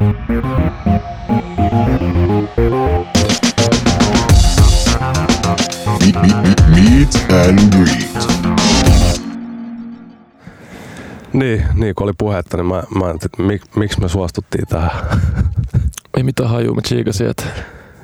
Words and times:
Meet 0.00 0.12
and 7.30 7.58
greet. 7.76 8.10
Niin, 11.32 11.66
niin 11.74 11.94
kun 11.94 12.04
oli 12.04 12.12
puhetta, 12.18 12.56
niin 12.56 12.66
mä, 12.66 12.82
mä 12.94 13.10
että 13.10 13.42
mik, 13.42 13.62
miksi 13.76 14.00
me 14.00 14.08
suostuttiin 14.08 14.66
tähän. 14.66 14.90
Ei 16.16 16.22
mitään 16.22 16.50
hajua, 16.50 16.74
mä 16.74 16.80
tsiikasin, 16.82 17.30
että 17.30 17.44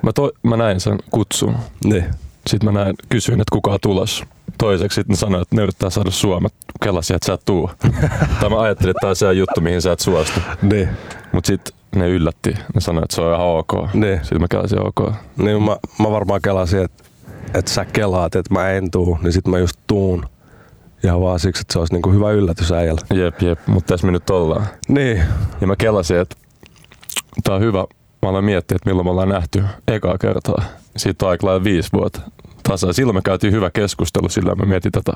mä, 0.03 0.13
to, 0.13 0.33
mä 0.43 0.57
näin 0.57 0.81
sen 0.81 0.99
kutsun. 1.11 1.57
niin. 1.85 2.05
Sitten 2.47 2.73
mä 2.73 2.81
näin, 2.81 2.95
kysyin, 3.09 3.41
että 3.41 3.53
kuka 3.53 3.71
on 3.71 3.79
tulossa. 3.83 4.27
Toiseksi 4.59 4.95
sitten 4.95 5.15
ne 5.15 5.17
sanoi, 5.17 5.43
että 5.43 5.57
ne 5.57 5.63
yrittää 5.63 5.91
saada 5.91 6.11
sua. 6.11 6.41
Mä 6.41 6.49
kelasin, 6.83 7.17
että 7.17 7.27
sä 7.27 7.33
et 7.33 7.45
tuu. 7.45 7.71
tai 8.41 8.51
mä 8.51 8.61
ajattelin, 8.61 8.91
että 8.91 9.01
tää 9.01 9.11
on 9.11 9.17
se 9.17 9.33
juttu, 9.33 9.61
mihin 9.61 9.83
sä 9.83 9.93
et 9.93 10.01
suostu. 10.01 10.41
Niin, 10.63 10.89
Mut 11.33 11.45
sitten 11.45 11.76
ne 11.97 12.09
yllätti. 12.09 12.51
Ne 12.75 12.81
sanoi, 12.81 13.03
että 13.05 13.15
se 13.17 13.21
on 13.23 13.35
ihan 13.35 13.47
ok. 13.47 13.73
niin. 13.95 14.19
Sitten 14.23 14.41
mä 14.41 14.47
kelasin 14.51 14.87
ok. 14.87 15.13
niin 15.37 15.63
mä, 15.63 15.77
mä 15.99 16.11
varmaan 16.11 16.43
kelasin, 16.43 16.83
että, 16.83 17.05
että 17.55 17.71
sä 17.71 17.85
kelaat, 17.85 18.35
että 18.37 18.55
mä 18.55 18.71
en 18.71 18.91
tuu, 18.91 19.19
niin 19.23 19.33
sit 19.33 19.47
mä 19.47 19.59
just 19.59 19.77
tuun. 19.87 20.27
Ihan 21.05 21.21
vaan 21.21 21.41
siksi, 21.41 21.61
että 21.61 21.73
se 21.73 21.79
olisi 21.79 21.95
niinku 21.95 22.13
hyvä 22.13 22.31
yllätys 22.31 22.73
äijällä. 22.73 23.01
Jep, 23.15 23.43
jep. 23.43 23.59
Mutta 23.67 23.95
tässä 23.95 24.07
me 24.07 24.13
nyt 24.13 24.31
ollaan. 24.31 24.67
Niin, 24.89 25.23
Ja 25.61 25.67
mä 25.67 25.77
kelasin, 25.77 26.19
että 26.19 26.37
tää 27.45 27.55
on 27.55 27.61
hyvä. 27.61 27.85
Mä 28.23 28.29
aloin 28.29 28.45
miettiä, 28.45 28.77
että 28.77 28.91
milloin 28.91 29.07
me 29.07 29.11
ollaan 29.11 29.29
nähty 29.29 29.65
ekaa 29.89 30.19
kertaa. 30.19 30.63
Siitä 30.97 31.27
on 31.27 31.31
aika 31.31 31.47
lailla 31.47 31.65
viisi 31.65 31.89
vuotta. 31.93 32.21
Tasa. 32.63 32.93
Silloin 32.93 33.17
me 33.17 33.23
käytiin 33.23 33.53
hyvä 33.53 33.71
keskustelu, 33.71 34.29
sillä 34.29 34.55
me 34.55 34.65
mietin 34.67 34.93
tätä 34.93 35.13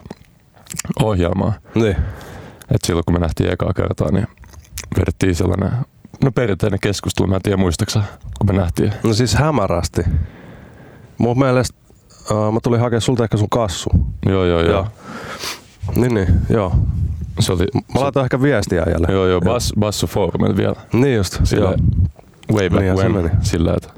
ohjelmaa. 1.02 1.52
niin. 1.74 1.96
Et 2.74 2.80
silloin 2.84 3.04
kun 3.04 3.14
me 3.14 3.18
nähtiin 3.18 3.52
ekaa 3.52 3.72
kertaa, 3.72 4.10
niin 4.10 4.26
vedettiin 4.98 5.34
sellainen 5.34 5.70
no 6.24 6.32
perinteinen 6.32 6.80
keskustelu. 6.80 7.26
Mä 7.28 7.36
en 7.36 7.42
tiedä 7.42 7.56
muistaksä, 7.56 8.02
kun 8.38 8.46
me 8.46 8.52
nähtiin. 8.60 8.92
No 9.02 9.12
siis 9.14 9.34
hämärästi. 9.34 10.02
Mun 11.18 11.38
mielestä 11.38 11.78
uh, 12.30 12.52
mä 12.52 12.58
tulin 12.62 12.80
hakemaan 12.80 13.00
sulta 13.00 13.24
ehkä 13.24 13.36
sun 13.36 13.50
kassu. 13.50 13.90
Joo, 14.26 14.44
joo, 14.44 14.60
joo. 14.60 14.70
Joo. 14.72 14.86
Niin, 15.94 16.14
niin, 16.14 16.28
joo. 16.50 16.72
Se 17.40 17.52
oli, 17.52 17.66
Mä 17.94 18.00
laitan 18.00 18.22
ehkä 18.24 18.42
viestiä 18.42 18.82
äijälle. 18.86 19.06
joo, 19.10 19.26
joo, 19.26 19.40
bas, 19.40 19.72
Bassu 19.78 20.06
Forumilla 20.06 20.56
vielä. 20.56 20.74
Niin 20.92 21.16
just, 21.16 21.40
Sillä 21.44 21.64
joo. 21.64 21.76
way 22.52 22.70
back 22.70 22.82
se 22.84 22.92
when. 22.94 23.12
meni. 23.12 23.30
Sillä, 23.42 23.74
että 23.76 23.88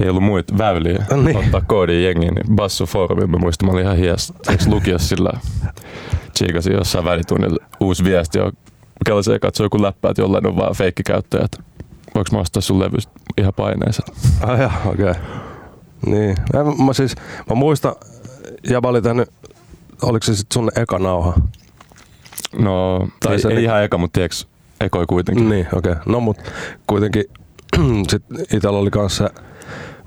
ei 0.00 0.08
ollut 0.08 0.22
muita 0.22 0.58
väyliä 0.58 1.04
Niin. 1.24 1.36
ottaa 1.36 1.60
koodin 1.66 2.04
jengiin, 2.04 2.34
niin 2.34 2.56
Bassu 2.56 2.86
Forumilla 2.86 3.26
mä 3.28 3.36
muistan, 3.38 3.68
mä 3.68 3.72
olin 3.72 3.84
ihan 3.84 3.96
hies. 3.96 4.32
Eikö 4.50 4.64
lukiossa 4.66 5.08
sillä 5.08 5.30
tsiikasin 6.32 6.72
jossain 6.72 7.04
välitunnilla 7.04 7.66
uusi 7.80 8.04
viesti, 8.04 8.38
ja 9.32 9.38
katsoi 9.38 9.64
joku 9.64 9.82
läppä, 9.82 10.10
että 10.10 10.22
jollain 10.22 10.46
on 10.46 10.56
vaan 10.56 10.74
feikkikäyttäjä, 10.74 11.44
että 11.44 11.62
voiko 12.14 12.28
mä 12.32 12.38
ostaa 12.38 12.62
sun 12.62 12.80
levystä 12.80 13.12
ihan 13.38 13.52
paineessa. 13.56 14.02
Ah, 14.40 14.60
joo, 14.60 14.70
okei. 14.86 15.10
Okay. 15.10 15.22
Niin. 16.06 16.36
Mä, 16.52 16.84
mä 16.84 16.92
siis, 16.92 17.14
mä 17.50 17.54
muistan, 17.54 17.94
Jaba 18.70 18.88
oli 18.88 19.02
tehnyt, 19.02 19.28
oliko 20.02 20.24
se 20.24 20.34
sit 20.36 20.52
sun 20.52 20.70
eka 20.76 20.98
nauha? 20.98 21.34
No, 22.58 23.08
Tai 23.20 23.32
ei, 23.32 23.38
se 23.38 23.48
ei 23.48 23.54
ni- 23.56 23.62
ihan 23.62 23.84
eka, 23.84 23.98
mutta 23.98 24.18
tiedätkö, 24.18 24.36
ekoi 24.80 25.06
kuitenkin. 25.06 25.48
Niin, 25.48 25.66
okei. 25.72 25.92
Okay. 25.92 26.04
No 26.06 26.20
mut 26.20 26.36
kuitenkin 26.86 27.24
sit 28.10 28.22
itellä 28.52 28.78
oli 28.78 28.90
kans 28.90 29.16
se 29.16 29.28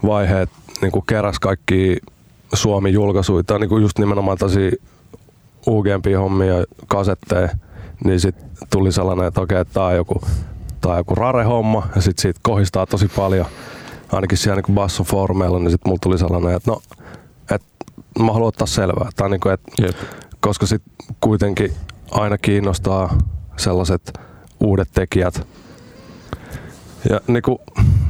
vaihe, 0.06 0.42
että 0.42 0.56
niinku 0.82 1.02
keräs 1.02 1.40
kaikki 1.40 1.98
Suomi-julkaisuja, 2.54 3.44
tai 3.44 3.60
niinku 3.60 3.78
just 3.78 4.00
nimenomaan 4.00 4.38
tosi 4.38 4.72
UGMP-hommia, 5.68 6.66
kasetteja, 6.88 7.50
niin 8.06 8.20
sit 8.20 8.36
tuli 8.70 8.92
sellainen, 8.92 9.28
että 9.28 9.42
okei, 9.42 9.61
okay, 9.61 9.73
tää 9.73 9.84
on 9.84 9.95
joku, 9.95 10.22
tää 10.81 10.92
on 10.92 10.98
joku 10.98 11.16
rare-homma, 11.16 11.88
ja 11.95 12.02
sit 12.02 12.20
siitä 12.20 12.39
kohistaa 12.44 12.86
tosi 12.86 13.08
paljon, 13.08 13.45
ainakin 14.11 14.38
siellä 14.38 14.56
niinku 14.56 14.73
bassofoorumeilla, 14.73 15.59
niin 15.59 15.72
sit 15.72 15.86
mulla 15.86 16.00
tuli 16.02 16.17
sellainen, 16.17 16.56
että 16.56 16.72
no, 16.72 16.81
että 17.52 17.67
mä 18.20 18.33
haluan 18.33 18.48
ottaa 18.48 18.67
selvää. 18.67 19.09
Tai 19.16 19.30
niinku, 19.30 19.50
että 19.50 19.71
Jep. 19.82 19.95
koska 20.39 20.66
sit 20.66 20.83
kuitenkin 21.21 21.73
aina 22.11 22.38
kiinnostaa 22.38 23.17
sellaiset 23.58 24.20
uudet 24.60 24.89
tekijät. 24.93 25.48
Ja 27.10 27.22
niinku, 27.27 27.61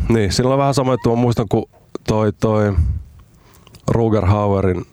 niin, 0.09 0.33
siinä 0.33 0.50
on 0.50 0.57
vähän 0.57 0.73
sama 0.73 0.94
juttu. 0.94 1.09
Mä 1.09 1.22
muistan, 1.22 1.45
kun 1.50 1.69
toi, 2.07 2.33
toi 2.33 2.73
Ruger 3.88 4.25
Hauerin 4.25 4.85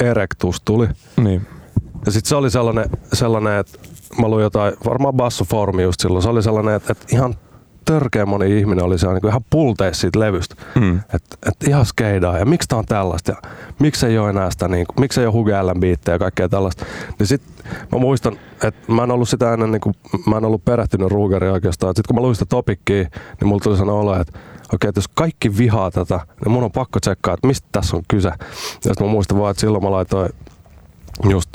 Erectus 0.00 0.60
tuli. 0.64 0.88
Niin. 1.16 1.46
Ja 2.06 2.12
sitten 2.12 2.28
se 2.28 2.36
oli 2.36 2.50
sellainen, 2.50 2.90
sellainen, 3.12 3.58
että 3.58 3.78
mä 4.20 4.28
luin 4.28 4.42
jotain, 4.42 4.74
varmaan 4.84 5.14
bassofoorumi 5.14 5.82
just 5.82 6.00
silloin, 6.00 6.22
se 6.22 6.28
oli 6.28 6.42
sellainen, 6.42 6.74
että, 6.74 6.92
että 6.92 7.06
ihan 7.12 7.34
törkeä 7.86 8.26
moni 8.26 8.58
ihminen 8.58 8.84
oli 8.84 8.98
siellä 8.98 9.14
niin 9.14 9.28
ihan 9.28 9.44
pulteissa 9.50 10.00
siitä 10.00 10.20
levystä. 10.20 10.54
Mm. 10.74 11.00
Että 11.14 11.36
et 11.46 11.68
ihan 11.68 11.86
skeidaa 11.86 12.38
ja 12.38 12.44
miksi 12.46 12.68
tää 12.68 12.78
on 12.78 12.86
tällaista 12.86 13.30
ja 13.30 13.36
miksi 13.78 14.06
ei 14.06 14.18
ole 14.18 14.30
enää 14.30 14.50
sitä, 14.50 14.68
niin 14.68 14.86
kuin, 14.86 15.00
miksi 15.00 15.20
ei 15.20 15.26
ole 15.26 15.32
Huge 15.32 15.54
Allen 15.54 15.80
biittejä 15.80 16.14
ja 16.14 16.18
kaikkea 16.18 16.48
tällaista. 16.48 16.84
Niin 17.18 17.26
sit 17.26 17.42
mä 17.92 17.98
muistan, 17.98 18.38
että 18.64 18.92
mä 18.92 19.02
en 19.02 19.10
ollut 19.10 19.28
sitä 19.28 19.52
ennen, 19.52 19.72
niin 19.72 19.80
kuin, 19.80 19.94
mä 20.26 20.36
en 20.36 20.44
ollut 20.44 20.64
perehtynyt 20.64 21.10
Rugeriin 21.10 21.52
oikeastaan. 21.52 21.90
Sitten 21.96 22.08
kun 22.08 22.16
mä 22.16 22.22
luin 22.22 22.34
sitä 22.34 22.46
topikkiä, 22.48 23.02
niin 23.40 23.48
mulla 23.48 23.60
tuli 23.62 23.76
sellainen 23.76 24.02
olo, 24.02 24.20
että 24.20 24.38
okei, 24.74 24.88
että 24.88 24.98
jos 24.98 25.08
kaikki 25.08 25.58
vihaa 25.58 25.90
tätä, 25.90 26.20
niin 26.44 26.52
mun 26.52 26.64
on 26.64 26.72
pakko 26.72 27.00
tsekkaa, 27.00 27.34
että 27.34 27.46
mistä 27.46 27.68
tässä 27.72 27.96
on 27.96 28.02
kyse. 28.08 28.28
Ja 28.28 28.36
sitten 28.80 29.06
mä 29.06 29.12
muistan 29.12 29.38
vaan, 29.38 29.50
että 29.50 29.60
silloin 29.60 29.84
mä 29.84 29.90
laitoin 29.90 30.30
just 31.28 31.50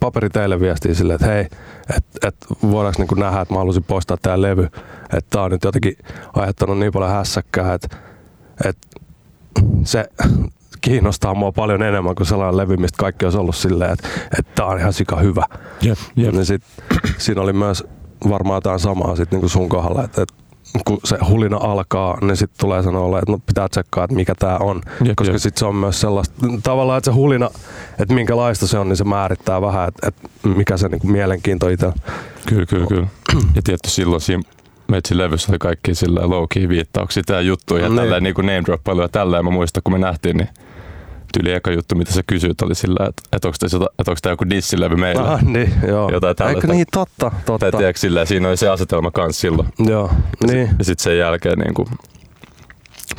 paperi 0.00 0.30
teille 0.30 0.60
viestiä 0.60 0.94
silleen, 0.94 1.14
että 1.14 1.26
hei, 1.26 1.48
että 1.96 2.28
et 2.28 2.36
voidaanko 2.62 2.98
niinku 2.98 3.14
nähdä, 3.14 3.40
että 3.40 3.54
mä 3.54 3.58
haluaisin 3.58 3.84
poistaa 3.84 4.16
tää 4.22 4.42
levy. 4.42 4.64
Että 5.02 5.30
tää 5.30 5.42
on 5.42 5.50
nyt 5.50 5.64
jotenkin 5.64 5.96
aiheuttanut 6.32 6.78
niin 6.78 6.92
paljon 6.92 7.10
hässäkkää, 7.10 7.74
että 7.74 7.96
et 8.64 8.76
se 9.84 10.04
kiinnostaa 10.80 11.34
mua 11.34 11.52
paljon 11.52 11.82
enemmän 11.82 12.14
kuin 12.14 12.26
sellainen 12.26 12.56
levy, 12.56 12.76
mistä 12.76 12.96
kaikki 12.98 13.24
olisi 13.24 13.38
ollut 13.38 13.56
silleen, 13.56 13.92
että, 13.92 14.08
että 14.38 14.52
tää 14.54 14.66
on 14.66 14.78
ihan 14.78 14.92
sika 14.92 15.16
hyvä. 15.16 15.44
Jep, 15.82 15.98
jep. 16.16 16.32
Niin 16.32 16.46
sit, 16.46 16.62
siinä 17.18 17.40
oli 17.40 17.52
myös 17.52 17.84
varmaan 18.28 18.56
jotain 18.56 18.80
samaa 18.80 19.16
sit 19.16 19.30
niinku 19.30 19.48
sun 19.48 19.68
kohdalla, 19.68 20.04
että, 20.04 20.22
että 20.22 20.34
kun 20.84 20.98
se 21.04 21.18
hulina 21.28 21.56
alkaa, 21.56 22.18
niin 22.20 22.36
sitten 22.36 22.60
tulee 22.60 22.82
sanoa, 22.82 23.18
että 23.18 23.32
no 23.32 23.38
pitää 23.46 23.68
tsekkaa, 23.68 24.04
että 24.04 24.16
mikä 24.16 24.34
tämä 24.38 24.56
on. 24.56 24.80
Jep, 25.04 25.16
koska 25.16 25.38
sitten 25.38 25.58
se 25.58 25.64
on 25.66 25.74
myös 25.74 26.00
sellaista, 26.00 26.34
tavallaan, 26.62 26.98
että 26.98 27.10
se 27.10 27.14
hulina, 27.14 27.50
että 27.98 28.14
minkälaista 28.14 28.66
se 28.66 28.78
on, 28.78 28.88
niin 28.88 28.96
se 28.96 29.04
määrittää 29.04 29.60
vähän, 29.60 29.88
että, 29.88 30.08
että 30.08 30.48
mikä 30.48 30.76
se 30.76 30.88
niinku 30.88 31.06
mielenkiinto 31.06 31.68
itse. 31.68 31.92
Kyllä, 32.46 32.66
kyllä, 32.66 32.86
kyllä. 32.86 33.06
Ja 33.56 33.62
tietty 33.62 33.90
silloin 33.90 34.20
siinä 34.20 34.42
Metsin 34.88 35.18
levyssä 35.18 35.52
oli 35.52 35.58
kaikki 35.58 35.94
sillä 35.94 36.20
low 36.30 36.44
viittauksia 36.68 37.22
ja 37.28 37.40
juttuja 37.40 37.82
ja 37.82 37.88
Niin. 37.88 37.96
tällä 37.96 38.20
niin 38.20 38.34
kuin 38.34 38.46
name 38.46 38.62
droppailu 38.64 39.00
ja 39.02 39.08
tällä. 39.08 39.36
Ja 39.36 39.42
mä 39.42 39.50
muistan, 39.50 39.82
kun 39.82 39.92
me 39.92 39.98
nähtiin, 39.98 40.36
niin 40.36 40.48
tyyli 41.32 41.52
eka 41.52 41.70
juttu, 41.72 41.94
mitä 41.94 42.12
sä 42.12 42.22
kysyit, 42.26 42.62
oli 42.62 42.74
sillä, 42.74 43.06
että, 43.08 43.22
että 43.32 43.48
onko 43.48 44.16
tämä 44.22 44.32
joku 44.32 44.50
dissilevy 44.50 44.96
meillä. 44.96 45.32
Ah, 45.32 45.42
niin, 45.42 45.74
joo. 45.88 46.10
Jotain 46.10 46.36
tällaista. 46.36 46.58
Eikö 46.66 46.72
niin, 46.74 46.86
totta, 46.92 47.30
totta. 47.46 47.70
Tai 47.70 47.78
tiedätkö, 47.80 48.00
sillä, 48.00 48.24
siinä 48.24 48.48
oli 48.48 48.56
se 48.56 48.68
asetelma 48.68 49.10
kans 49.10 49.40
silloin. 49.40 49.68
Joo, 49.78 50.10
niin. 50.46 50.70
Ja 50.78 50.84
sitten 50.84 51.02
sen 51.04 51.18
jälkeen 51.18 51.58
niin 51.58 51.74
kuin, 51.74 51.88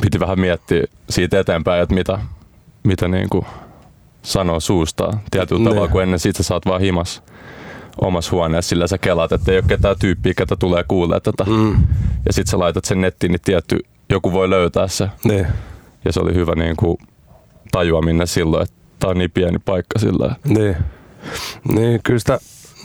piti 0.00 0.20
vähän 0.20 0.40
miettiä 0.40 0.82
siitä 1.10 1.40
eteenpäin, 1.40 1.82
että 1.82 1.94
mitä, 1.94 2.18
mitä 2.82 3.08
niin 3.08 3.28
kuin, 3.28 3.46
sanoo 4.22 4.60
suustaan 4.60 5.20
tietyllä 5.30 5.58
Niin. 5.58 5.68
tavalla, 5.68 5.88
kun 5.88 6.02
ennen 6.02 6.18
sit 6.20 6.36
sä 6.36 6.42
saat 6.42 6.66
vaan 6.66 6.80
himas 6.80 7.22
omassa 8.00 8.30
huoneessa, 8.30 8.68
sillä 8.68 8.86
sä 8.86 8.98
kelaat, 8.98 9.32
että 9.32 9.52
ei 9.52 9.58
ole 9.58 9.64
ketään 9.68 9.96
tyyppiä, 9.98 10.32
ketä 10.36 10.56
tulee 10.56 10.84
kuulee 10.88 11.20
tätä. 11.20 11.44
Mm, 11.44 11.76
Ja 12.26 12.32
sit 12.32 12.46
sä 12.46 12.58
laitat 12.58 12.84
sen 12.84 13.00
nettiin, 13.00 13.32
niin 13.32 13.40
tietty 13.44 13.78
joku 14.10 14.32
voi 14.32 14.50
löytää 14.50 14.88
se. 14.88 15.08
niin, 15.24 15.46
Ja 16.04 16.12
se 16.12 16.20
oli 16.20 16.34
hyvä 16.34 16.54
niin 16.54 16.76
kuin, 16.76 16.96
tajuaminen 17.72 18.26
silloin, 18.26 18.62
että 18.62 18.74
tää 18.98 19.10
on 19.10 19.18
niin 19.18 19.30
pieni 19.30 19.58
paikka 19.58 19.98
sillä. 19.98 20.36
niin. 20.44 20.76
Niin, 21.74 22.00
kyllä 22.04 22.18
sitä, 22.18 22.38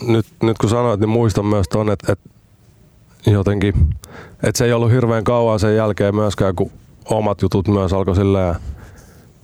nyt, 0.06 0.26
nyt 0.42 0.58
kun 0.58 0.70
sanoit, 0.70 1.00
niin 1.00 1.08
muistan 1.08 1.46
myös 1.46 1.68
ton, 1.68 1.90
että, 1.90 2.12
että 2.12 2.30
jotenkin, 3.26 3.74
että 4.42 4.58
se 4.58 4.64
ei 4.64 4.72
ollut 4.72 4.90
hirveän 4.90 5.24
kauan 5.24 5.60
sen 5.60 5.76
jälkeen 5.76 6.14
myöskään, 6.14 6.54
kun 6.54 6.70
omat 7.04 7.42
jutut 7.42 7.68
myös 7.68 7.92
alkoi 7.92 8.16
silleen 8.16 8.54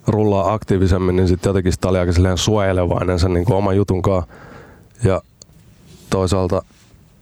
rullaa 0.06 0.52
aktiivisemmin, 0.52 1.16
niin 1.16 1.28
sitten 1.28 1.50
jotenkin 1.50 1.72
sitä 1.72 1.88
oli 1.88 1.98
aika 1.98 2.12
silleen 2.12 2.38
suojelevainen 2.38 3.18
sen 3.18 3.34
niin 3.34 3.52
oman 3.52 3.76
jutun 3.76 4.02
kanssa. 4.02 4.32
Ja 5.04 5.22
toisaalta 6.10 6.62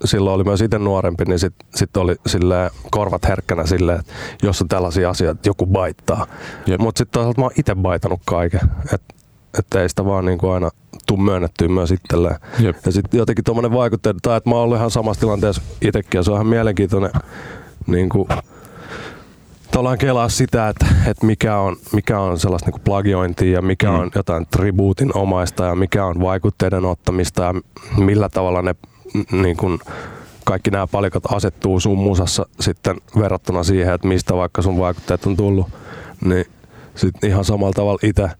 silloin 0.04 0.34
oli 0.34 0.44
myös 0.44 0.60
itse 0.60 0.78
nuorempi, 0.78 1.24
niin 1.24 1.38
sitten 1.38 1.66
sit 1.74 1.96
oli 1.96 2.16
silleen 2.26 2.70
korvat 2.90 3.28
herkkänä 3.28 3.66
silleen, 3.66 4.00
että 4.00 4.12
jos 4.42 4.62
on 4.62 4.68
tällaisia 4.68 5.10
asioita, 5.10 5.48
joku 5.48 5.66
baittaa. 5.66 6.26
Mutta 6.78 6.98
sitten 6.98 7.12
toisaalta 7.12 7.40
mä 7.40 7.44
oon 7.44 7.52
itse 7.58 7.74
baitanut 7.74 8.20
kaiken. 8.24 8.60
Että 8.92 9.14
et 9.58 9.74
ei 9.74 9.88
sitä 9.88 10.04
vaan 10.04 10.24
niinku 10.24 10.48
aina 10.50 10.70
tuu 11.06 11.16
myönnettyä 11.16 11.68
myös 11.68 11.90
itselleen. 11.90 12.36
Jep. 12.58 12.76
Ja 12.86 12.92
sitten 12.92 13.18
jotenkin 13.18 13.44
tuommoinen 13.44 13.72
vaikutteiden, 13.72 14.20
tai 14.22 14.36
että 14.36 14.50
mä 14.50 14.56
oon 14.56 14.64
ollut 14.64 14.76
ihan 14.78 14.90
samassa 14.90 15.20
tilanteessa 15.20 15.62
itsekin, 15.82 16.18
ja 16.18 16.22
se 16.22 16.30
on 16.30 16.36
ihan 16.36 16.46
mielenkiintoinen 16.46 17.10
niin 17.86 18.08
kuin, 18.08 18.28
tavallaan 19.70 19.98
kelaa 19.98 20.28
sitä, 20.28 20.68
että, 20.68 20.86
että 21.06 21.26
mikä, 21.26 21.56
on, 21.58 21.76
mikä 21.92 22.20
on 22.20 22.38
sellaista 22.38 22.70
niin 22.70 22.80
plagiointia 22.84 23.52
ja 23.52 23.62
mikä 23.62 23.88
Mm. 23.90 23.98
on 23.98 24.10
jotain 24.14 24.46
tribuutin 24.50 25.16
omaista 25.16 25.64
ja 25.64 25.74
mikä 25.74 26.04
on 26.04 26.20
vaikutteiden 26.20 26.84
ottamista 26.84 27.42
ja 27.42 27.54
millä 28.04 28.28
tavalla 28.28 28.62
ne 28.62 28.74
niin 29.32 29.56
kuin, 29.56 29.78
kaikki 30.44 30.70
nämä 30.70 30.86
palikat 30.86 31.32
asettuu 31.32 31.80
sun 31.80 31.98
musassa 31.98 32.46
sitten 32.60 33.00
verrattuna 33.18 33.62
siihen, 33.62 33.94
että 33.94 34.08
mistä 34.08 34.34
vaikka 34.34 34.62
sun 34.62 34.78
vaikutteet 34.78 35.26
on 35.26 35.36
tullut, 35.36 35.66
niin 36.24 36.44
sitten 36.94 37.30
ihan 37.30 37.44
samalla 37.44 37.72
tavalla 37.72 37.98
itse 38.02 38.30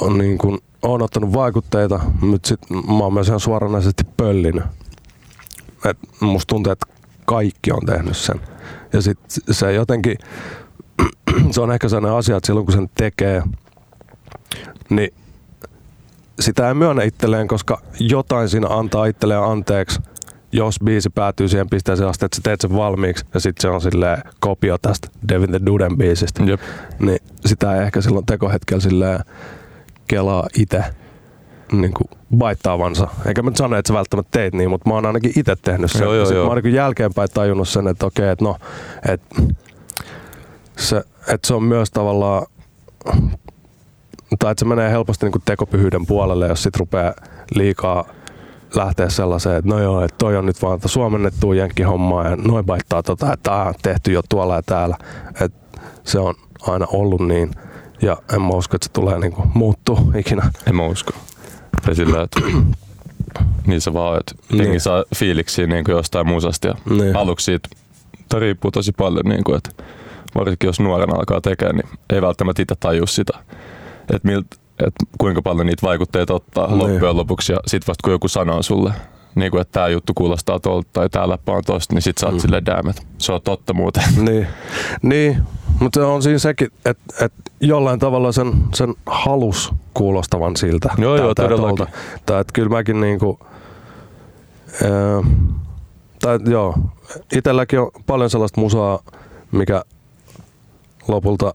on 0.00 0.18
niin 0.18 0.38
kuin, 0.38 0.58
on 0.82 1.02
ottanut 1.02 1.32
vaikutteita, 1.32 2.00
mutta 2.20 2.48
sit 2.48 2.60
mä 2.70 2.98
oon 2.98 3.14
myös 3.14 3.28
ihan 3.28 3.40
suoranaisesti 3.40 4.04
pöllinyt. 4.16 4.64
Et 5.84 5.98
musta 6.20 6.48
tuntuu, 6.48 6.72
että 6.72 6.86
kaikki 7.24 7.72
on 7.72 7.86
tehnyt 7.86 8.16
sen. 8.16 8.40
Ja 8.92 9.02
sit 9.02 9.18
se 9.50 9.72
jotenkin, 9.72 10.18
se 11.50 11.60
on 11.60 11.72
ehkä 11.72 11.88
sellainen 11.88 12.18
asia, 12.18 12.36
että 12.36 12.46
silloin 12.46 12.66
kun 12.66 12.74
sen 12.74 12.90
tekee, 12.94 13.42
niin 14.90 15.14
sitä 16.40 16.68
ei 16.68 16.74
myönnä 16.74 17.02
itselleen, 17.02 17.48
koska 17.48 17.80
jotain 18.00 18.48
siinä 18.48 18.66
antaa 18.70 19.06
itselleen 19.06 19.42
anteeksi, 19.42 20.00
jos 20.52 20.76
biisi 20.84 21.10
päätyy 21.10 21.48
siihen 21.48 21.70
pisteeseen 21.70 22.08
asti, 22.08 22.24
että 22.24 22.36
sä 22.36 22.42
teet 22.44 22.60
sen 22.60 22.76
valmiiksi 22.76 23.26
ja 23.34 23.40
sitten 23.40 23.62
se 23.62 23.68
on 23.68 23.80
silleen 23.80 24.22
kopio 24.40 24.78
tästä 24.78 25.08
Devin 25.28 25.50
the 25.50 25.60
Duden 25.66 25.96
biisistä. 25.96 26.44
Jep. 26.44 26.60
Niin 26.98 27.18
sitä 27.46 27.76
ei 27.76 27.82
ehkä 27.82 28.00
silloin 28.00 28.26
tekohetkellä 28.26 28.80
silleen 28.80 29.20
kelaa 30.06 30.46
itse 30.58 30.84
niin 31.72 31.92
kuin 31.94 32.20
baittaavansa. 32.36 33.08
Eikä 33.26 33.42
mä 33.42 33.50
nyt 33.50 33.56
sano, 33.56 33.76
että 33.76 33.88
sä 33.88 33.94
välttämättä 33.94 34.30
teit 34.38 34.54
niin, 34.54 34.70
mutta 34.70 34.90
mä 34.90 34.94
oon 34.94 35.06
ainakin 35.06 35.32
itse 35.36 35.56
tehnyt 35.56 35.90
sen. 35.90 36.02
Joo, 36.02 36.14
joo, 36.14 36.30
joo. 36.30 36.44
Mä 36.44 36.52
oon 36.52 36.62
niin 36.62 36.74
jälkeenpäin 36.74 37.28
tajunnut 37.34 37.68
sen, 37.68 37.88
että 37.88 38.06
okei, 38.06 38.28
että 38.28 38.44
no, 38.44 38.56
että 39.08 39.42
se, 40.78 40.96
että 41.28 41.46
se 41.46 41.54
on 41.54 41.62
myös 41.62 41.90
tavallaan, 41.90 42.46
tai 44.38 44.50
että 44.52 44.60
se 44.60 44.64
menee 44.68 44.90
helposti 44.90 45.26
niin 45.26 45.32
kuin 45.32 45.42
tekopyhyyden 45.44 46.06
puolelle, 46.06 46.46
jos 46.48 46.62
sit 46.62 46.76
rupeaa 46.76 47.14
liikaa 47.54 48.04
lähteä 48.74 49.08
sellaiseen, 49.08 49.56
että 49.56 49.70
no 49.70 49.80
joo, 49.82 50.04
että 50.04 50.14
toi 50.18 50.36
on 50.36 50.46
nyt 50.46 50.62
vaan 50.62 50.80
suomennettua 50.84 51.54
jenkkihommaa 51.54 52.28
ja 52.28 52.36
noin 52.36 52.64
baittaa 52.66 53.02
tota, 53.02 53.32
että 53.32 53.50
tää 53.50 53.64
on 53.64 53.74
tehty 53.82 54.12
jo 54.12 54.20
tuolla 54.28 54.54
ja 54.54 54.62
täällä. 54.62 54.96
Et 55.40 55.52
se 56.04 56.18
on 56.18 56.34
aina 56.62 56.86
ollut 56.92 57.20
niin. 57.28 57.50
Ja 58.02 58.16
en 58.34 58.42
mä 58.42 58.48
usko, 58.48 58.76
että 58.76 58.84
se 58.86 58.92
tulee 58.92 59.18
niinku 59.18 59.42
muuttuu 59.54 59.98
ikinä. 60.20 60.50
En 60.66 60.76
mä 60.76 60.86
usko. 60.86 61.12
Tai 61.86 61.94
sillä, 61.94 62.22
että 62.22 62.40
niin 63.66 63.80
se 63.80 63.92
vaan, 63.92 64.20
että 64.20 64.34
Niin. 64.52 64.62
jengi 64.64 64.80
saa 64.80 65.04
fiiliksiä 65.16 65.66
niin 65.66 65.84
kuin 65.84 65.96
jostain 65.96 66.28
musasta 66.28 66.68
ja 66.68 66.74
Niin. 66.90 67.16
aluksi 67.16 67.44
siitä 67.44 67.68
tämä 68.28 68.40
riippuu 68.40 68.70
tosi 68.70 68.92
paljon, 68.92 69.24
niin 69.24 69.44
kuin, 69.44 69.56
että 69.56 69.70
varsinkin 70.34 70.68
jos 70.68 70.80
nuorena 70.80 71.16
alkaa 71.16 71.40
tekemään, 71.40 71.76
niin 71.76 71.88
ei 72.10 72.22
välttämättä 72.22 72.62
itse 72.62 72.74
tajua 72.80 73.06
sitä, 73.06 73.38
että, 74.14 74.28
milt, 74.28 74.46
että 74.70 75.04
kuinka 75.18 75.42
paljon 75.42 75.66
niitä 75.66 75.86
vaikutteita 75.86 76.34
ottaa 76.34 76.66
Niin. 76.66 76.78
loppujen 76.78 77.16
lopuksi 77.16 77.52
ja 77.52 77.58
sitten 77.66 77.86
vasta 77.86 78.02
kun 78.04 78.12
joku 78.12 78.28
sanoo 78.28 78.62
sulle, 78.62 78.92
niin 79.34 79.50
kuin, 79.50 79.60
että 79.60 79.72
tämä 79.72 79.88
juttu 79.88 80.12
kuulostaa 80.14 80.60
tuolta 80.60 80.88
tai 80.92 81.08
tämä 81.08 81.28
läppä 81.28 81.52
on 81.52 81.62
tosta, 81.66 81.94
niin 81.94 82.02
sitten 82.02 82.20
sä 82.20 82.26
oot 82.26 82.34
Mm. 82.34 82.40
silleen 82.40 82.66
damn, 82.66 82.88
että 82.90 83.02
se 83.18 83.32
on 83.32 83.40
totta 83.42 83.74
muuten. 83.74 84.02
Niin, 84.30 84.46
niin 85.02 85.42
mutta 85.80 86.00
se 86.00 86.04
on 86.06 86.22
siinä 86.22 86.38
sekin, 86.38 86.68
että, 86.84 87.24
että 87.24 87.50
jollain 87.60 87.98
tavalla 87.98 88.32
sen, 88.32 88.52
sen 88.74 88.94
halus 89.06 89.72
kuulostavan 89.94 90.56
siltä. 90.56 90.88
Joo, 90.98 91.16
joo, 91.16 91.34
tältä 91.34 91.42
ja 91.42 91.48
todellakin. 91.48 91.86
Tai 92.26 92.40
että 92.40 92.52
kyllä 92.52 92.68
mäkin 92.68 93.00
niinku, 93.00 93.38
ää, 94.84 95.22
tai 96.22 96.38
joo, 96.50 96.74
itselläkin 97.32 97.80
on 97.80 97.90
paljon 98.06 98.30
sellaista 98.30 98.60
musaa, 98.60 98.98
mikä 99.52 99.84
lopulta 101.08 101.54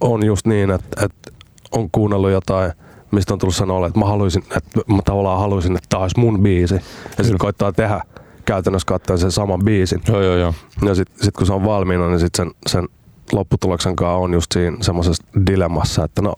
on 0.00 0.26
just 0.26 0.46
niin, 0.46 0.70
että, 0.70 1.04
että 1.04 1.30
on 1.76 1.88
kuunnellut 1.92 2.30
jotain, 2.30 2.72
mistä 3.10 3.32
on 3.32 3.38
tullut 3.38 3.56
sanoa, 3.56 3.86
että 3.86 3.98
mä 3.98 4.06
haluaisin, 4.06 4.42
että 4.56 4.80
mä 4.86 5.02
tavallaan 5.04 5.40
haluaisin, 5.40 5.76
että 5.76 5.86
tämä 5.88 6.02
olisi 6.02 6.20
mun 6.20 6.42
biisi. 6.42 6.74
Ja 7.18 7.24
sitten 7.24 7.38
koittaa 7.38 7.72
tehdä 7.72 8.00
käytännössä 8.44 8.86
katsoen 8.86 9.18
sen 9.18 9.32
saman 9.32 9.64
biisin. 9.64 10.00
joo, 10.08 10.22
joo, 10.22 10.36
joo. 10.36 10.54
Ja 10.84 10.94
sitten 10.94 11.24
sit 11.24 11.34
kun 11.36 11.46
se 11.46 11.52
on 11.52 11.64
valmiina, 11.64 12.08
niin 12.08 12.20
sit 12.20 12.34
sen, 12.34 12.50
sen 12.66 12.88
lopputuloksen 13.32 13.96
kanssa 13.96 14.16
on 14.16 14.32
just 14.32 14.52
siinä 14.52 14.76
semmoisessa 14.80 15.24
dilemmassa, 15.46 16.04
että 16.04 16.22
no, 16.22 16.34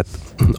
et 0.00 0.06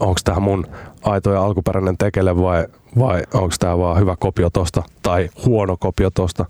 onko 0.00 0.20
tämä 0.24 0.40
mun 0.40 0.66
aito 1.02 1.32
ja 1.32 1.44
alkuperäinen 1.44 1.98
tekele 1.98 2.36
vai, 2.36 2.66
vai 2.98 3.22
onko 3.34 3.54
tämä 3.58 3.78
vaan 3.78 4.00
hyvä 4.00 4.16
kopio 4.16 4.50
tosta 4.50 4.82
tai 5.02 5.28
huono 5.44 5.76
kopio 5.76 6.10
tosta. 6.10 6.46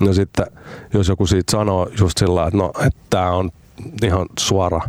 Ja 0.00 0.14
sitten 0.14 0.46
jos 0.94 1.08
joku 1.08 1.26
siitä 1.26 1.50
sanoo 1.50 1.88
just 2.00 2.18
sillä 2.18 2.46
että 2.46 2.56
no, 2.56 2.72
että 2.86 3.00
tämä 3.10 3.30
on 3.30 3.50
ihan 4.02 4.26
suora 4.38 4.80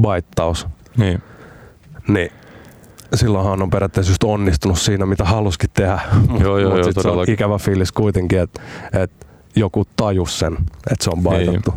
baittaus, 0.00 0.66
Niin. 0.96 1.22
niin 2.08 2.30
silloinhan 3.14 3.62
on 3.62 3.70
periaatteessa 3.70 4.10
just 4.10 4.24
onnistunut 4.24 4.78
siinä, 4.78 5.06
mitä 5.06 5.24
haluskin 5.24 5.70
tehdä. 5.74 6.00
Joo, 6.40 6.58
joo, 6.58 6.70
Mut 6.70 6.78
joo, 6.78 6.84
sit 6.84 7.02
se 7.02 7.08
on 7.08 7.30
ikävä 7.30 7.58
fiilis 7.58 7.92
kuitenkin, 7.92 8.38
että, 8.38 8.62
että 8.92 9.26
joku 9.56 9.84
tajus 9.96 10.38
sen, 10.38 10.52
että 10.90 11.04
se 11.04 11.10
on 11.10 11.22
baitattu. 11.22 11.74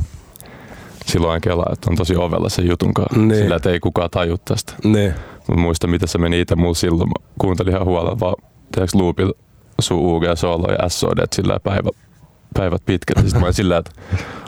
Silloin 1.06 1.42
kelaa, 1.42 1.70
että 1.74 1.92
on 1.92 1.98
tosi 1.98 2.16
ovella 2.16 2.50
sen 2.50 2.68
jutun 2.68 2.94
kanssa. 2.94 3.20
Niin. 3.20 3.36
Sillä, 3.36 3.56
että 3.56 3.70
ei 3.70 3.80
kukaan 3.80 4.10
taju 4.10 4.38
tästä. 4.38 4.74
Niin. 4.84 5.14
Mä 5.48 5.56
muistan, 5.56 5.90
mitä 5.90 6.08
se 6.08 6.18
meni 6.18 6.42
itse 6.42 6.56
mulla 6.56 6.74
silloin. 6.74 7.10
Mä 7.10 7.26
kuuntelin 7.38 7.74
ihan 7.74 7.86
huolella 7.86 8.20
vaan, 8.20 8.36
tiedätkö, 8.72 8.98
loopilla 8.98 9.34
sun 9.80 10.00
UG 10.00 10.24
Solo 10.36 10.72
ja 10.72 10.90
SOD, 10.90 11.28
sillä 11.36 11.60
päivä, 11.60 11.90
päivät 12.58 12.82
pitkät. 12.86 13.18
Sitten 13.18 13.40
mä 13.42 13.46
olin 13.46 13.54
sillä, 13.54 13.78
että 13.78 13.92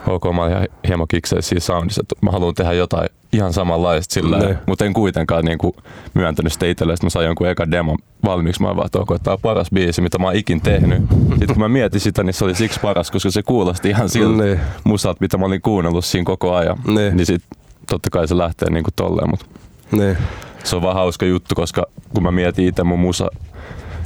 ok, 0.06 0.24
mä 0.34 0.42
olin 0.44 0.68
hieman 0.88 1.06
kikseen 1.08 1.42
siinä 1.42 1.60
soundissa, 1.60 2.00
että 2.02 2.14
mä 2.22 2.30
haluan 2.30 2.54
tehdä 2.54 2.72
jotain 2.72 3.08
ihan 3.32 3.52
samanlaista 3.52 4.14
sillä, 4.14 4.38
Niin. 4.38 4.58
mutta 4.66 4.84
en 4.84 4.92
kuitenkaan 4.92 5.44
niin 5.44 5.58
kuin 5.58 5.72
myöntänyt 6.14 6.52
sitä 6.52 6.66
itselle. 6.66 6.96
Sitten 6.96 7.06
mä 7.06 7.10
sain 7.10 7.26
jonkun 7.26 7.48
ekan 7.48 7.70
demon 7.70 7.98
valmiiksi. 8.24 8.62
Mä 8.62 8.68
olin 8.68 8.76
vaan, 8.76 8.86
että 8.86 8.98
ok, 8.98 9.08
tää 9.22 9.32
on 9.32 9.40
paras 9.42 9.70
biisi, 9.74 10.00
mitä 10.02 10.18
mä 10.18 10.26
oon 10.26 10.36
ikin 10.36 10.60
tehnyt. 10.60 11.02
Sitten 11.28 11.46
kun 11.48 11.58
mä 11.58 11.68
mietin 11.68 12.00
sitä, 12.00 12.22
niin 12.24 12.34
se 12.34 12.44
oli 12.44 12.54
siksi 12.54 12.80
paras, 12.80 13.10
koska 13.10 13.30
se 13.30 13.42
kuulosti 13.42 13.88
ihan 13.88 14.08
siltä 14.08 14.42
Niin. 14.44 14.60
musalta, 14.84 15.18
mitä 15.20 15.38
mä 15.38 15.46
olin 15.46 15.62
kuunnellut 15.62 16.04
siinä 16.04 16.24
koko 16.24 16.54
ajan. 16.54 16.78
Niin. 16.86 17.16
Niin 17.16 17.26
sit 17.26 17.42
totta 17.90 18.10
kai 18.10 18.28
se 18.28 18.38
lähtee 18.38 18.70
niin 18.70 18.84
kuin 18.84 18.94
tolleen, 18.96 19.30
mutta 19.30 19.46
Niin. 19.92 20.16
se 20.64 20.76
on 20.76 20.82
vaan 20.82 20.94
hauska 20.94 21.26
juttu, 21.26 21.54
koska 21.54 21.86
kun 22.14 22.22
mä 22.22 22.30
mietin 22.30 22.66
itse 22.66 22.84
mun 22.84 22.98
musa 23.00 23.28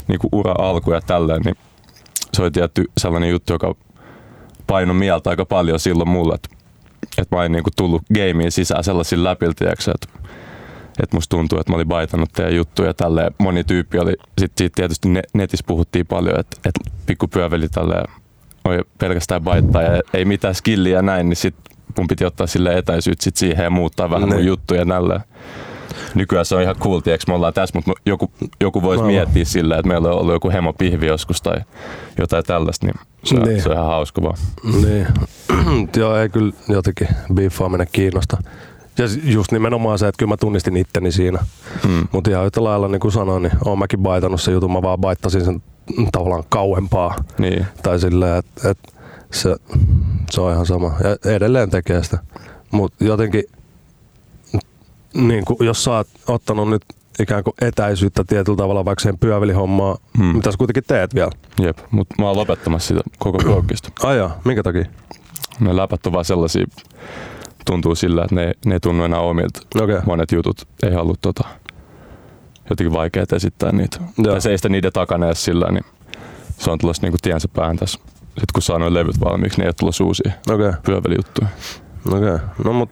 niin 0.08 0.18
kuin 0.18 0.28
ura 0.32 0.54
alku 0.58 0.92
ja 0.92 1.00
tälleen, 1.00 1.42
niin 1.44 1.56
se 2.32 2.42
oli 2.42 2.50
tietty 2.50 2.84
sellainen 2.98 3.30
juttu, 3.30 3.52
joka 3.52 3.74
painoi 4.72 4.94
mieltä 4.94 5.30
aika 5.30 5.44
paljon 5.44 5.80
silloin 5.80 6.08
mulle, 6.08 6.34
että, 6.34 6.48
että 7.18 7.36
mä 7.36 7.44
en 7.44 7.52
niin 7.52 7.62
kuin 7.62 7.74
tullut 7.76 8.02
gameen 8.14 8.52
sisään 8.52 8.84
sellaisilla 8.84 9.28
läpiltä, 9.30 9.64
että, 9.70 10.08
että 11.02 11.16
musta 11.16 11.36
tuntuu, 11.36 11.58
että 11.60 11.72
mä 11.72 11.76
olin 11.76 11.88
baitannut 11.88 12.32
teidän 12.32 12.54
juttuja 12.56 12.88
ja 12.88 12.94
tälleen. 12.94 13.34
Moni 13.38 13.64
tyyppi 13.64 13.98
oli, 13.98 14.14
sit 14.38 14.52
siitä 14.58 14.74
tietysti 14.76 15.08
ne, 15.08 15.22
netissä 15.34 15.64
puhuttiin 15.66 16.06
paljon, 16.06 16.40
että, 16.40 16.56
että 16.64 16.80
pikku 17.06 17.28
pyöveli 17.28 17.68
tälleen 17.68 18.04
oli 18.64 18.78
pelkästään 18.98 19.42
baittaa 19.42 19.82
ja 19.82 20.02
ei 20.14 20.24
mitään 20.24 20.54
skilliä 20.54 21.02
näin, 21.02 21.28
niin 21.28 21.36
sit 21.36 21.54
mun 21.98 22.06
piti 22.08 22.24
ottaa 22.24 22.46
sille 22.46 22.78
etäisyyttä 22.78 23.24
sit 23.24 23.36
siihen 23.36 23.64
ja 23.64 23.70
muuttaa 23.70 24.10
vähän 24.10 24.28
mun 24.28 24.36
Niin. 24.36 24.46
juttuja 24.46 24.80
ja 24.80 24.84
nälleen. 24.84 25.20
Nykyään 26.14 26.44
se 26.44 26.54
on 26.56 26.62
ihan 26.62 26.76
cool, 26.76 27.00
tiiäks, 27.00 27.26
me 27.26 27.34
ollaan 27.34 27.54
tässä, 27.54 27.78
mutta 27.78 27.92
joku, 28.06 28.30
joku 28.60 28.82
voisi 28.82 29.04
miettiä 29.04 29.44
sillä, 29.44 29.76
että 29.78 29.88
meillä 29.88 30.08
on 30.08 30.18
ollut 30.18 30.32
joku 30.32 30.50
hemopihvi 30.50 31.06
joskus 31.06 31.42
tai 31.42 31.56
jotain 32.18 32.44
tällaista, 32.44 32.86
niin 32.86 32.94
se, 33.24 33.34
Niin. 33.36 33.62
se 33.62 33.68
on 33.68 33.74
ihan 33.74 33.86
hauska 33.86 34.22
vaan. 34.22 34.36
Niin. 34.84 35.06
Joo, 35.96 36.16
ei 36.16 36.28
kyllä 36.28 36.52
jotenkin 36.68 37.08
biiffaaminen 37.34 37.86
kiinnosta. 37.92 38.36
Ja 38.98 39.04
just 39.24 39.52
nimenomaan 39.52 39.98
se, 39.98 40.08
että 40.08 40.18
kyllä 40.18 40.30
mä 40.32 40.36
tunnistin 40.36 40.76
itteni 40.76 41.12
siinä. 41.12 41.38
Mm. 41.88 42.08
Mutta 42.12 42.30
ihan 42.30 42.44
yhtä 42.46 42.64
lailla, 42.64 42.88
niin 42.88 43.00
kuin 43.00 43.12
sanoin, 43.12 43.42
niin 43.42 43.52
oon 43.64 43.78
mäkin 43.78 43.98
baitannut 43.98 44.40
sen 44.40 44.54
jutun. 44.54 44.72
Mä 44.72 44.82
vaan 44.82 44.98
baittasin 45.00 45.44
sen 45.44 45.62
tavallaan 46.12 46.44
kauempaa. 46.48 47.14
Niin. 47.38 47.66
Tai 47.82 47.98
silleen, 48.00 48.36
että 48.36 48.70
et 48.70 48.78
se, 49.32 49.56
se 50.30 50.40
on 50.40 50.52
ihan 50.52 50.66
sama. 50.66 50.92
Ja 51.04 51.30
edelleen 51.32 51.70
tekee 51.70 52.02
sitä. 52.02 52.18
Mutta 52.70 53.04
jotenkin, 53.04 53.44
niin 55.14 55.44
kuin, 55.44 55.56
jos 55.60 55.84
sä 55.84 55.90
oot 55.90 56.08
ottanut 56.28 56.70
nyt 56.70 56.82
ikään 57.20 57.44
kuin 57.44 57.54
etäisyyttä 57.60 58.24
tietyllä 58.24 58.56
tavalla 58.56 58.84
vaikka 58.84 59.02
siihen 59.02 59.18
pyövelihommaan, 59.18 59.96
Hmm. 60.18 60.26
mitä 60.26 60.52
sä 60.52 60.58
kuitenkin 60.58 60.84
teet 60.86 61.14
vielä. 61.14 61.30
Jep, 61.60 61.78
mutta 61.90 62.14
mä 62.18 62.26
oon 62.26 62.36
lopettamassa 62.36 62.88
sitä 62.88 63.00
koko 63.18 63.38
progista. 63.44 63.88
Ai 64.02 64.16
jaa, 64.18 64.40
minkä 64.44 64.62
takia? 64.62 64.84
Ne 65.60 65.76
läpät 65.76 66.06
on 66.06 66.12
vaan 66.12 66.24
sellaisia, 66.24 66.66
tuntuu 67.66 67.94
sillä, 67.94 68.22
että 68.22 68.34
ne, 68.34 68.52
ne 68.64 68.74
ei 68.74 68.80
tunnu 68.80 69.04
enää 69.04 69.20
omilta. 69.20 69.60
Okei. 69.74 69.94
Okay. 69.94 70.06
Monet 70.06 70.32
jutut 70.32 70.68
ei 70.82 70.92
halua 70.92 71.14
tota, 71.20 71.48
jotenkin 72.70 72.92
vaikea 72.92 73.24
esittää 73.36 73.72
niitä. 73.72 73.98
Joo. 74.18 74.32
Tai 74.32 74.40
seistä 74.40 74.68
niiden 74.68 74.92
takana 74.92 75.26
edes 75.26 75.44
sillä, 75.44 75.70
niin 75.70 75.84
se 76.58 76.70
on 76.70 76.78
tulossa 76.78 77.02
niinku 77.02 77.18
tiensä 77.22 77.48
päähän 77.48 77.76
tässä. 77.76 78.00
Sitten 78.24 78.52
kun 78.52 78.62
saa 78.62 78.78
noin 78.78 78.94
levyt 78.94 79.20
valmiiksi, 79.20 79.58
niin 79.58 79.64
ei 79.64 79.68
ole 79.68 79.74
tulossa 79.78 80.04
uusia 80.04 80.32
Okei. 80.50 80.68
Okay. 80.68 80.80
pyövelijuttuja. 80.86 81.48
Okei, 82.06 82.34
okay. 82.34 82.38
no 82.64 82.72
mut 82.72 82.90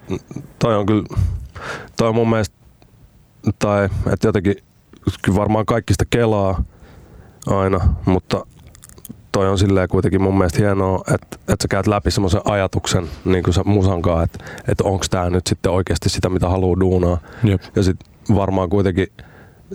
toi 0.58 0.76
on 0.76 0.86
kyllä, 0.86 1.02
toi 1.96 2.08
on 2.08 2.14
mun 2.14 2.30
mielestä, 2.30 2.56
tai 3.58 3.88
että 4.12 4.28
jotenkin, 4.28 4.54
kyllä 5.22 5.38
varmaan 5.38 5.66
kaikki 5.66 5.94
sitä 5.94 6.04
kelaa 6.10 6.62
aina, 7.46 7.80
mutta 8.04 8.46
toi 9.32 9.48
on 9.48 9.58
silleen 9.58 9.88
kuitenkin 9.88 10.22
mun 10.22 10.38
mielestä 10.38 10.58
hienoa, 10.58 11.04
että, 11.14 11.36
että 11.36 11.62
sä 11.62 11.68
käyt 11.70 11.86
läpi 11.86 12.10
semmoisen 12.10 12.40
ajatuksen 12.44 13.08
niin 13.24 13.44
kuin 13.44 13.54
sä 13.54 13.62
musankaan, 13.64 14.24
että, 14.24 14.44
että 14.68 14.84
onko 14.84 15.04
tää 15.10 15.30
nyt 15.30 15.46
sitten 15.46 15.72
oikeasti 15.72 16.08
sitä, 16.08 16.28
mitä 16.28 16.48
haluaa 16.48 16.80
duunaa. 16.80 17.18
Jep. 17.44 17.62
Ja 17.76 17.82
sit 17.82 17.96
varmaan 18.34 18.68
kuitenkin 18.70 19.06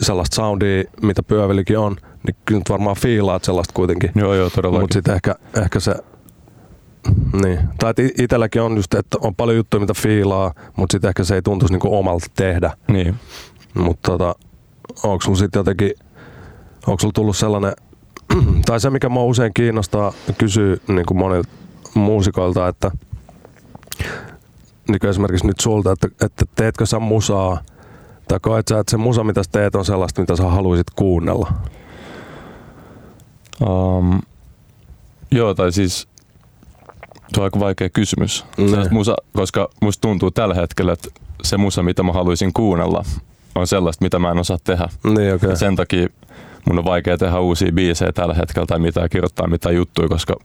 sellaista 0.01 0.35
soundia, 0.35 0.83
mitä 1.01 1.23
pyövelikin 1.23 1.77
on, 1.77 1.95
niin 2.27 2.35
kyllä 2.45 2.59
nyt 2.59 2.69
varmaan 2.69 2.95
fiilaat 2.95 3.43
sellaista 3.43 3.73
kuitenkin. 3.73 4.11
Joo, 4.15 4.33
joo, 4.33 4.49
todellakin. 4.49 4.83
Mutta 4.83 4.93
sitten 4.93 5.15
ehkä, 5.15 5.35
ehkä 5.63 5.79
se, 5.79 5.95
niin. 7.43 7.59
Tai 7.79 7.93
itselläkin 8.19 8.61
on 8.61 8.75
just, 8.75 8.93
että 8.93 9.17
on 9.21 9.35
paljon 9.35 9.57
juttuja, 9.57 9.81
mitä 9.81 9.93
fiilaa, 9.93 10.53
mutta 10.75 10.93
sitten 10.93 11.07
ehkä 11.07 11.23
se 11.23 11.35
ei 11.35 11.41
tuntuisi 11.41 11.73
niinku 11.73 11.97
omalta 11.97 12.27
tehdä. 12.35 12.71
Niin. 12.87 13.15
Mutta 13.73 14.11
tota, 14.11 14.35
onko 15.03 15.21
sulla 15.21 15.37
sitten 15.37 15.59
jotenkin, 15.59 15.91
onko 16.87 16.99
sulla 16.99 17.13
tullut 17.13 17.37
sellainen, 17.37 17.73
tai 18.65 18.79
se 18.79 18.89
mikä 18.89 19.09
mua 19.09 19.23
usein 19.23 19.51
kiinnostaa 19.53 20.13
kysyä 20.37 20.77
niin 20.87 21.05
kuin 21.05 21.17
monilta 21.17 21.49
muusikoilta, 21.93 22.67
että 22.67 22.91
niin 24.87 25.05
esimerkiksi 25.09 25.47
nyt 25.47 25.59
sulta, 25.59 25.91
että, 25.91 26.07
että 26.25 26.45
teetkö 26.55 26.85
sä 26.85 26.99
musaa, 26.99 27.59
tai 28.27 28.39
koet 28.41 28.67
sä, 28.67 28.79
että 28.79 28.91
se 28.91 28.97
musa, 28.97 29.23
mitä 29.23 29.43
sä 29.43 29.49
teet, 29.51 29.75
on 29.75 29.85
sellaista, 29.85 30.21
mitä 30.21 30.35
sä 30.35 30.43
haluaisit 30.43 30.89
kuunnella? 30.95 31.53
Um, 33.67 34.21
joo, 35.31 35.53
tai 35.53 35.71
siis 35.71 36.07
se 37.35 37.41
on 37.41 37.43
aika 37.43 37.59
vaikea 37.59 37.89
kysymys. 37.89 38.45
Sellaista 38.55 38.93
Musa, 38.93 39.15
koska 39.33 39.69
musta 39.81 40.01
tuntuu 40.01 40.31
tällä 40.31 40.55
hetkellä, 40.55 40.93
että 40.93 41.09
se 41.43 41.57
musa, 41.57 41.83
mitä 41.83 42.03
mä 42.03 42.13
haluaisin 42.13 42.53
kuunnella, 42.53 43.05
on 43.55 43.67
sellaista, 43.67 44.05
mitä 44.05 44.19
mä 44.19 44.31
en 44.31 44.37
osaa 44.37 44.57
tehdä. 44.63 44.89
Niin. 45.03 45.33
Okay. 45.35 45.49
Ja 45.49 45.55
sen 45.55 45.75
takia 45.75 46.07
mun 46.67 46.79
on 46.79 46.85
vaikea 46.85 47.17
tehdä 47.17 47.39
uusia 47.39 47.71
biisejä 47.71 48.11
tällä 48.11 48.33
hetkellä 48.33 48.65
tai 48.65 48.79
mitään, 48.79 49.09
kirjoittaa 49.09 49.47
mitään 49.47 49.75
juttuja, 49.75 50.07
koska 50.07 50.35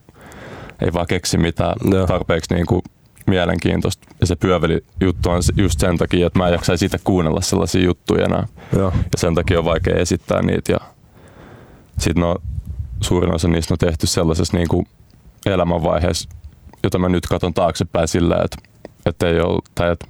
ei 0.81 0.93
vaan 0.93 1.07
keksi 1.07 1.37
mitään 1.37 1.75
Joo. 1.91 2.07
tarpeeksi 2.07 2.53
niin 2.53 2.65
kuin 2.65 2.81
mielenkiintoista. 3.27 4.07
Ja 4.21 4.27
se 4.27 4.35
pyöveli 4.35 4.83
juttu 5.01 5.29
on 5.29 5.41
just 5.57 5.79
sen 5.79 5.97
takia, 5.97 6.27
että 6.27 6.39
mä 6.39 6.47
en 6.47 6.53
jaksaisi 6.53 6.85
itse 6.85 6.97
kuunnella 7.03 7.41
sellaisia 7.41 7.85
juttuja 7.85 8.25
enää. 8.25 8.47
Joo. 8.77 8.91
Ja 8.95 9.17
sen 9.17 9.35
takia 9.35 9.59
on 9.59 9.65
vaikea 9.65 9.95
esittää 9.95 10.41
niitä. 10.41 10.71
Ja 10.71 10.79
sit 11.99 12.17
no, 12.17 12.35
suurin 13.01 13.35
osa 13.35 13.47
niistä 13.47 13.73
on 13.73 13.77
tehty 13.77 14.07
sellaisessa 14.07 14.57
niin 14.57 14.67
kuin 14.67 14.87
elämänvaiheessa, 15.45 16.29
jota 16.83 16.99
mä 16.99 17.09
nyt 17.09 17.27
katson 17.27 17.53
taaksepäin 17.53 18.07
sillä, 18.07 18.35
että, 18.45 18.57
että 19.05 19.27
ei 19.27 19.39
ole, 19.39 19.59
tai 19.75 19.91
että 19.91 20.07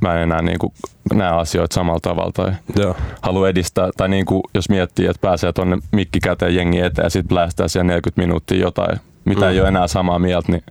mä 0.00 0.14
en 0.14 0.22
enää 0.22 0.42
niin 0.42 0.58
kuin 0.58 0.72
näe 1.14 1.30
asioita 1.30 1.74
samalla 1.74 2.00
tavalla 2.00 2.32
tai 2.32 2.52
Joo. 2.76 2.96
halua 3.22 3.48
edistää, 3.48 3.90
tai 3.96 4.08
niin 4.08 4.26
kuin, 4.26 4.42
jos 4.54 4.68
miettii, 4.68 5.06
että 5.06 5.20
pääsee 5.20 5.52
tuonne 5.52 5.78
mikki 5.92 6.20
käteen 6.20 6.54
jengi 6.54 6.80
eteen 6.80 7.06
ja 7.06 7.10
sitten 7.10 7.28
blästää 7.28 7.68
siellä 7.68 7.88
40 7.88 8.20
minuuttia 8.22 8.58
jotain, 8.60 8.98
mitä 9.24 9.40
Mm. 9.40 9.48
ei 9.48 9.60
ole 9.60 9.68
enää 9.68 9.86
samaa 9.88 10.18
mieltä, 10.18 10.52
niin 10.52 10.62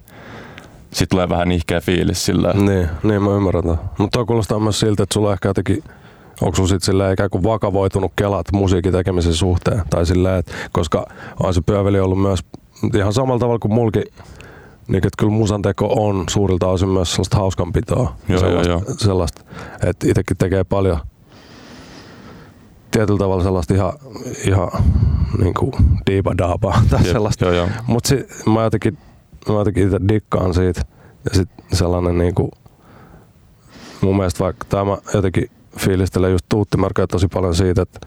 sitten 0.91 1.07
tulee 1.09 1.29
vähän 1.29 1.51
ihkeä 1.51 1.81
fiilis 1.81 2.25
sillä. 2.25 2.53
Niin, 2.53 2.87
niin 3.03 3.23
mä 3.23 3.29
ymmärrän. 3.35 3.79
Mutta 3.97 4.25
kuulostaa 4.25 4.59
myös 4.59 4.79
siltä, 4.79 5.03
että 5.03 5.13
sulla 5.13 5.33
ehkä 5.33 5.49
jotenkin 5.49 5.83
onko 6.41 6.55
sulla 6.55 6.69
sitten 6.69 7.13
ikään 7.13 7.29
kuin 7.29 7.43
vakavoitunut 7.43 8.11
kelat 8.15 8.45
musiikin 8.53 8.91
tekemisen 8.91 9.33
suhteen? 9.33 9.81
Tai 9.89 10.05
silleen, 10.05 10.35
että 10.39 10.51
koska 10.71 11.05
on 11.43 11.53
se 11.53 11.61
pyöveli 11.61 11.99
ollut 11.99 12.21
myös 12.21 12.39
ihan 12.95 13.13
samalla 13.13 13.39
tavalla 13.39 13.59
kuin 13.59 13.73
mulki, 13.73 14.03
niin 14.87 14.97
että 14.97 15.09
kyllä 15.17 15.33
musan 15.33 15.61
teko 15.61 16.07
on 16.07 16.23
suurilta 16.29 16.67
osin 16.67 16.89
myös 16.89 17.11
sellaista 17.11 17.37
hauskanpitoa. 17.37 18.15
Joo, 18.29 18.39
sellaista, 18.39 18.71
joo, 18.71 18.83
sellaista, 18.97 19.41
että 19.85 20.07
itsekin 20.07 20.37
tekee 20.37 20.63
paljon 20.63 20.99
tietyllä 22.91 23.19
tavalla 23.19 23.43
sellaista 23.43 23.73
ihan, 23.73 23.93
ihan 24.47 24.69
niin 25.37 25.53
kuin 25.53 25.71
diiba-daabaa 26.09 26.81
tai 26.89 26.99
Jep, 27.03 27.11
sellaista. 27.11 27.45
Joo, 27.45 27.53
joo. 27.53 27.67
Mutta 27.87 28.15
mä 28.53 28.63
jotenkin, 28.63 28.97
mä 29.49 29.55
jotenkin 29.55 29.83
itse 29.83 29.97
dikkaan 30.07 30.53
siitä. 30.53 30.81
Ja 31.23 31.35
sit 31.35 31.49
sellainen 31.73 32.17
niinku, 32.17 32.51
mun 34.01 34.17
mielestä 34.17 34.43
vaikka 34.43 34.65
tämä 34.69 34.97
jotenkin 35.13 35.49
fiilistelen 35.79 36.31
just 36.31 36.45
Tuutti 36.49 36.77
Mörköä 36.77 37.07
tosi 37.07 37.27
paljon 37.27 37.55
siitä, 37.55 37.81
että 37.81 37.99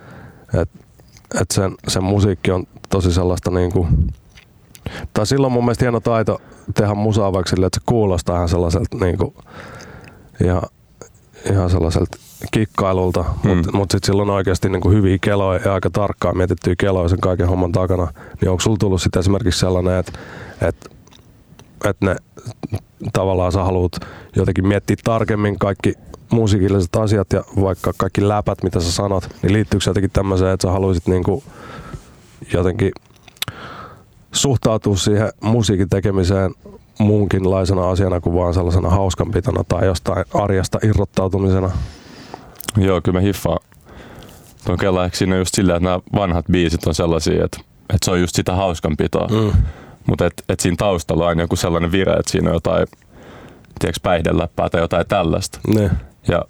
et, 0.61 0.71
et 1.41 1.51
sen, 1.51 1.75
sen 1.89 2.05
musiikki 2.05 2.51
on 2.51 2.65
tosi 2.89 3.13
sellaista 3.13 3.51
niinku, 3.51 3.89
tai 5.15 5.27
silloin 5.27 5.53
mun 5.53 5.65
mielestä 5.65 5.85
hieno 5.85 6.01
taito 6.01 6.39
tehdä 6.75 6.95
musaa 6.95 7.33
vaikka 7.33 7.51
silleen, 7.51 7.67
että 7.67 7.81
se 7.81 7.87
kuulostaa 7.87 8.37
ihan 8.37 8.49
sellaiselta 8.49 8.97
niinku, 9.01 9.35
ihan, 10.45 10.63
ihan 11.53 11.71
sellaiselta 11.71 12.19
kikkailulta, 12.51 13.25
Mm. 13.45 13.51
mutta 13.51 13.73
mut 13.73 13.91
sitten 13.91 14.07
silloin 14.07 14.31
oikeasti 14.31 14.69
niinku 14.69 14.91
hyviä 14.91 15.19
keloja 15.21 15.61
ja 15.65 15.75
aika 15.75 15.91
tarkkaan 15.91 16.37
mietittyä 16.37 16.75
keloja 16.79 17.09
sen 17.09 17.21
kaiken 17.21 17.49
homman 17.49 17.73
takana. 17.73 18.09
Niin 18.41 18.51
onko 18.51 18.61
sulla 18.61 18.77
tullut 18.81 19.03
sitten 19.03 19.21
esimerkiksi 19.21 19.61
sellainen, 19.61 19.99
että 19.99 20.13
et, 20.69 20.91
et 21.85 21.97
ne 22.01 22.17
tavallaan 23.13 23.53
sä 23.53 23.65
haluat 23.65 23.93
jotenkin 24.37 24.69
miettiä 24.69 24.97
tarkemmin 25.05 25.59
kaikki 25.59 25.95
musiikilliset 26.33 26.97
asiat 26.97 27.33
ja 27.33 27.45
vaikka 27.61 27.93
kaikki 27.97 28.29
läpät, 28.29 28.63
mitä 28.63 28.81
sä 28.81 28.93
sanot, 28.93 29.29
niin 29.43 29.53
liittyykö 29.53 29.85
se 29.85 29.91
jotenkin 29.91 30.11
tämmöiseen, 30.11 30.51
että 30.55 30.69
sä 30.69 30.73
haluaisit 30.73 31.09
niinku 31.09 31.43
jotenkin 32.53 32.93
suhtautua 34.33 34.97
siihen 34.97 35.31
musiikin 35.43 35.89
tekemiseen 35.89 36.55
muunkinlaisena 36.99 37.91
asiana 37.91 38.21
kuin 38.21 38.35
vaan 38.35 38.55
sellaisena 38.55 38.91
hauskanpitona 38.91 39.65
tai 39.65 39.87
jostain 39.87 40.25
arjesta 40.35 40.79
irrottautumisena. 40.83 41.71
Joo, 42.77 43.01
kyllä 43.01 43.19
mä 43.19 43.23
hiffaan. 43.23 43.59
Tuon 44.65 45.05
ehkä 45.05 45.19
siinä 45.19 45.37
just 45.37 45.55
silleen, 45.55 45.77
että 45.77 45.89
nämä 45.89 46.01
vanhat 46.15 46.45
biisit 46.53 46.87
on 46.87 46.95
sellaisia, 46.95 47.45
että, 47.45 47.59
että 47.81 48.05
se 48.05 48.11
on 48.11 48.21
just 48.21 48.37
sitä 48.37 48.55
hauskanpitoa. 48.55 49.29
Mm. 49.29 49.53
Mutta 50.07 50.27
et, 50.27 50.45
et 50.49 50.61
siinä 50.61 50.77
taustalla 50.77 51.25
on 51.25 51.29
aina 51.29 51.43
joku 51.43 51.57
sellainen 51.57 51.93
vire, 51.93 52.13
että 52.13 52.33
siinä 52.33 52.51
on 52.51 52.57
jotain 52.57 52.87
tiedätkö, 53.79 54.01
päihdeläppää 54.03 54.71
tai 54.71 54.81
jotain 54.81 55.07
tällaista. 55.09 55.61
Niin. 55.67 55.91
Ja 56.29 56.45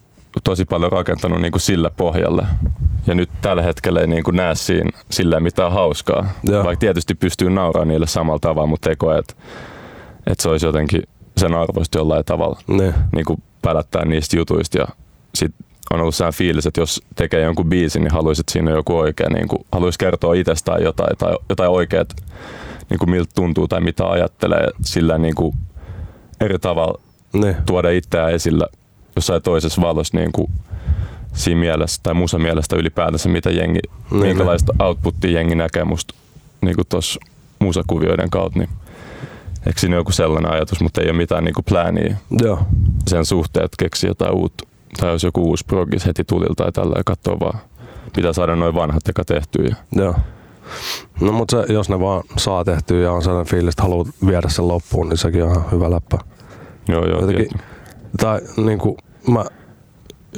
tosi 0.44 0.64
paljon 0.64 0.92
rakentanut 0.92 1.40
niin 1.40 1.52
kuin 1.52 1.60
sillä 1.62 1.90
pohjalle. 1.96 2.46
Ja 3.06 3.14
nyt 3.14 3.30
tällä 3.42 3.62
hetkellä 3.62 4.00
ei 4.00 4.06
niin 4.06 4.24
kuin 4.24 4.36
näe 4.36 4.54
siinä 4.54 4.90
sillä 5.10 5.40
mitään 5.40 5.72
hauskaa. 5.72 6.28
Joo. 6.44 6.64
Vaikka 6.64 6.80
tietysti 6.80 7.14
pystyy 7.14 7.50
nauramaan 7.50 7.88
niille 7.88 8.06
samalla 8.06 8.38
tavalla, 8.40 8.66
mutta 8.66 8.90
ei 8.90 8.96
koe, 8.96 9.18
että, 9.18 9.34
että 10.26 10.42
se 10.42 10.48
olisi 10.48 10.66
jotenkin 10.66 11.02
sen 11.36 11.54
arvoista 11.54 11.98
jollain 11.98 12.24
tavalla 12.24 12.60
Niin. 12.66 12.94
niin 13.12 13.24
kuin 13.24 13.42
pälättää 13.62 14.04
niistä 14.04 14.36
jutuista. 14.36 14.78
Ja 14.78 14.86
sit 15.34 15.52
on 15.90 16.00
ollut 16.00 16.14
sehän 16.14 16.32
fiilis, 16.32 16.66
että 16.66 16.80
jos 16.80 17.02
tekee 17.16 17.40
jonkun 17.42 17.68
biisin, 17.68 18.02
niin 18.02 18.12
haluaisit 18.12 18.42
että 18.42 18.52
siinä 18.52 18.70
joku 18.70 18.98
oikea, 18.98 19.28
niin 19.34 19.48
kuin, 19.48 19.64
haluaisi 19.72 19.98
kertoa 19.98 20.34
itsestään 20.34 20.82
jotain 20.82 21.16
tai 21.18 21.36
jotain 21.48 21.70
oikeat, 21.70 22.08
niin 22.90 22.98
kuin 22.98 23.10
miltä 23.10 23.30
tuntuu 23.34 23.68
tai 23.68 23.80
mitä 23.80 24.06
ajattelee. 24.06 24.68
Sillä 24.84 25.18
niin 25.18 25.34
kuin 25.34 25.54
eri 26.40 26.58
tavalla 26.58 27.00
Niin. 27.32 27.56
tuoda 27.66 27.90
itseään 27.90 28.32
esillä 28.32 28.66
jossain 29.20 29.42
toisessa 29.42 29.82
valossa 29.82 30.18
niin 30.18 30.32
kuin 30.32 30.50
siinä 31.32 31.60
mielessä 31.60 32.00
tai 32.02 32.14
musa 32.14 32.38
mielestä 32.38 32.76
ylipäätänsä, 32.76 33.28
mitä 33.28 33.50
jengi, 33.50 33.80
Niin, 34.10 34.22
minkälaista 34.22 34.72
outputtia 34.78 35.30
jengi 35.30 35.54
näkee 35.54 35.84
musta 35.84 36.14
niin 36.60 36.76
tuossa 36.88 37.20
musakuvioiden 37.58 38.30
kautta, 38.30 38.58
niin 38.58 38.68
eikö 39.66 39.80
siinä 39.80 39.96
joku 39.96 40.12
sellainen 40.12 40.52
ajatus, 40.52 40.80
mutta 40.80 41.00
ei 41.00 41.06
ole 41.10 41.16
mitään 41.16 41.44
niin 41.44 41.54
plääniä 41.68 42.16
Joo. 42.42 42.58
sen 43.08 43.24
suhteen, 43.24 43.64
että 43.64 43.76
keksi 43.78 44.06
jotain 44.06 44.34
uutta. 44.34 44.64
Tai 45.00 45.12
jos 45.12 45.22
joku 45.22 45.42
uusi 45.42 45.64
progis 45.66 46.06
heti 46.06 46.24
tulilta 46.24 46.54
tai 46.54 46.72
tällä 46.72 46.94
ja 46.96 47.04
katsoo 47.04 47.40
vaan, 47.40 47.58
pitää 48.16 48.32
saada 48.32 48.56
noin 48.56 48.74
vanhat 48.74 49.08
eka 49.08 49.24
tehtyä. 49.24 49.76
Joo. 49.92 50.14
No 51.20 51.32
mutta 51.32 51.66
se, 51.66 51.72
jos 51.72 51.88
ne 51.88 52.00
vaan 52.00 52.22
saa 52.36 52.64
tehtyä 52.64 53.02
ja 53.02 53.12
on 53.12 53.22
sellainen 53.22 53.50
fiilis, 53.50 53.72
että 53.72 53.82
haluat 53.82 54.08
viedä 54.26 54.48
sen 54.48 54.68
loppuun, 54.68 55.08
niin 55.08 55.18
sekin 55.18 55.44
on 55.44 55.50
ihan 55.50 55.70
hyvä 55.70 55.90
läppä. 55.90 56.18
joo, 56.88 57.06
joo, 57.06 57.20
Jotenkin-. 57.20 57.60
Tai 58.20 58.40
niin 58.56 58.78
kuin, 58.78 58.96
mä 59.28 59.44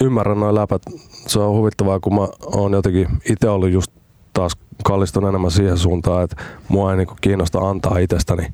ymmärrän 0.00 0.40
noin 0.40 0.54
läpät. 0.54 0.82
Se 1.26 1.38
on 1.38 1.56
huvittavaa, 1.56 2.00
kun 2.00 2.14
mä 2.14 2.28
oon 2.46 2.72
jotenkin 2.72 3.08
itse 3.30 3.48
ollut 3.48 3.70
just 3.70 3.92
taas 4.32 4.52
kallistunut 4.84 5.28
enemmän 5.28 5.50
siihen 5.50 5.78
suuntaan, 5.78 6.24
että 6.24 6.36
mua 6.68 6.90
ei 6.90 6.96
niin 6.96 7.06
kuin 7.06 7.18
kiinnosta 7.20 7.58
antaa 7.58 7.98
itsestäni 7.98 8.46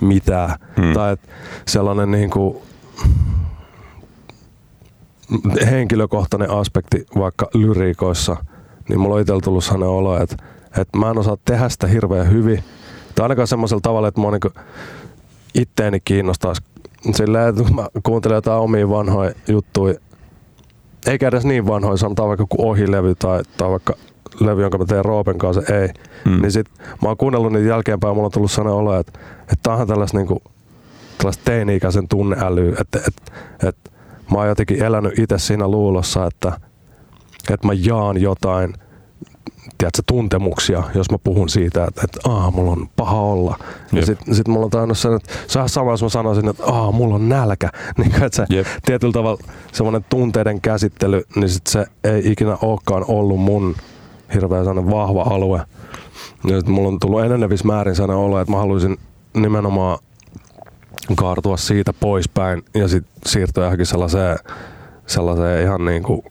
mitään. 0.00 0.58
Hmm. 0.76 0.92
Tai 0.92 1.12
että 1.12 1.28
sellainen 1.66 2.10
niin 2.10 2.30
kuin 2.30 2.56
henkilökohtainen 5.70 6.50
aspekti 6.50 7.06
vaikka 7.18 7.48
lyriikoissa, 7.54 8.36
niin 8.88 9.00
mulla 9.00 9.14
on 9.14 9.20
itsellä 9.20 9.40
tullut 9.40 9.64
sellainen 9.64 9.88
olo, 9.88 10.22
että, 10.22 10.36
että 10.78 10.98
mä 10.98 11.10
en 11.10 11.18
osaa 11.18 11.36
tehdä 11.44 11.68
sitä 11.68 11.86
hirveän 11.86 12.30
hyvin. 12.30 12.64
Tai 13.14 13.24
ainakaan 13.24 13.48
semmoisella 13.48 13.80
tavalla, 13.80 14.08
että 14.08 14.20
mua 14.20 14.30
niin 14.30 14.64
itteeni 15.54 16.00
kiinnostaisi 16.04 16.62
silleen, 17.12 17.48
että 17.48 17.62
kun 17.62 17.74
mä 17.74 17.88
kuuntelen 18.02 18.34
jotain 18.34 18.60
omia 18.60 18.88
vanhoja 18.88 19.32
juttuja, 19.48 19.94
eikä 21.06 21.28
edes 21.28 21.44
niin 21.44 21.66
vanhoja, 21.66 21.96
sanotaan 21.96 22.28
vaikka 22.28 22.46
kuin 22.48 22.66
ohilevy 22.68 23.14
tai, 23.14 23.42
tai 23.56 23.70
vaikka 23.70 23.94
levy, 24.40 24.62
jonka 24.62 24.78
mä 24.78 24.84
teen 24.84 25.04
Roopen 25.04 25.38
kanssa, 25.38 25.62
ei. 25.74 25.88
Mm. 26.24 26.42
Niin 26.42 26.52
sit 26.52 26.66
mä 27.02 27.08
oon 27.08 27.16
kuunnellut 27.16 27.52
niitä 27.52 27.68
jälkeenpäin 27.68 28.10
ja 28.10 28.14
mulla 28.14 28.26
on 28.26 28.32
tullut 28.32 28.50
sellainen 28.50 28.78
olo, 28.78 28.98
että, 28.98 29.18
että 29.40 29.56
tää 29.62 29.74
on 29.74 29.86
tällaista 29.86 30.18
niinku, 30.18 30.42
tällaista 31.18 31.42
teini-ikäisen 31.44 32.08
tunneälyä, 32.08 32.76
että, 32.80 32.98
että, 32.98 33.32
että 33.68 33.90
mä 34.30 34.38
oon 34.38 34.48
jotenkin 34.48 34.82
elänyt 34.82 35.18
itse 35.18 35.38
siinä 35.38 35.68
luulossa, 35.68 36.26
että, 36.26 36.52
että 37.52 37.66
mä 37.66 37.72
jaan 37.72 38.20
jotain 38.20 38.74
tiedätkö, 39.78 40.02
tuntemuksia, 40.06 40.82
jos 40.94 41.10
mä 41.10 41.18
puhun 41.24 41.48
siitä, 41.48 41.84
että, 41.84 42.00
että 42.04 42.20
Aa, 42.30 42.50
mulla 42.50 42.70
on 42.70 42.88
paha 42.96 43.20
olla. 43.20 43.56
Ja 43.92 43.98
Jep. 43.98 44.04
sitten 44.04 44.34
sit 44.34 44.48
mulla 44.48 44.64
on 44.64 44.70
tainnut 44.70 44.98
sen, 44.98 45.14
että 45.16 45.32
se 45.46 45.58
on 45.58 45.68
sama, 45.68 45.90
jos 45.90 46.02
mä 46.02 46.08
sanoisin, 46.08 46.48
että 46.48 46.64
Aa, 46.64 46.92
mulla 46.92 47.14
on 47.14 47.28
nälkä. 47.28 47.70
Niin 47.98 48.10
kuin, 48.10 48.22
että 48.22 48.36
se 48.36 48.46
Jep. 48.50 48.66
tietyllä 48.86 49.12
tavalla 49.12 49.42
semmoinen 49.72 50.04
tunteiden 50.08 50.60
käsittely, 50.60 51.22
niin 51.36 51.48
sit 51.48 51.66
se 51.66 51.86
ei 52.04 52.32
ikinä 52.32 52.56
olekaan 52.62 53.04
ollut 53.08 53.40
mun 53.40 53.74
hirveän 54.34 54.64
sellainen 54.64 54.90
vahva 54.90 55.22
alue. 55.22 55.60
Ja 56.48 56.60
sit 56.60 56.68
mulla 56.68 56.88
on 56.88 56.98
tullut 57.00 57.22
enenevissä 57.22 57.66
määrin 57.66 57.94
sellainen 57.96 58.24
olo, 58.24 58.40
että 58.40 58.52
mä 58.52 58.58
haluaisin 58.58 58.98
nimenomaan 59.34 59.98
kaartua 61.16 61.56
siitä 61.56 61.92
poispäin 61.92 62.62
ja 62.74 62.88
sitten 62.88 63.12
siirtyä 63.26 63.64
johonkin 63.64 63.86
sellaiseen, 63.86 64.36
sellaiseen 65.06 65.62
ihan 65.62 65.84
niin 65.84 66.02
kuin 66.02 66.22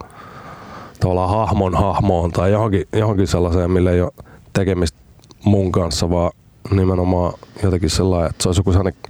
tavallaan 1.04 1.30
hahmon 1.30 1.74
hahmoon 1.74 2.32
tai 2.32 2.52
johonkin, 2.52 2.88
johonkin 2.94 3.28
sellaiseen, 3.28 3.72
millä 3.72 3.92
ei 3.92 4.02
ole 4.02 4.12
tekemistä 4.54 5.00
mun 5.46 5.72
kanssa, 5.72 6.10
vaan 6.10 6.32
nimenomaan 6.72 7.34
jotenkin 7.64 7.90
sellainen, 7.90 8.30
että 8.30 8.44
se 8.44 8.50
olisi 8.50 8.60
joku 8.60 8.72
sellainen 8.72 9.02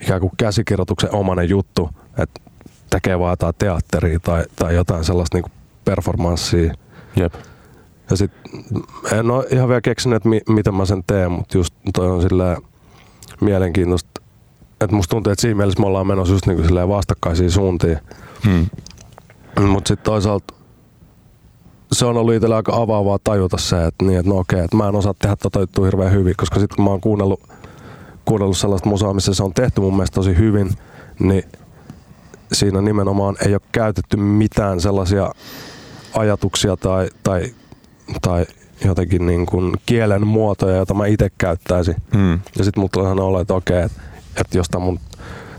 ikään 0.00 0.20
kuin 0.20 0.32
käsikirjoituksen 0.36 1.14
omainen 1.14 1.48
juttu, 1.48 1.90
että 2.18 2.40
tekee 2.90 3.18
vaan 3.18 3.32
jotain 3.32 3.54
teatteria 3.58 4.20
tai, 4.20 4.44
tai 4.56 4.74
jotain 4.74 5.04
sellaista 5.04 5.38
niin 5.38 5.52
performanssia. 5.84 6.74
Jep. 7.16 7.34
Ja 8.10 8.16
sit 8.16 8.32
en 9.12 9.30
ole 9.30 9.46
ihan 9.50 9.68
vielä 9.68 9.80
keksinyt, 9.80 10.16
että 10.16 10.28
mi, 10.28 10.40
miten 10.48 10.74
mä 10.74 10.86
sen 10.86 11.04
teen, 11.06 11.32
mutta 11.32 11.58
just 11.58 11.74
toi 11.94 12.10
on 12.10 12.22
silleen 12.22 12.56
mielenkiintoista. 13.40 14.20
Että 14.80 14.96
musta 14.96 15.10
tuntuu, 15.10 15.32
että 15.32 15.42
siinä 15.42 15.56
mielessä 15.56 15.80
me 15.80 15.86
ollaan 15.86 16.06
menossa 16.06 16.34
just 16.34 16.46
niin 16.46 16.88
vastakkaisiin 16.88 17.50
suuntiin. 17.50 17.98
Hmm. 18.44 18.66
Mutta 19.68 19.88
sitten 19.88 20.04
toisaalta 20.04 20.54
se 21.92 22.06
on 22.06 22.16
ollut 22.16 22.34
itsellä 22.34 22.56
aika 22.56 22.76
avaavaa 22.76 23.18
tajuta 23.24 23.58
se, 23.58 23.84
että, 23.84 24.04
niin, 24.04 24.18
että 24.18 24.30
no 24.30 24.38
okei, 24.38 24.60
että 24.60 24.76
mä 24.76 24.88
en 24.88 24.96
osaa 24.96 25.14
tehdä 25.18 25.36
tota 25.36 25.60
juttua 25.60 25.84
hirveän 25.84 26.12
hyvin, 26.12 26.34
koska 26.36 26.60
sitten 26.60 26.76
kun 26.76 26.84
mä 26.84 26.90
oon 26.90 27.00
kuunnellut, 27.00 27.40
kuunnellut 28.24 28.58
sellaista 28.58 28.88
musaa, 28.88 29.14
missä 29.14 29.34
se 29.34 29.42
on 29.42 29.54
tehty 29.54 29.80
mun 29.80 29.96
mielestä 29.96 30.14
tosi 30.14 30.36
hyvin, 30.36 30.70
niin 31.18 31.42
siinä 32.52 32.80
nimenomaan 32.80 33.36
ei 33.46 33.54
ole 33.54 33.60
käytetty 33.72 34.16
mitään 34.16 34.80
sellaisia 34.80 35.30
ajatuksia 36.14 36.76
tai, 36.76 37.08
tai, 37.22 37.54
tai 38.22 38.46
jotenkin 38.84 39.26
niin 39.26 39.46
kuin 39.46 39.72
kielen 39.86 40.26
muotoja, 40.26 40.76
joita 40.76 40.94
mä 40.94 41.06
itse 41.06 41.30
käyttäisin. 41.38 41.96
Hmm. 42.14 42.32
Ja 42.32 42.64
sitten 42.64 42.80
mulla 42.80 42.90
tulee 42.92 43.10
olo, 43.10 43.40
että 43.40 43.54
okei, 43.54 43.82
että, 43.82 44.00
että 44.40 44.58
jos 44.58 44.68
tämän 44.68 44.86
mun 44.86 45.00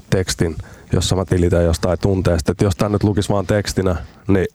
tekstin, 0.10 0.56
jossa 0.94 1.16
mä 1.16 1.26
tilitän 1.26 1.64
jostain 1.64 2.00
tunteesta, 2.00 2.52
että 2.52 2.64
jos 2.64 2.76
tämä 2.76 2.90
nyt 2.90 3.04
lukisi 3.04 3.30
vaan 3.30 3.48
tekstinä, 3.48 3.96
niin 4.28 4.48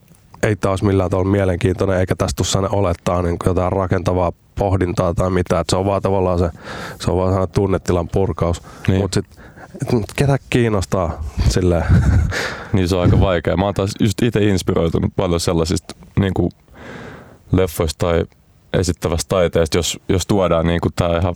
ei 0.43 0.57
taas 0.57 0.83
millään 0.83 1.11
tavalla 1.11 1.31
mielenkiintoinen, 1.31 1.99
eikä 1.99 2.15
tästä 2.17 2.43
tule 2.53 2.69
olettaa 2.73 3.23
niin 3.23 3.37
jotain 3.47 3.73
rakentavaa 3.73 4.33
pohdintaa 4.59 5.15
tai 5.15 5.31
mitään. 5.31 5.61
Että 5.61 5.71
se 5.71 5.77
on 5.77 5.87
vaan 5.87 6.03
tavallaan 6.03 6.39
se, 6.39 6.51
se 7.01 7.11
on 7.11 7.17
vaan 7.17 7.49
tunnetilan 7.49 8.09
purkaus. 8.09 8.63
Niin. 8.89 9.01
Mutta 9.01 9.21
ketä 10.17 10.39
kiinnostaa 10.51 11.25
silleen. 11.49 11.85
Niin 12.73 12.89
se 12.89 12.97
on 12.97 13.03
aika 13.03 13.21
vaikea. 13.21 13.57
Mä 13.57 13.65
oon 13.65 13.75
taas 13.75 13.91
just 14.01 14.23
itse 14.23 14.41
inspiroitunut 14.41 15.13
paljon 15.17 15.41
sellaisista 15.41 15.95
niin 16.21 16.35
kuin 16.35 16.51
leffoista 17.53 18.07
tai 18.07 18.25
esittävästä 18.73 19.29
taiteesta, 19.29 19.79
jos, 19.79 20.01
jos 20.09 20.27
tuodaan 20.27 20.67
niin 20.67 20.81
kuin 20.81 20.93
tää 20.97 21.19
ihan 21.19 21.35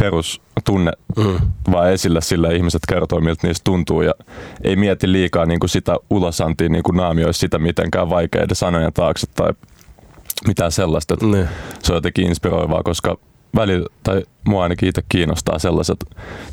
perustunne 0.00 0.92
Mm. 1.16 1.38
vaan 1.72 1.90
esille, 1.92 2.20
sillä 2.20 2.50
ihmiset 2.50 2.82
kertoo, 2.88 3.20
miltä 3.20 3.46
niistä 3.46 3.64
tuntuu 3.64 4.02
ja 4.02 4.12
ei 4.64 4.76
mieti 4.76 5.12
liikaa 5.12 5.46
niin 5.46 5.60
kuin 5.60 5.70
sitä 5.70 5.96
ulosantia, 6.10 6.68
niin 6.68 6.82
kuin 6.82 6.96
naamioi 6.96 7.34
sitä 7.34 7.58
mitenkään 7.58 8.10
vaikeiden 8.10 8.56
sanojen 8.56 8.92
taakse 8.92 9.26
tai 9.26 9.52
mitään 10.46 10.72
sellaista. 10.72 11.14
Että 11.14 11.26
Niin. 11.26 11.48
se 11.82 11.92
on 11.92 11.96
jotenkin 11.96 12.26
inspiroivaa, 12.26 12.82
koska 12.82 13.16
välillä, 13.56 13.86
tai 14.02 14.22
mua 14.46 14.62
ainakin 14.62 14.88
itse 14.88 15.02
kiinnostaa 15.08 15.58
sellaiset 15.58 16.04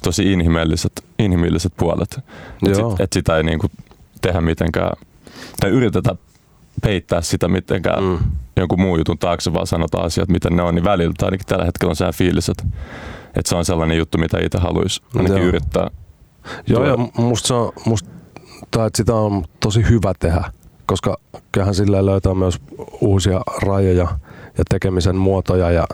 tosi 0.04 0.34
inhimilliset, 0.34 1.04
inhimilliset 1.20 1.74
puolet. 1.78 2.20
Että 2.66 2.76
sit, 2.76 3.00
et 3.00 3.14
sitä 3.14 3.38
ei 3.38 3.44
niinku 3.44 3.68
tehdä 4.22 4.42
mitenkään, 4.42 4.92
tai 5.60 5.70
yritetä 5.70 6.16
peittää 6.82 7.22
sitä 7.22 7.48
mitenkään 7.48 8.04
mm. 8.04 8.10
Mm. 8.10 8.20
jonkun 8.58 8.82
muun 8.82 9.00
jutun 9.00 9.18
taakse, 9.18 9.54
vaan 9.54 9.68
sanotaan 9.68 10.06
asiat, 10.06 10.30
miten 10.30 10.56
ne 10.56 10.62
on, 10.64 10.76
niin 10.76 10.84
välillä, 10.86 11.14
tai 11.18 11.28
ainakin 11.28 11.48
tällä 11.48 11.66
hetkellä 11.66 11.90
on 11.90 11.96
sehän 11.96 12.14
fiilis, 12.14 12.50
että, 12.50 12.64
että 13.36 13.50
se 13.50 13.56
on 13.56 13.66
sellainen 13.66 13.98
juttu, 13.98 14.18
mitä 14.18 14.38
itse 14.44 14.58
haluaisi 14.58 15.02
ainakin 15.16 15.38
Joo. 15.38 15.48
yrittää. 15.48 15.92
Joo, 16.68 16.86
tuoda. 16.86 16.90
ja 16.90 17.24
musta, 17.24 17.48
se 17.48 17.54
on, 17.54 17.72
musta 17.86 18.10
tai 18.72 18.88
että 18.88 18.98
sitä 18.98 19.16
on 19.16 19.46
tosi 19.60 19.90
hyvä 19.90 20.14
tehdä, 20.20 20.52
koska 20.86 21.18
kyllähän 21.52 21.76
sillä 21.76 22.06
löytää 22.06 22.34
myös 22.34 22.60
uusia 23.02 23.42
rajoja 23.62 24.08
ja 24.58 24.64
tekemisen 24.70 25.16
muotoja 25.16 25.72
ja 25.72 25.88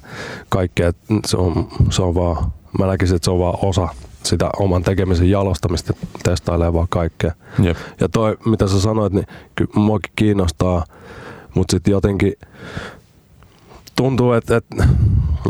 kaikkea. 0.50 0.92
Se 1.26 1.38
on, 1.38 1.68
se 1.90 2.02
on 2.02 2.16
vaan, 2.16 2.52
mä 2.80 2.88
näkisin, 2.88 3.16
että 3.16 3.26
se 3.26 3.32
on 3.32 3.40
vaan 3.40 3.58
osa 3.62 3.88
sitä 4.24 4.50
oman 4.60 4.84
tekemisen 4.84 5.30
jalostamista, 5.30 5.94
testailee 6.24 6.74
vaan 6.74 6.88
kaikkea. 6.90 7.32
Jep. 7.64 7.78
Ja 8.00 8.10
toi, 8.10 8.38
mitä 8.46 8.68
sä 8.68 8.82
sanoit, 8.82 9.14
niin 9.14 9.28
kyllä 9.56 9.72
muakin 9.76 10.14
kiinnostaa, 10.16 10.86
mutta 11.56 11.72
sitten 11.72 11.92
jotenkin 11.92 12.34
tuntuu, 13.96 14.34
että, 14.34 14.58
että 14.58 14.88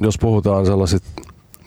jos 0.02 0.18
puhutaan 0.18 0.66
sellaisista 0.66 1.22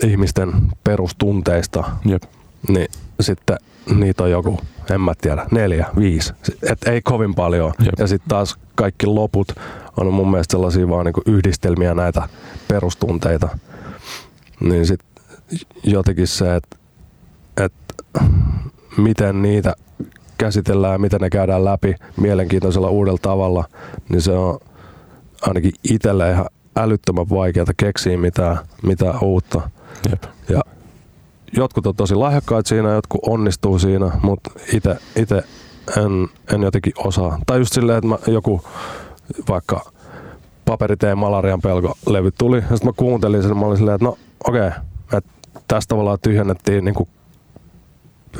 ihmisten 0.04 0.52
perustunteista, 0.84 1.84
Jep. 2.04 2.22
niin 2.68 2.86
sitten 3.20 3.56
niitä 3.94 4.22
on 4.22 4.30
joku, 4.30 4.60
en 4.90 5.00
mä 5.00 5.12
tiedä, 5.20 5.46
neljä, 5.50 5.86
viisi. 5.98 6.32
Et 6.62 6.84
ei 6.86 7.02
kovin 7.02 7.34
paljon. 7.34 7.72
Jep. 7.78 7.94
Ja 7.98 8.06
sitten 8.06 8.28
taas 8.28 8.56
kaikki 8.74 9.06
loput 9.06 9.52
on 9.96 10.12
mun 10.12 10.30
mielestä 10.30 10.52
sellaisia 10.52 10.88
vaan 10.88 11.06
niinku 11.06 11.22
yhdistelmiä 11.26 11.94
näitä 11.94 12.28
perustunteita. 12.68 13.58
Niin 14.60 14.86
sitten 14.86 15.08
jotenkin 15.84 16.26
se, 16.26 16.56
että 16.56 16.76
et 17.56 17.72
miten 18.96 19.42
niitä 19.42 19.74
käsitellään 20.38 20.92
ja 20.92 20.98
miten 20.98 21.20
ne 21.20 21.30
käydään 21.30 21.64
läpi 21.64 21.94
mielenkiintoisella 22.16 22.90
uudella 22.90 23.18
tavalla, 23.22 23.64
niin 24.08 24.22
se 24.22 24.32
on 24.32 24.58
ainakin 25.42 25.72
itselle 25.90 26.30
ihan 26.30 26.46
älyttömän 26.76 27.30
vaikeaa 27.30 27.66
keksiä 27.76 28.18
mitään, 28.18 28.58
mitään 28.82 29.18
uutta. 29.22 29.70
Jep. 30.10 30.22
Ja 30.48 30.60
jotkut 31.52 31.86
on 31.86 31.96
tosi 31.96 32.14
lahjakkaita 32.14 32.68
siinä, 32.68 32.92
jotkut 32.92 33.20
onnistuu 33.26 33.78
siinä, 33.78 34.10
mutta 34.22 34.50
itse 35.16 35.42
en, 35.96 36.28
en 36.54 36.62
jotenkin 36.62 36.92
osaa. 36.96 37.38
Tai 37.46 37.58
just 37.58 37.72
silleen, 37.72 37.98
että 37.98 38.08
mä 38.08 38.18
joku 38.26 38.64
vaikka 39.48 39.92
paperiteen 40.64 41.18
malarian 41.18 41.60
pelko 41.60 41.98
levy 42.06 42.30
tuli, 42.30 42.56
ja 42.56 42.62
sitten 42.62 42.86
mä 42.86 42.92
kuuntelin 42.96 43.42
sen, 43.42 43.58
mä 43.58 43.66
olin 43.66 43.76
silleen, 43.76 43.94
että 43.94 44.04
no 44.04 44.18
okei, 44.44 44.68
okay, 44.68 44.80
että 45.12 45.30
tästä 45.68 45.88
tavallaan 45.88 46.18
tyhjennettiin 46.22 46.84
niinku 46.84 47.08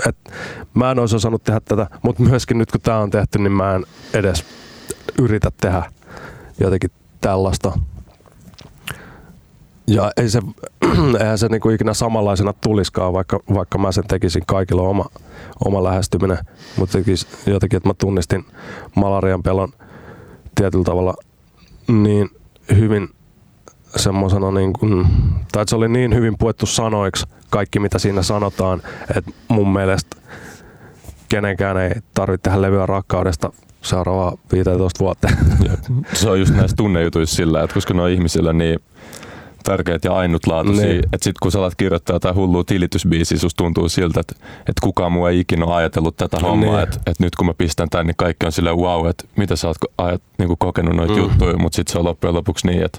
että 0.09 0.33
mä 0.75 0.91
en 0.91 0.99
olisi 0.99 1.17
osannut 1.17 1.45
tehdä 1.45 1.61
tätä, 1.61 1.87
mutta 2.03 2.23
myöskin 2.23 2.59
nyt 2.59 2.73
kun 2.73 2.81
tämä 2.81 2.99
on 2.99 3.11
tehty, 3.11 3.39
niin 3.39 3.53
mä 3.53 3.75
en 3.75 3.85
edes 4.15 4.45
yritä 5.19 5.51
tehdä 5.61 5.93
jotenkin 6.61 6.91
tällaista. 7.21 7.79
Ja 9.87 10.13
ei 10.17 10.29
se, 10.29 10.41
eihän 11.21 11.39
se 11.39 11.49
niinku 11.49 11.71
ikinä 11.71 11.95
samanlaisena 11.95 12.53
tuliskaan, 12.53 13.13
vaikka, 13.13 13.41
vaikka 13.55 13.79
mä 13.79 13.93
sen 13.93 14.05
tekisin 14.09 14.43
kaikilla 14.47 14.83
oma, 14.83 15.05
oma 15.65 15.85
lähestyminen. 15.85 16.39
Mutta 16.77 16.99
jotenkin, 17.47 17.77
että 17.77 17.89
mä 17.89 17.95
tunnistin 17.95 18.45
malarian 18.95 19.43
pelon 19.43 19.73
tietyllä 20.55 20.85
tavalla 20.85 21.15
niin 21.89 22.31
hyvin 22.75 23.09
semmoisena, 23.97 24.51
niin 24.51 24.73
kuin, 24.73 25.07
tai 25.53 25.63
että 25.63 25.71
se 25.71 25.77
oli 25.77 25.89
niin 25.89 26.15
hyvin 26.15 26.39
puettu 26.39 26.67
sanoiksi 26.67 27.27
kaikki 27.51 27.79
mitä 27.79 27.99
siinä 27.99 28.23
sanotaan, 28.23 28.83
että 29.17 29.31
mun 29.49 29.73
mielestä 29.73 30.17
kenenkään 31.29 31.77
ei 31.77 31.91
tarvitse 32.15 32.43
tehdä 32.43 32.63
levyä 32.63 32.87
rakkaudesta 32.87 33.53
seuraavaa 33.83 34.37
15 34.53 35.05
vuotta. 35.05 35.29
Se 36.13 36.31
on 36.31 36.41
just 36.41 36.55
näissä 36.55 36.77
tunnejutuissa 36.77 37.37
sillä, 37.37 37.63
että 37.63 37.75
koska 37.75 37.95
ne 37.95 38.03
on 38.03 38.11
ihmisillä 38.11 38.53
niin 38.53 38.79
tärkeitä 39.67 40.09
ja 40.09 40.15
ainutlaatuisia, 40.15 40.87
Niin. 40.87 40.99
että 41.13 41.25
sit 41.25 41.39
kun 41.43 41.53
sä 41.53 41.59
alat 41.59 41.75
kirjoittaa 41.75 42.17
jotain 42.17 42.35
hullua 42.35 42.65
tilitysbiisiä, 42.65 43.39
susta 43.39 43.57
tuntuu 43.65 43.89
siltä, 43.89 44.21
että, 44.21 44.35
että 44.59 44.81
kukaan 44.83 45.13
muu 45.13 45.27
ei 45.27 45.41
ikinä 45.41 45.65
ole 45.67 45.75
ajatellut 45.75 46.17
tätä 46.17 46.37
hommaa, 46.43 46.71
Niin. 46.71 46.83
että, 46.83 46.97
että 47.07 47.25
nyt 47.25 47.37
kun 47.37 47.47
mä 47.47 47.55
pistän 47.55 47.89
tän, 47.91 48.07
niin 48.07 48.17
kaikki 48.17 48.47
on 48.47 48.53
silleen 48.53 48.77
wow, 48.77 49.09
että 49.09 49.25
mitä 49.37 49.57
sä 49.57 49.69
oot 49.69 49.77
ajat, 49.99 50.23
niin 50.39 50.47
kuin 50.47 50.59
kokenut 50.59 50.97
noita 50.97 51.13
Mm. 51.13 51.19
juttuja, 51.19 51.57
mutta 51.59 51.77
sitten 51.77 51.93
se 51.93 51.99
on 51.99 52.05
loppujen 52.05 52.35
lopuksi 52.35 52.67
niin, 52.67 52.83
että 52.85 52.99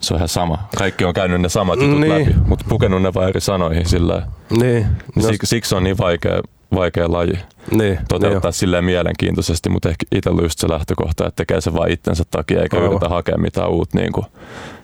se 0.00 0.14
on 0.14 0.18
ihan 0.18 0.28
sama. 0.28 0.58
Kaikki 0.76 1.04
on 1.04 1.14
käynyt 1.14 1.40
ne 1.40 1.48
samat 1.48 1.80
jutut 1.80 2.00
Niin. 2.00 2.12
läpi, 2.12 2.34
mutta 2.46 2.64
pukenut 2.68 3.02
ne 3.02 3.14
vaan 3.14 3.28
eri 3.28 3.40
sanoihin 3.40 3.88
sillä 3.88 4.26
niin, 4.50 4.86
no, 5.16 5.22
siksi, 5.22 5.46
siksi 5.46 5.74
on 5.74 5.84
niin 5.84 5.98
vaikea, 5.98 6.40
vaikea 6.74 7.12
laji 7.12 7.38
niin, 7.70 7.98
toteuttaa 8.08 8.48
niin, 8.48 8.52
silleen 8.52 8.84
mielenkiintoisesti, 8.84 9.68
mutta 9.68 9.88
ehkä 9.88 10.06
itsellä 10.12 10.42
just 10.42 10.58
se 10.58 10.68
lähtökohta, 10.68 11.26
että 11.26 11.36
tekee 11.36 11.60
se 11.60 11.72
vain 11.74 11.92
itsensä 11.92 12.24
takia 12.30 12.62
eikä 12.62 12.76
Aivan. 12.76 12.90
yritä 12.90 13.08
hakea 13.08 13.38
mitään 13.38 13.70
uutta, 13.70 13.98
niin 13.98 14.12
kuin 14.12 14.26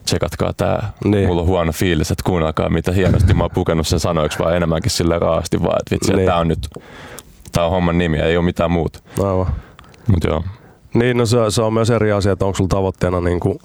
tsekatkaa 0.06 0.52
tää, 0.56 0.92
Niin. 1.04 1.28
mulla 1.28 1.40
on 1.42 1.46
huono 1.46 1.72
fiilis, 1.72 2.10
että 2.10 2.22
kuunnelkaa 2.26 2.68
mitä 2.68 2.92
hienosti 2.92 3.34
mä 3.34 3.44
oon 3.44 3.50
pukenut 3.54 3.86
sen 3.86 4.00
sanoiksi, 4.00 4.38
vaan 4.38 4.56
enemmänkin 4.56 4.90
sille 4.90 5.18
raasti 5.18 5.62
vaan, 5.62 5.78
että 5.80 5.94
vitsi, 5.94 6.12
Niin. 6.12 6.20
että 6.20 6.30
tää 6.32 6.40
on 6.40 6.48
nyt, 6.48 6.68
tää 7.52 7.64
on 7.64 7.70
homman 7.70 7.98
nimi, 7.98 8.18
ei 8.18 8.36
ole 8.36 8.44
mitään 8.44 8.70
muuta. 8.70 8.98
aivan. 9.22 9.46
Mut 10.08 10.24
joo, 10.24 10.44
Niin, 10.94 11.16
no 11.16 11.26
se, 11.26 11.36
se 11.48 11.62
on 11.62 11.72
myös 11.72 11.90
eri 11.90 12.12
asia, 12.12 12.32
että 12.32 12.44
onko 12.44 12.56
sulla 12.56 12.68
tavoitteena 12.68 13.20
niin 13.20 13.40
kuin 13.40 13.58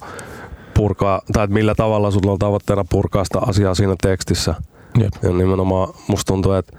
purkaa, 0.74 1.20
tai 1.32 1.44
että 1.44 1.54
millä 1.54 1.74
tavalla 1.74 2.10
sulla 2.10 2.32
on 2.32 2.38
tavoitteena 2.38 2.84
purkaa 2.90 3.24
sitä 3.24 3.38
asiaa 3.46 3.74
siinä 3.74 3.94
tekstissä. 4.02 4.54
jep, 4.98 5.12
Ja 5.22 5.30
nimenomaan 5.30 5.88
musta 6.08 6.32
tuntuu, 6.32 6.52
että, 6.52 6.76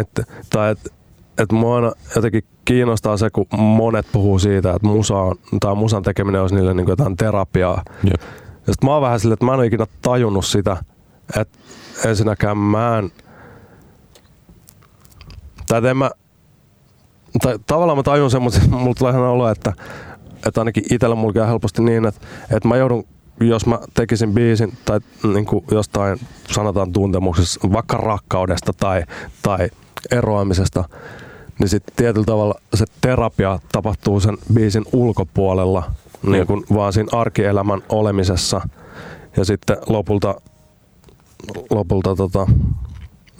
että, 0.00 0.22
tai 0.50 0.70
että 0.70 0.90
et 1.38 1.52
mua 1.52 1.76
aina 1.76 1.92
jotenkin 2.16 2.44
kiinnostaa 2.64 3.16
se, 3.16 3.30
kun 3.30 3.46
monet 3.56 4.06
puhuu 4.12 4.38
siitä, 4.38 4.72
että 4.74 4.88
musa 4.88 5.14
on, 5.16 5.34
tai 5.60 5.74
musan 5.74 6.02
tekeminen 6.02 6.40
olisi 6.40 6.54
niille 6.54 6.74
niin 6.74 6.88
jotain 6.88 7.16
terapiaa. 7.16 7.82
Jep. 8.04 8.20
Ja 8.66 8.72
sit 8.72 8.84
mä 8.84 8.92
oon 8.92 9.02
vähän 9.02 9.20
silleen, 9.20 9.34
että 9.34 9.46
mä 9.46 9.52
en 9.52 9.58
ole 9.58 9.66
ikinä 9.66 9.86
tajunnut 10.02 10.44
sitä, 10.44 10.76
että 11.40 11.58
ensinnäkään 12.04 12.58
mä 12.58 12.98
en, 12.98 13.12
tai 15.66 15.90
en 15.90 15.96
mä, 15.96 16.10
tai 17.42 17.58
tavallaan 17.66 17.98
mä 17.98 18.02
tajun 18.02 18.30
sen, 18.30 18.42
mutta 18.42 18.58
siis 18.58 18.70
mulla 18.70 18.94
tulee 18.98 19.12
sellainen 19.12 19.34
olo, 19.34 19.48
että, 19.48 19.72
että 20.46 20.60
ainakin 20.60 20.84
itsellä 20.90 21.14
mulla 21.14 21.32
käy 21.32 21.46
helposti 21.46 21.82
niin, 21.82 22.06
että, 22.06 22.20
että 22.56 22.68
mä 22.68 22.76
joudun, 22.76 23.04
jos 23.40 23.66
mä 23.66 23.78
tekisin 23.94 24.32
biisin 24.32 24.72
tai 24.84 25.00
niin 25.32 25.46
kuin 25.46 25.64
jostain 25.70 26.20
sanotaan 26.50 26.92
tuntemuksessa, 26.92 27.60
vaikka 27.72 27.96
rakkaudesta 27.96 28.72
tai, 28.72 29.04
tai 29.42 29.68
eroamisesta, 30.10 30.84
niin 31.58 31.68
sitten 31.68 31.96
tietyllä 31.96 32.26
tavalla 32.26 32.54
se 32.74 32.84
terapia 33.00 33.58
tapahtuu 33.72 34.20
sen 34.20 34.38
biisin 34.54 34.84
ulkopuolella, 34.92 35.92
niin 36.22 36.46
kuin 36.46 36.64
vaan 36.74 36.92
siinä 36.92 37.18
arkielämän 37.18 37.82
olemisessa. 37.88 38.60
Ja 39.36 39.44
sitten 39.44 39.76
lopulta, 39.86 40.34
lopulta, 41.70 42.16
tota, 42.16 42.46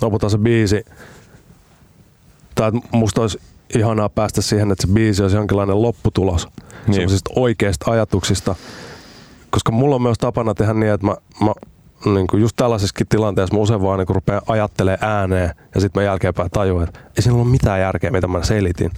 lopulta 0.03 0.29
se 0.29 0.39
biisi, 0.39 0.85
tai 2.55 2.73
musta 2.93 3.21
olisi 3.21 3.39
ihanaa 3.77 4.09
päästä 4.09 4.43
siihen, 4.43 4.71
että 4.73 4.87
se 4.87 4.93
biisi 4.93 5.23
olisi 5.23 5.37
jonkinlainen 5.37 5.83
lopputulos 5.83 6.49
Niin. 6.87 6.95
sellaisista 6.95 7.31
oikeista 7.37 7.91
ajatuksista. 7.91 8.55
Koska 9.51 9.73
mulla 9.73 9.95
on 9.95 10.03
myös 10.03 10.19
tapana 10.19 10.55
tehdä 10.55 10.75
niin, 10.75 10.93
että 10.93 11.07
mä, 11.07 11.17
mä 11.41 11.53
niin 12.15 12.27
kuin 12.27 12.41
just 12.41 12.57
tällaisessakin 12.57 13.07
tilanteessa 13.09 13.55
mä 13.55 13.61
usein 13.61 13.83
vaan 13.83 13.99
niin 13.99 14.09
rupean 14.09 14.43
ajattelemaan 14.47 15.13
ääneen 15.13 15.51
ja 15.75 15.81
sitten 15.81 16.03
mä 16.03 16.05
jälkeenpäin 16.07 16.51
tajuan, 16.51 16.85
että 16.85 17.01
ei 17.17 17.23
siinä 17.23 17.35
ollut 17.35 17.51
mitään 17.51 17.81
järkeä, 17.81 18.11
mitä 18.11 18.27
mä 18.29 18.43
selitin. 18.45 18.91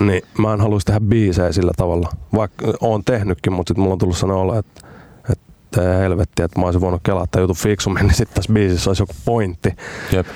Niin 0.00 0.22
mä 0.38 0.52
en 0.52 0.60
haluaisi 0.60 0.86
tehdä 0.86 1.00
biisejä 1.00 1.52
sillä 1.52 1.72
tavalla. 1.76 2.08
Vaikka 2.34 2.72
oon 2.80 3.04
tehnytkin, 3.04 3.52
mutta 3.52 3.70
sitten 3.70 3.82
mulla 3.82 3.92
on 3.92 3.98
tullut 3.98 4.16
sellainen 4.16 4.42
olo, 4.42 4.58
että, 4.58 4.86
että 5.32 5.82
helvetti, 5.82 6.42
että 6.42 6.60
mä 6.60 6.66
olisin 6.66 6.80
voinut 6.80 7.00
kelaa 7.04 7.26
tämän 7.30 7.42
jutun 7.42 7.56
fiksummin, 7.56 8.02
niin 8.06 8.14
sitten 8.14 8.34
tässä 8.34 8.52
biisissä 8.52 8.90
olisi 8.90 9.02
joku 9.02 9.14
pointti. 9.24 9.70
Jep. 10.12 10.26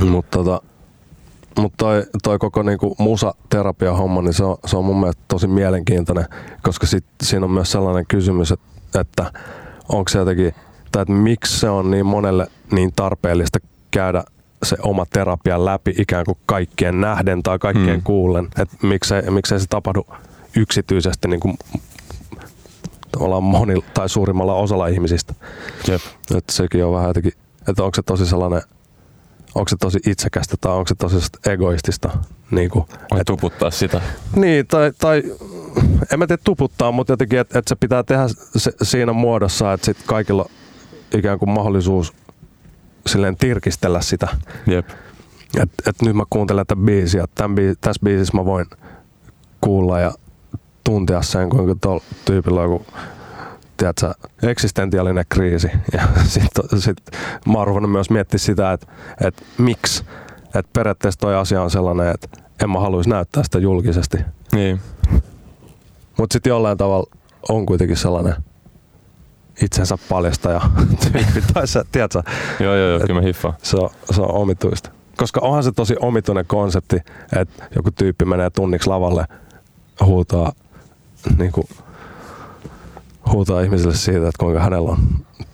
Mutta 0.00 0.38
tota, 0.38 0.62
mut 1.58 1.72
toi, 1.76 2.04
toi 2.22 2.38
koko 2.38 2.62
niinku 2.62 2.94
musaterapia 2.98 3.92
homma, 3.92 4.22
niin 4.22 4.34
se 4.34 4.44
on, 4.44 4.56
se 4.66 4.76
on 4.76 4.84
mun 4.84 5.00
mielestä 5.00 5.22
tosi 5.28 5.46
mielenkiintoinen, 5.46 6.24
koska 6.62 6.86
sit, 6.86 7.04
siinä 7.22 7.44
on 7.44 7.50
myös 7.50 7.72
sellainen 7.72 8.04
kysymys, 8.08 8.52
että, 8.52 9.00
että 9.00 9.32
onko 9.88 10.08
se 10.08 10.18
jotenkin, 10.18 10.54
tai 10.92 11.02
että 11.02 11.14
miksi 11.14 11.60
se 11.60 11.68
on 11.68 11.90
niin 11.90 12.06
monelle 12.06 12.46
niin 12.72 12.92
tarpeellista 12.96 13.58
käydä 13.90 14.24
se 14.66 14.76
oma 14.82 15.06
terapia 15.12 15.64
läpi 15.64 15.94
ikään 15.98 16.24
kuin 16.24 16.38
kaikkien 16.46 17.00
nähden 17.00 17.42
tai 17.42 17.58
kaikkien 17.58 17.96
Mm. 17.96 18.02
kuullen, 18.02 18.48
että 18.58 18.76
miksei, 18.82 19.22
miksei 19.30 19.60
se 19.60 19.66
tapahdu 19.70 20.06
yksityisesti 20.56 21.28
niin 21.28 21.40
kuin 21.40 21.58
tavallaan 23.12 23.42
monilla 23.42 23.84
tai 23.94 24.08
suurimmalla 24.08 24.54
osalla 24.54 24.86
ihmisistä. 24.86 25.34
Jep. 25.88 26.00
Että 26.36 26.52
sekin 26.52 26.84
on 26.84 26.92
vähän 26.94 27.08
jotenkin, 27.08 27.32
että 27.68 27.82
onko 27.84 27.94
se 27.94 28.02
tosi 28.02 28.26
sellainen, 28.26 28.62
onko 29.54 29.68
se 29.68 29.76
tosi 29.80 29.98
itsekästä 30.06 30.56
tai 30.60 30.72
onko 30.72 30.88
se 30.88 30.94
tosi 30.94 31.16
egoistista. 31.46 32.10
Niin, 32.50 32.70
kuin, 32.70 32.84
Vai 33.10 33.20
et, 33.20 33.26
tuputtaa 33.26 33.70
sitä. 33.70 34.00
niin 34.36 34.66
tai, 34.66 34.92
tai 34.98 35.22
en 36.12 36.18
mä 36.18 36.26
tiedä 36.26 36.42
tuputtaa, 36.44 36.92
mutta 36.92 37.12
jotenkin, 37.12 37.38
että 37.38 37.58
et 37.58 37.68
se 37.68 37.76
pitää 37.76 38.02
tehdä 38.02 38.24
se, 38.56 38.72
siinä 38.82 39.12
muodossa, 39.12 39.72
että 39.72 39.84
sit 39.84 39.96
kaikilla 40.06 40.46
ikään 41.14 41.38
kuin 41.38 41.50
mahdollisuus 41.50 42.12
silleen 43.06 43.36
tirkistellä 43.36 44.00
sitä. 44.00 44.28
Jep. 44.66 44.88
Että 45.62 45.90
et 45.90 46.02
nyt 46.02 46.16
mä 46.16 46.24
kuuntelen 46.30 46.66
tätä 46.66 46.80
biisiä, 46.80 47.24
tämän 47.34 47.54
biis, 47.54 47.78
tässä 47.80 48.00
biisissä 48.04 48.36
mä 48.36 48.44
voin 48.44 48.66
kuulla 49.60 50.00
ja 50.00 50.12
tuntea 50.84 51.22
sen, 51.22 51.50
kuinka 51.50 51.74
tuolla 51.80 52.02
tyypillä 52.24 52.60
on 52.60 52.72
joku 52.72 52.86
tiedätkö, 53.76 54.14
eksistentiaalinen 54.42 55.24
kriisi. 55.28 55.70
Ja 55.92 56.08
sitten 56.24 56.80
sit 56.80 56.96
mä 57.46 57.58
oon 57.58 57.66
ruvennut 57.66 57.92
myös 57.92 58.10
miettiä 58.10 58.38
sitä, 58.38 58.72
että, 58.72 58.86
että 59.20 59.42
miksi. 59.58 60.04
Että 60.44 60.70
periaatteessa 60.72 61.20
toi 61.20 61.36
asia 61.36 61.62
on 61.62 61.70
sellainen, 61.70 62.14
että 62.14 62.28
en 62.62 62.70
mä 62.70 62.80
haluaisi 62.80 63.10
näyttää 63.10 63.42
sitä 63.42 63.58
julkisesti. 63.58 64.18
Niin. 64.52 64.80
Mutta 66.18 66.32
sitten 66.32 66.50
jollain 66.50 66.78
tavalla 66.78 67.16
on 67.48 67.66
kuitenkin 67.66 67.96
sellainen 67.96 68.34
itsensä 69.62 69.98
paljastaja 70.08 70.60
tyyppi. 71.12 71.42
Tai 71.54 71.66
se, 71.68 71.84
tiedätkö, 71.92 72.22
Joo, 72.60 72.74
joo, 72.76 72.88
joo, 72.88 73.00
kyllä 73.00 73.20
mä 73.20 73.26
hiffaan. 73.26 73.54
se 73.62 73.76
on, 73.76 73.90
se 74.10 74.20
on 74.20 74.30
omituista. 74.34 74.90
Koska 75.16 75.40
onhan 75.40 75.62
se 75.64 75.72
tosi 75.72 75.96
omituinen 76.00 76.46
konsepti, 76.46 76.96
että 77.40 77.64
joku 77.76 77.90
tyyppi 77.90 78.24
menee 78.24 78.50
tunniksi 78.50 78.88
lavalle, 78.88 79.24
huutaa, 80.04 80.52
niin 81.38 81.52
kuin, 81.52 81.66
huutaa 83.32 83.60
ihmisille 83.60 83.94
siitä, 83.94 84.18
että 84.28 84.38
kuinka 84.38 84.60
hänellä 84.60 84.90
on 84.90 84.98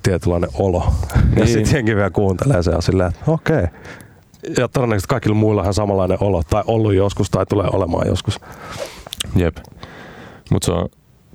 tietynlainen 0.02 0.50
olo. 0.54 0.92
Ja 1.14 1.20
Niin. 1.34 1.48
sitten 1.48 1.74
jengi 1.74 1.96
vielä 1.96 2.10
kuuntelee 2.10 2.62
sen 2.62 2.74
ja 2.74 2.80
silleen, 2.80 3.08
että 3.08 3.30
okei. 3.30 3.64
Ja 4.58 4.68
todennäköisesti 4.68 5.08
kaikilla 5.08 5.34
muilla 5.36 5.62
on 5.62 5.74
samanlainen 5.74 6.18
olo, 6.20 6.42
tai 6.50 6.62
ollut 6.66 6.94
joskus, 6.94 7.30
tai 7.30 7.46
tulee 7.46 7.66
olemaan 7.72 8.08
joskus. 8.08 8.40
Jep. 9.36 9.56
Mut 10.50 10.62
se 10.62 10.72
on, 10.72 10.88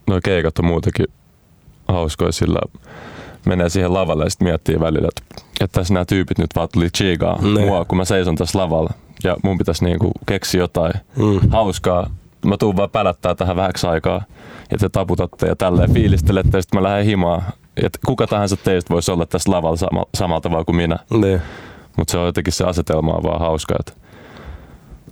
noi 0.08 0.20
keikat 0.24 0.60
on 0.60 0.66
muutenkin 0.66 1.06
hauskoja 1.88 2.32
sillä 2.32 2.60
menee 3.46 3.70
siihen 3.70 3.94
lavalle 3.94 4.24
ja 4.24 4.30
sitten 4.30 4.48
miettii 4.48 4.80
välillä, 4.80 5.08
että, 5.18 5.44
että 5.62 5.80
tässä 5.80 5.94
nämä 5.94 6.06
tyypit 6.06 6.38
nyt 6.38 6.50
vaan 6.56 6.70
tuli 6.74 6.90
chigaa 6.90 7.40
Ne. 7.42 7.66
mua, 7.66 7.86
kun 7.86 7.98
mä 7.98 8.06
seison 8.06 8.36
tässä 8.36 8.60
lavalla. 8.60 8.90
Ja 9.24 9.36
mun 9.44 9.58
pitäisi 9.58 9.86
niinku 9.86 10.12
keksiä 10.26 10.62
jotain 10.62 10.94
Mm. 11.16 11.50
hauskaa. 11.52 12.10
Mä 12.46 12.58
tuun 12.58 12.78
vaan 12.78 12.90
pälättää 12.90 13.36
tähän 13.36 13.56
vähäksi 13.56 13.88
aikaa. 13.88 14.22
Ja 14.72 14.78
te 14.78 14.90
taputatte 14.90 15.48
ja 15.48 15.56
tälleen 15.56 15.94
fiilistelette 15.94 16.58
ja 16.58 16.62
sitten 16.62 16.82
mä 16.82 16.90
lähden 16.90 17.06
himaan. 17.06 17.42
Ja 17.84 17.90
kuka 18.06 18.28
tahansa 18.28 18.58
teistä 18.58 18.94
voisi 18.94 19.12
olla 19.12 19.26
tässä 19.26 19.52
lavalla 19.52 19.78
sama, 19.78 20.04
samalla 20.16 20.42
tavalla 20.42 20.66
kuin 20.66 20.76
minä. 20.76 20.98
Mutta 21.98 22.12
se 22.12 22.18
on 22.18 22.26
jotenkin 22.26 22.54
se 22.54 22.64
asetelma 22.64 23.14
on 23.14 23.24
vaan 23.24 23.40
hauska. 23.40 23.76
Että, 23.80 23.92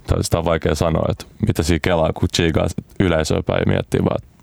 tai 0.08 0.24
sitä 0.24 0.40
on 0.40 0.46
vaikea 0.46 0.76
sanoa, 0.76 1.06
että 1.10 1.26
mitä 1.48 1.64
siinä 1.64 1.80
kelaa, 1.82 2.14
kun 2.14 2.30
chigaa 2.36 2.68
yleisöä 3.00 3.44
päin 3.46 3.64
miettii 3.70 4.00
vaan, 4.04 4.18
että 4.24 4.35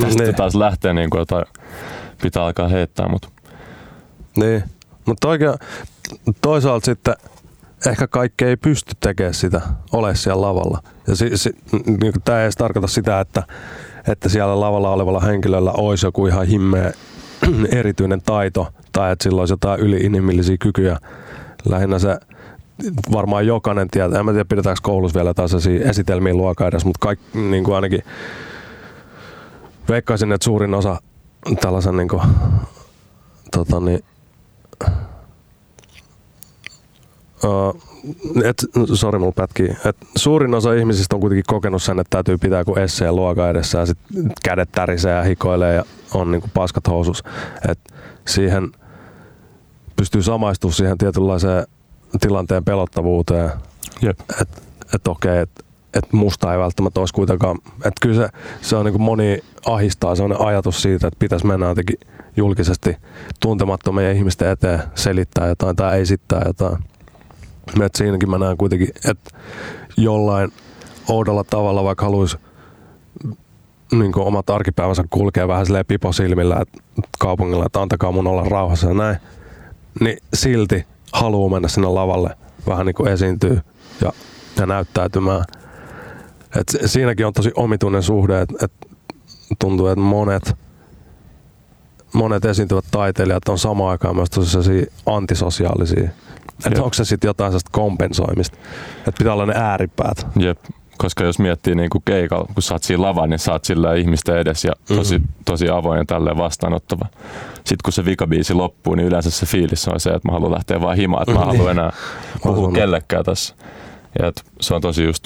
tästä 0.00 0.22
Niin. 0.22 0.34
taas 0.34 0.54
lähtee 0.54 0.94
niin 0.94 1.10
kuin 1.10 1.18
jotain, 1.18 1.44
pitää 2.22 2.44
alkaa 2.44 2.68
heittää, 2.68 3.08
mutta 3.08 3.28
Niin. 4.36 4.64
Mutta 5.06 5.28
toisaalta 6.40 6.84
sitten 6.84 7.14
ehkä 7.86 8.06
kaikki 8.06 8.44
ei 8.44 8.56
pysty 8.56 8.92
tekemään 9.00 9.34
sitä, 9.34 9.60
ole 9.92 10.14
siellä 10.14 10.42
lavalla. 10.42 10.82
Ja 11.06 11.16
si, 11.16 11.36
si, 11.36 11.50
niin 11.86 12.12
tämä 12.24 12.38
ei 12.38 12.44
edes 12.44 12.56
tarkoita 12.56 12.88
sitä, 12.88 13.20
että, 13.20 13.42
että 14.08 14.28
siellä 14.28 14.60
lavalla 14.60 14.90
olevalla 14.90 15.20
henkilöllä 15.20 15.72
olisi 15.72 16.06
joku 16.06 16.26
ihan 16.26 16.46
himmeä 16.46 16.92
erityinen 17.80 18.22
taito 18.22 18.68
tai 18.92 19.12
että 19.12 19.22
sillä 19.22 19.42
olisi 19.42 19.52
jotain 19.52 19.80
yliinhimillisiä 19.80 20.56
kykyjä. 20.60 20.98
Lähinnä 21.68 21.98
se 21.98 22.18
varmaan 23.12 23.46
jokainen 23.46 23.88
tietää. 23.90 24.18
En 24.18 24.24
mä 24.24 24.32
tiedä, 24.32 24.44
pidetäänkö 24.44 24.80
koulussa 24.82 25.18
vielä 25.18 25.34
taas 25.34 25.66
esitelmiä 25.84 26.34
luokaa 26.34 26.68
edes, 26.68 26.84
mutta 26.84 26.98
kaikki, 27.00 27.38
niin 27.38 27.64
kuin 27.64 27.74
ainakin 27.74 28.02
veikkaisin, 29.88 30.32
että 30.32 30.44
suurin 30.44 30.74
osa 30.74 31.00
tällaisen 31.60 31.96
niin 31.96 32.08
kuin, 32.08 32.22
tota 33.50 33.80
niin, 33.80 34.04
Uh, 37.44 37.82
et, 38.44 38.64
sori, 38.94 39.18
mulla 39.18 39.32
pätkii. 39.32 39.76
Et 39.84 39.96
suurin 40.16 40.54
osa 40.54 40.72
ihmisistä 40.72 41.16
on 41.16 41.20
kuitenkin 41.20 41.44
kokenut 41.46 41.82
sen, 41.82 42.00
että 42.00 42.10
täytyy 42.10 42.38
pitää 42.38 42.58
joku 42.58 42.74
esseen 42.74 43.16
luoka 43.16 43.48
edessä 43.48 43.78
ja 43.78 43.86
sit 43.86 43.98
kädet 44.44 44.72
tärisee 44.72 45.12
ja 45.12 45.22
hikoilee 45.22 45.74
ja 45.74 45.84
on 46.14 46.30
niinku 46.30 46.48
paskat 46.54 46.88
housus. 46.88 47.22
Et 47.68 47.78
siihen 48.28 48.72
pystyy 49.96 50.22
samaistumaan 50.22 50.74
siihen 50.74 50.98
tietynlaiseen 50.98 51.66
tilanteen 52.20 52.64
pelottavuuteen, 52.64 53.50
jep. 54.02 54.20
että 54.40 54.60
et 54.94 55.08
okei, 55.08 55.38
että 55.38 55.60
et 55.60 55.66
musta 56.12 56.52
ei 56.52 56.58
välttämättä 56.58 57.00
olisi 57.00 57.14
kuitenkaan, 57.14 57.58
että 57.74 58.00
kyllä 58.00 58.16
se, 58.16 58.28
se 58.60 58.76
on 58.76 58.84
niin 58.84 58.92
kuin 58.92 59.02
moni 59.02 59.38
ahistaa 59.66 60.14
sellainen 60.14 60.46
ajatus 60.46 60.82
siitä, 60.82 61.06
että 61.06 61.18
pitäisi 61.18 61.46
mennä 61.46 61.66
jotenkin 61.66 61.98
julkisesti 62.36 62.96
tuntemattomien 63.40 64.16
ihmisten 64.16 64.48
eteen 64.48 64.82
selittää 64.94 65.48
jotain 65.48 65.76
tai 65.76 66.00
esittää 66.00 66.42
jotain. 66.46 66.78
Et 67.84 67.94
siinäkin 67.94 68.30
mä 68.30 68.38
näen 68.38 68.56
kuitenkin, 68.56 68.88
että 69.10 69.30
jollain 69.96 70.52
oudolla 71.08 71.44
tavalla 71.44 71.84
vaikka 71.84 72.04
haluaisi 72.04 72.36
niin 73.92 74.18
omat 74.18 74.50
arkipäivänsä 74.50 75.04
kulkee 75.10 75.48
vähän 75.48 75.66
silleen 75.66 75.86
pipo 75.86 76.12
silmillä 76.12 76.56
että 76.60 76.78
kaupungilla, 77.18 77.66
että 77.66 77.82
antakaa 77.82 78.12
mun 78.12 78.26
olla 78.26 78.44
rauhassa 78.44 78.88
ja 78.88 78.94
näin, 78.94 79.16
niin 80.00 80.18
silti 80.34 80.86
haluaa 81.12 81.50
mennä 81.50 81.68
sinne 81.68 81.88
lavalle 81.88 82.36
vähän 82.66 82.86
niin 82.86 82.94
kuin 82.94 83.12
esiintyy 83.12 83.60
ja, 84.00 84.12
ja 84.58 84.66
näyttäytymään. 84.66 85.44
Et 86.60 86.68
si- 86.68 86.88
siinäkin 86.88 87.26
on 87.26 87.32
tosi 87.32 87.52
omituinen 87.54 88.02
suhde, 88.02 88.40
että 88.40 88.54
et 88.64 88.72
tuntuu, 89.58 89.86
että 89.86 90.00
monet, 90.00 90.56
monet 92.12 92.44
esiintyvät 92.44 92.84
taiteilijat 92.90 93.48
on 93.48 93.58
samaan 93.58 93.90
aikaan 93.90 94.16
myös 94.16 94.30
tosi 94.30 94.90
antisosiaalisia. 95.06 96.08
Että 96.66 96.82
onko 96.82 96.94
se 96.94 97.04
sitten 97.04 97.28
jotain 97.28 97.50
sellaista 97.50 97.70
kompensoimista. 97.72 98.56
Että 98.98 99.18
pitää 99.18 99.32
olla 99.32 99.46
ne 99.46 99.54
ääripäät. 99.56 100.26
Jep. 100.36 100.58
Koska 100.98 101.24
jos 101.24 101.38
miettii 101.38 101.74
niin 101.74 101.90
kuin 101.90 102.02
keikalla, 102.04 102.46
kun 102.54 102.62
sä 102.62 102.74
oot 102.74 102.82
siinä 102.82 103.02
lavalla, 103.02 103.26
niin 103.26 103.38
sä 103.38 103.52
oot 103.52 103.64
sillä 103.64 103.94
ihmisten 103.94 104.36
edes 104.38 104.64
ja 104.64 104.72
tosi, 104.96 105.18
Mhm. 105.18 105.28
tosi 105.44 105.68
avoin 105.68 105.98
ja 105.98 106.04
tälleen 106.04 106.36
vastaanottava. 106.36 107.06
Sitten 107.54 107.78
kun 107.84 107.92
se 107.92 108.04
vikabiisi 108.04 108.54
loppuu, 108.54 108.94
niin 108.94 109.06
yleensä 109.08 109.30
se 109.30 109.46
fiilis 109.46 109.88
on 109.88 110.00
se, 110.00 110.10
että 110.10 110.28
mä 110.28 110.32
haluan 110.32 110.52
lähteä 110.52 110.80
vaan 110.80 110.96
himaan, 110.96 111.22
että 111.22 111.34
mä 111.34 111.40
en 111.40 111.48
Niin. 111.48 111.56
halua 111.58 111.70
enää 111.70 111.92
puhua 112.42 112.72
kellekään 112.72 113.24
tässä. 113.24 113.54
Ja 114.18 114.26
et 114.26 114.44
se 114.60 114.74
on 114.74 114.80
tosi 114.80 115.04
just 115.04 115.24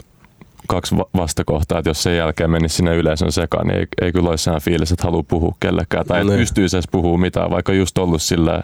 kaksi 0.68 0.96
va- 0.96 1.06
vastakohtaa, 1.16 1.78
että 1.78 1.90
jos 1.90 2.02
sen 2.02 2.16
jälkeen 2.16 2.50
menisi 2.50 2.76
sinne 2.76 2.96
yleisön 2.96 3.32
sekaan, 3.32 3.66
niin 3.66 3.78
ei, 3.78 3.86
ei 4.00 4.12
kyllä 4.12 4.30
olisi 4.30 4.44
sehän 4.44 4.60
fiilis, 4.60 4.92
että 4.92 5.04
haluaa 5.04 5.22
puhua 5.22 5.54
kellekään. 5.60 6.06
Tai 6.06 6.20
että 6.20 6.32
Niin. 6.32 6.40
pystyisi 6.40 6.76
edes 6.76 6.88
puhua 6.90 7.18
mitään, 7.18 7.50
vaikka 7.50 7.72
just 7.72 7.98
ollut 7.98 8.22
sillä 8.22 8.62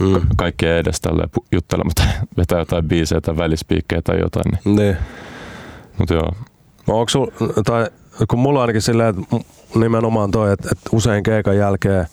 Mm. 0.00 0.20
kaikkien 0.36 0.76
edes 0.76 1.00
tälleen 1.00 1.28
juttelematta, 1.52 2.02
vetää 2.36 2.58
jotain 2.58 2.88
biisejä 2.88 3.20
tai 3.20 3.36
välispiikkejä 3.36 4.02
tai 4.02 4.20
jotain. 4.20 4.44
Niin. 4.64 4.76
Niin. 4.76 4.96
Mutta 5.98 6.14
joo, 6.14 6.28
No 6.86 6.94
onko 6.98 7.08
sul, 7.08 7.26
tai 7.64 7.86
kun 8.28 8.38
mulla 8.38 8.60
ainakin 8.60 8.82
silleen, 8.82 9.08
että 9.08 9.36
nimenomaan 9.74 10.30
toi, 10.30 10.52
että, 10.52 10.68
että 10.72 10.90
usein 10.92 11.22
keikan 11.22 11.56
jälkeen 11.56 12.06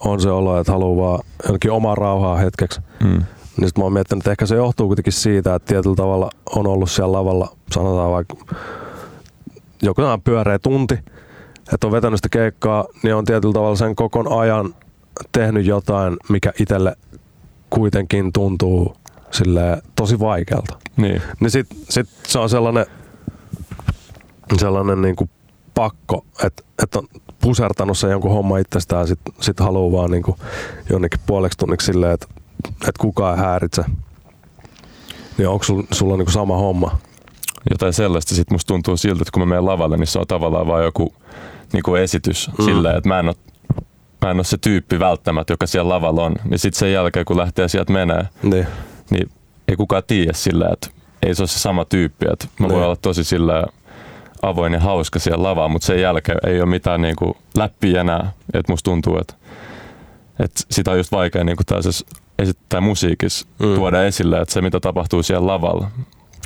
on 0.00 0.20
se 0.20 0.30
olo, 0.30 0.60
että 0.60 0.72
haluaa 0.72 1.08
vaan 1.10 1.20
jonnekin 1.44 1.70
omaa 1.70 1.94
rauhaa 1.94 2.36
hetkeksi. 2.36 2.80
mm. 3.04 3.22
Niin 3.60 3.70
mä 3.78 3.84
oon 3.84 3.92
miettinyt, 3.92 4.22
että 4.22 4.30
ehkä 4.30 4.46
se 4.46 4.54
johtuu 4.56 4.86
kuitenkin 4.86 5.12
siitä, 5.12 5.54
että 5.54 5.66
tietyllä 5.66 5.96
tavalla 5.96 6.30
on 6.56 6.66
ollut 6.66 6.90
siellä 6.90 7.12
lavalla, 7.12 7.56
sanotaan 7.72 8.10
vaikka 8.10 8.36
joku 9.82 10.02
pyöreä 10.24 10.58
tunti, 10.58 10.94
että 11.74 11.86
on 11.86 11.92
vetänyt 11.92 12.18
sitä 12.18 12.28
keikkaa, 12.28 12.84
niin 13.02 13.14
on 13.14 13.24
tietyllä 13.24 13.52
tavalla 13.52 13.76
sen 13.76 13.96
kokon 13.96 14.40
ajan 14.40 14.74
tehnyt 15.32 15.66
jotain, 15.66 16.16
mikä 16.28 16.52
itselle 16.60 16.96
kuitenkin 17.70 18.32
tuntuu 18.32 18.96
silleen 19.30 19.82
tosi 19.96 20.20
vaikealta. 20.20 20.78
niin. 20.96 21.22
Niin 21.40 21.50
sit, 21.50 21.66
sit 21.90 22.08
se 22.26 22.38
on 22.38 22.48
sellainen, 22.48 22.86
sellainen 24.58 25.02
niinku 25.02 25.28
pakko, 25.74 26.24
että 26.44 26.62
et 26.82 26.96
on 26.96 27.08
pusertanut 27.40 27.98
sen 27.98 28.10
jonkun 28.10 28.30
homma 28.30 28.58
itsestään 28.58 29.00
ja 29.00 29.06
sit, 29.06 29.20
sit 29.40 29.60
haluaa 29.60 30.00
vaan 30.00 30.10
niinku 30.10 30.36
jonnekin 30.90 31.20
puoleksi 31.26 31.58
tunniksi 31.58 31.86
silleen, 31.86 32.12
että 32.12 32.26
et 32.88 32.98
kukaan 32.98 33.38
ei 33.38 33.44
häiritse. 33.44 33.84
Niin 35.38 35.48
onko 35.48 35.64
sul, 35.64 35.82
sulla 35.92 36.16
niinku 36.16 36.32
sama 36.32 36.56
homma? 36.56 36.98
jotain 37.70 37.92
sellaista. 37.92 38.34
Sitten 38.34 38.54
musta 38.54 38.68
tuntuu 38.68 38.96
siltä, 38.96 39.22
että 39.22 39.30
kun 39.32 39.42
mä 39.42 39.46
menen 39.46 39.66
lavalle, 39.66 39.96
niin 39.96 40.06
se 40.06 40.18
on 40.18 40.26
tavallaan 40.26 40.66
vaan 40.66 40.84
joku 40.84 41.14
niin 41.72 41.82
kuin 41.82 42.02
esitys 42.02 42.50
Mm. 42.58 42.64
silleen, 42.64 42.96
että 42.96 43.08
mä 43.08 43.18
en, 43.18 43.28
ole, 43.28 43.36
mä 44.24 44.30
en 44.30 44.36
ole 44.36 44.44
se 44.44 44.58
tyyppi 44.58 44.98
välttämättä, 44.98 45.52
joka 45.52 45.66
siellä 45.66 45.88
lavalla 45.94 46.24
on. 46.24 46.34
Niin 46.44 46.58
sitten 46.58 46.78
sen 46.78 46.92
jälkeen, 46.92 47.24
kun 47.24 47.36
lähtee 47.36 47.68
sieltä 47.68 47.92
menee, 47.92 48.28
Niin. 48.42 48.66
niin 49.10 49.30
ei 49.68 49.76
kukaan 49.76 50.02
tiedä 50.06 50.32
sillä, 50.32 50.68
että 50.72 50.88
ei 51.26 51.34
se 51.34 51.42
ole 51.42 51.48
se 51.48 51.58
sama 51.58 51.84
tyyppi. 51.84 52.26
Että 52.32 52.46
mä 52.58 52.66
Niin. 52.66 52.74
voin 52.74 52.84
olla 52.86 52.96
tosi 52.96 53.24
sillä 53.24 53.64
avoin 54.42 54.72
ja 54.72 54.80
hauska 54.80 55.18
siellä 55.18 55.42
lavalla, 55.42 55.68
mutta 55.68 55.86
sen 55.86 56.00
jälkeen 56.00 56.38
ei 56.46 56.60
ole 56.60 56.70
mitään 56.70 57.00
niin 57.02 57.16
kuin 57.16 57.34
läppiä 57.56 58.00
enää. 58.00 58.32
Että 58.54 58.72
musta 58.72 58.90
tuntuu, 58.90 59.18
että, 59.20 59.34
että 60.44 60.60
sitä 60.70 60.90
on 60.90 60.96
just 60.96 61.12
vaikea 61.12 61.44
niin 61.44 61.56
kuin 61.56 61.66
tällaisessa 61.66 62.06
esittää 62.38 62.80
musiikissa 62.80 63.46
Mm. 63.58 63.74
tuoda 63.74 64.04
esille, 64.04 64.40
että 64.40 64.54
se 64.54 64.60
mitä 64.62 64.80
tapahtuu 64.80 65.22
siellä 65.22 65.46
lavalla 65.46 65.90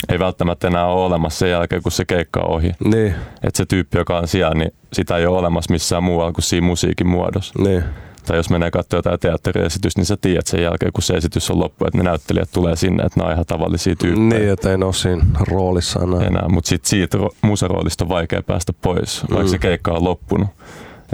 ei 0.08 0.18
välttämättä 0.18 0.66
enää 0.66 0.86
ole 0.86 1.04
olemassa 1.04 1.38
sen 1.38 1.50
jälkeen, 1.50 1.82
kun 1.82 1.92
se 1.92 2.04
keikka 2.04 2.40
on 2.40 2.50
ohi. 2.50 2.72
Niin, 2.84 3.14
Että 3.42 3.56
se 3.56 3.66
tyyppi, 3.66 3.98
joka 3.98 4.18
on 4.18 4.28
siellä, 4.28 4.54
niin 4.54 4.72
sitä 4.92 5.16
ei 5.16 5.26
ole 5.26 5.38
olemassa 5.38 5.72
missään 5.72 6.02
muualla 6.04 6.32
kuin 6.32 6.42
siinä 6.44 6.66
musiikin 6.66 7.06
muodossa. 7.08 7.54
niin, 7.62 7.84
Tai 8.26 8.36
jos 8.36 8.50
menee 8.50 8.70
katsoa 8.70 8.98
jotain 8.98 9.20
teatteriesitystä, 9.20 10.00
niin 10.00 10.06
sä 10.06 10.16
tiedät 10.20 10.46
sen 10.46 10.62
jälkeen, 10.62 10.92
kun 10.92 11.02
se 11.02 11.14
esitys 11.14 11.50
on 11.50 11.58
loppu, 11.60 11.84
että 11.86 11.98
ne 11.98 12.04
näyttelijät 12.04 12.48
tulee 12.52 12.76
sinne, 12.76 13.02
että 13.04 13.20
ne 13.20 13.26
on 13.26 13.32
ihan 13.32 13.46
tavallisia 13.46 13.96
tyyppejä 13.96 14.28
niin, 14.40 14.52
että 14.52 14.70
ei 14.70 14.74
ole 14.82 14.92
siinä 14.92 15.24
roolissa 15.40 16.00
enää. 16.02 16.26
enää. 16.26 16.48
Mutta 16.48 16.68
sitten 16.68 16.88
siitä 16.90 17.18
ro- 17.18 17.36
musaroolista 17.42 18.04
on 18.04 18.08
vaikea 18.08 18.42
päästä 18.42 18.72
pois, 18.72 19.22
vaikka 19.30 19.44
Mm. 19.44 19.48
se 19.48 19.58
keikka 19.58 19.92
on 19.92 20.04
loppunut. 20.04 20.48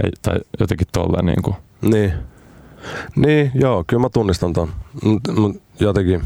Ei, 0.03 0.11
tai 0.21 0.35
jotenkin 0.59 0.87
tolleen 0.91 1.25
niin 1.25 1.41
kuin. 1.41 1.55
Niin. 1.81 2.13
Niin, 3.15 3.51
joo, 3.55 3.83
kyllä 3.87 4.01
mä 4.01 4.09
tunnistan 4.09 4.53
ton. 4.53 4.69
Mut, 5.03 5.21
mut 5.37 5.61
jotenkin 5.79 6.21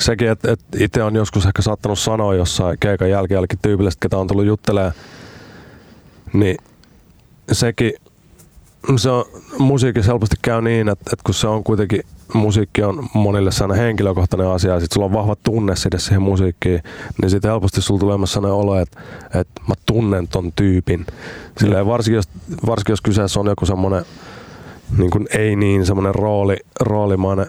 sekin, 0.00 0.28
että 0.28 0.52
et 0.52 0.60
itse 0.78 1.02
on 1.02 1.14
joskus 1.14 1.46
ehkä 1.46 1.62
saattanut 1.62 1.98
sanoa 1.98 2.34
jossain 2.34 2.78
keikan 2.80 3.10
jälkeen 3.10 3.36
jollekin 3.36 3.58
tyypille, 3.62 3.90
ketä 4.00 4.18
on 4.18 4.26
tullut 4.26 4.46
juttelemaan, 4.46 4.92
niin 6.32 6.56
sekin, 7.52 7.92
se 8.96 9.10
on, 9.10 9.24
musiikissa 9.58 10.12
helposti 10.12 10.36
käy 10.42 10.62
niin, 10.62 10.88
että, 10.88 11.10
että 11.12 11.22
kun 11.24 11.34
se 11.34 11.48
on 11.48 11.64
kuitenkin, 11.64 12.02
musiikki 12.34 12.82
on 12.82 13.08
monille 13.14 13.52
sellainen 13.52 13.84
henkilökohtainen 13.84 14.48
asia, 14.48 14.74
ja 14.74 14.80
sit 14.80 14.92
sulla 14.92 15.06
on 15.06 15.12
vahva 15.12 15.36
tunne 15.36 15.76
siitä 15.76 15.98
siihen 15.98 16.22
musiikkiin, 16.22 16.82
niin 17.22 17.30
sitten 17.30 17.50
helposti 17.50 17.82
sulla 17.82 18.00
tulee 18.00 18.18
myös 18.18 18.32
sellainen 18.32 18.58
olo, 18.58 18.78
että, 18.78 19.00
että 19.34 19.60
mä 19.68 19.74
tunnen 19.86 20.28
ton 20.28 20.52
tyypin. 20.52 21.06
Silleen, 21.58 21.86
varsinkin, 21.86 22.16
jos, 22.16 22.28
varsinkin 22.66 22.92
jos 22.92 23.00
kyseessä 23.00 23.40
on 23.40 23.46
joku 23.46 23.66
semmoinen 23.66 24.04
niin 24.98 25.10
kuin 25.10 25.26
ei 25.38 25.56
niin 25.56 25.86
semmoinen 25.86 26.14
rooli, 26.14 26.56
roolimainen, 26.80 27.46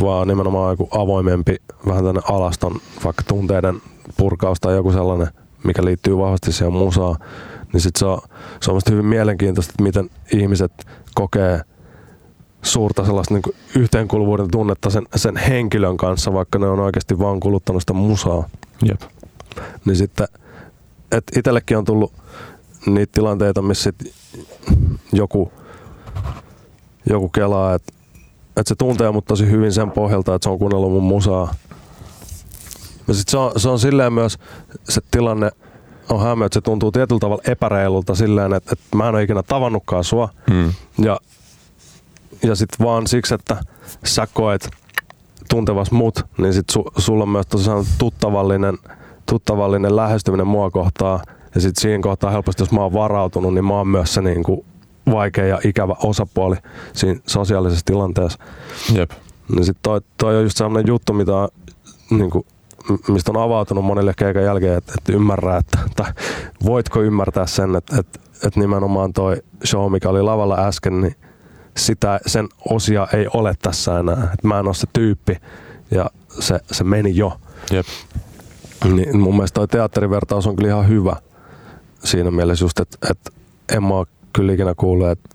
vaan 0.00 0.28
nimenomaan 0.28 0.72
joku 0.72 0.88
avoimempi, 0.90 1.56
vähän 1.86 2.04
tänne 2.04 2.20
alaston, 2.24 2.80
vaikka 3.04 3.22
tunteiden 3.28 3.82
purkaus 4.16 4.60
tai 4.60 4.74
joku 4.74 4.92
sellainen, 4.92 5.28
mikä 5.64 5.84
liittyy 5.84 6.18
vahvasti 6.18 6.52
siihen 6.52 6.72
musaan, 6.72 7.16
niin 7.72 7.80
sit 7.80 7.96
se 7.96 8.06
on, 8.06 8.20
se 8.60 8.70
on 8.70 8.80
hyvin 8.90 9.06
mielenkiintoista, 9.06 9.72
että 9.72 9.82
miten 9.82 10.10
ihmiset 10.32 10.72
kokee 11.14 11.60
suurta 12.62 13.04
sellaista 13.06 13.34
niin 13.34 13.56
yhteenkuuluvuuden 13.76 14.50
tunnetta 14.50 14.90
sen, 14.90 15.06
sen 15.16 15.36
henkilön 15.36 15.96
kanssa, 15.96 16.32
vaikka 16.32 16.58
ne 16.58 16.66
on 16.66 16.80
oikeasti 16.80 17.18
vaan 17.18 17.40
kuluttanut 17.40 17.82
sitä 17.82 17.92
musaa. 17.92 18.48
Jep. 18.82 19.00
Niin 19.84 19.96
sitten, 19.96 20.28
että 21.12 21.38
itsellekin 21.38 21.78
on 21.78 21.84
tullut 21.84 22.12
niitä 22.86 23.12
tilanteita, 23.12 23.62
missä 23.62 23.92
joku, 25.12 25.52
joku 27.06 27.28
kelaa, 27.28 27.74
että 27.74 27.92
että 28.56 28.68
se 28.68 28.74
tuntee 28.74 29.10
mut 29.10 29.24
tosi 29.24 29.50
hyvin 29.50 29.72
sen 29.72 29.90
pohjalta, 29.90 30.34
että 30.34 30.46
se 30.46 30.50
on 30.50 30.58
kuunnellut 30.58 30.92
mun 30.92 31.02
musaa. 31.02 31.54
Ja 33.08 33.14
sit 33.14 33.28
se 33.28 33.38
on, 33.38 33.52
se 33.56 33.68
on 33.68 33.78
silleen 33.78 34.12
myös 34.12 34.38
se 34.88 35.00
tilanne 35.10 35.50
on 36.08 36.22
hämö, 36.22 36.46
että 36.46 36.54
se 36.54 36.60
tuntuu 36.60 36.92
tietyllä 36.92 37.18
tavalla 37.18 37.42
epäreilulta 37.46 38.14
silleen, 38.14 38.52
että, 38.52 38.70
että 38.72 38.96
mä 38.96 39.08
en 39.08 39.14
ole 39.14 39.22
ikinä 39.22 39.42
tavannutkaan 39.42 40.04
sua. 40.04 40.28
Mm. 40.50 40.72
Ja, 41.04 41.18
ja 42.42 42.54
sitten 42.54 42.86
vaan 42.86 43.06
siksi, 43.06 43.34
että 43.34 43.56
sä 44.04 44.28
koet 44.34 44.70
tuntevas 45.50 45.90
mut, 45.90 46.26
niin 46.38 46.54
sit 46.54 46.70
su, 46.70 46.84
sulla 46.96 47.22
on 47.22 47.28
myös 47.28 47.46
tosiaan 47.46 47.84
tuttavallinen, 47.98 48.78
tuttavallinen 49.26 49.96
lähestyminen 49.96 50.46
mua 50.46 50.70
kohtaa. 50.70 51.22
Ja 51.54 51.60
sitten 51.60 51.82
siinä 51.82 52.02
kohtaa 52.02 52.30
helposti, 52.30 52.62
jos 52.62 52.72
mä 52.72 52.80
oon 52.80 52.92
varautunut, 52.92 53.54
niin 53.54 53.64
mä 53.64 53.74
oon 53.74 53.88
myös 53.88 54.14
se 54.14 54.20
niinku 54.20 54.64
vaikea 55.10 55.46
ja 55.46 55.58
ikävä 55.64 55.94
osapuoli 56.02 56.56
siinä 56.92 57.20
sosiaalisessa 57.26 57.84
tilanteessa. 57.84 58.38
Jep. 58.92 59.10
Niin 59.48 59.64
sit 59.64 59.76
toi, 59.82 60.00
toi 60.16 60.36
on 60.36 60.42
just 60.42 60.56
sellainen 60.56 60.86
juttu, 60.86 61.12
mitä 61.12 61.36
on, 61.36 61.48
niinku, 62.10 62.46
m- 62.88 63.12
mistä 63.12 63.30
on 63.30 63.42
avautunut 63.42 63.84
monille 63.84 64.12
keikan 64.16 64.44
jälkeen, 64.44 64.78
että, 64.78 64.92
että 64.98 65.12
ymmärrää, 65.12 65.56
että, 65.58 65.78
tai 65.96 66.12
voitko 66.64 67.02
ymmärtää 67.02 67.46
sen, 67.46 67.76
että, 67.76 67.96
että, 67.98 68.20
että 68.46 68.60
nimenomaan 68.60 69.12
toi 69.12 69.42
show, 69.64 69.92
mikä 69.92 70.08
oli 70.08 70.22
lavalla 70.22 70.66
äsken, 70.66 71.00
niin 71.00 71.16
sitä, 71.76 72.20
sen 72.26 72.48
osia 72.68 73.08
ei 73.12 73.26
ole 73.34 73.54
tässä 73.62 73.98
enää. 73.98 74.30
Että 74.34 74.48
mä 74.48 74.58
en 74.58 74.66
ole 74.66 74.74
se 74.74 74.86
tyyppi 74.92 75.36
ja 75.90 76.10
se, 76.40 76.60
se 76.72 76.84
meni 76.84 77.16
jo. 77.16 77.40
Jep. 77.70 77.86
Niin 78.84 79.18
mun 79.18 79.34
mielestä 79.34 79.54
toi 79.54 79.68
teatterivertaus 79.68 80.46
on 80.46 80.56
kyllä 80.56 80.68
ihan 80.70 80.88
hyvä 80.88 81.16
siinä 82.04 82.30
mielessä 82.30 82.64
just, 82.64 82.80
että, 82.80 82.98
että 83.10 83.30
en 83.72 83.82
mä 83.82 83.94
oo 83.94 84.06
kyllä 84.32 84.52
ikinä 84.52 84.74
kuullut, 84.76 85.08
että, 85.08 85.28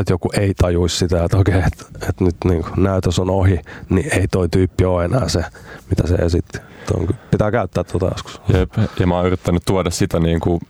että 0.00 0.12
joku 0.12 0.30
ei 0.34 0.54
tajuisi 0.54 0.96
sitä, 0.96 1.24
että 1.24 1.38
okei, 1.38 1.54
että, 1.54 1.84
että 2.08 2.24
nyt 2.24 2.36
niin 2.44 2.64
näytös 2.76 3.18
on 3.18 3.30
ohi, 3.30 3.60
niin 3.88 4.18
ei 4.18 4.28
toi 4.28 4.48
tyyppi 4.48 4.84
ole 4.84 5.04
enää 5.04 5.28
se, 5.28 5.44
mitä 5.90 6.06
se 6.06 6.14
esitti. 6.14 6.58
Tuon, 6.86 7.08
pitää 7.30 7.50
käyttää 7.50 7.84
tuota 7.84 8.06
joskus. 8.06 8.40
Jep. 8.48 8.72
Ja 9.00 9.06
mä 9.06 9.16
oon 9.16 9.26
yrittänyt 9.26 9.62
tuoda 9.66 9.90
sitä 9.90 10.20
niin 10.20 10.40
kuin 10.40 10.60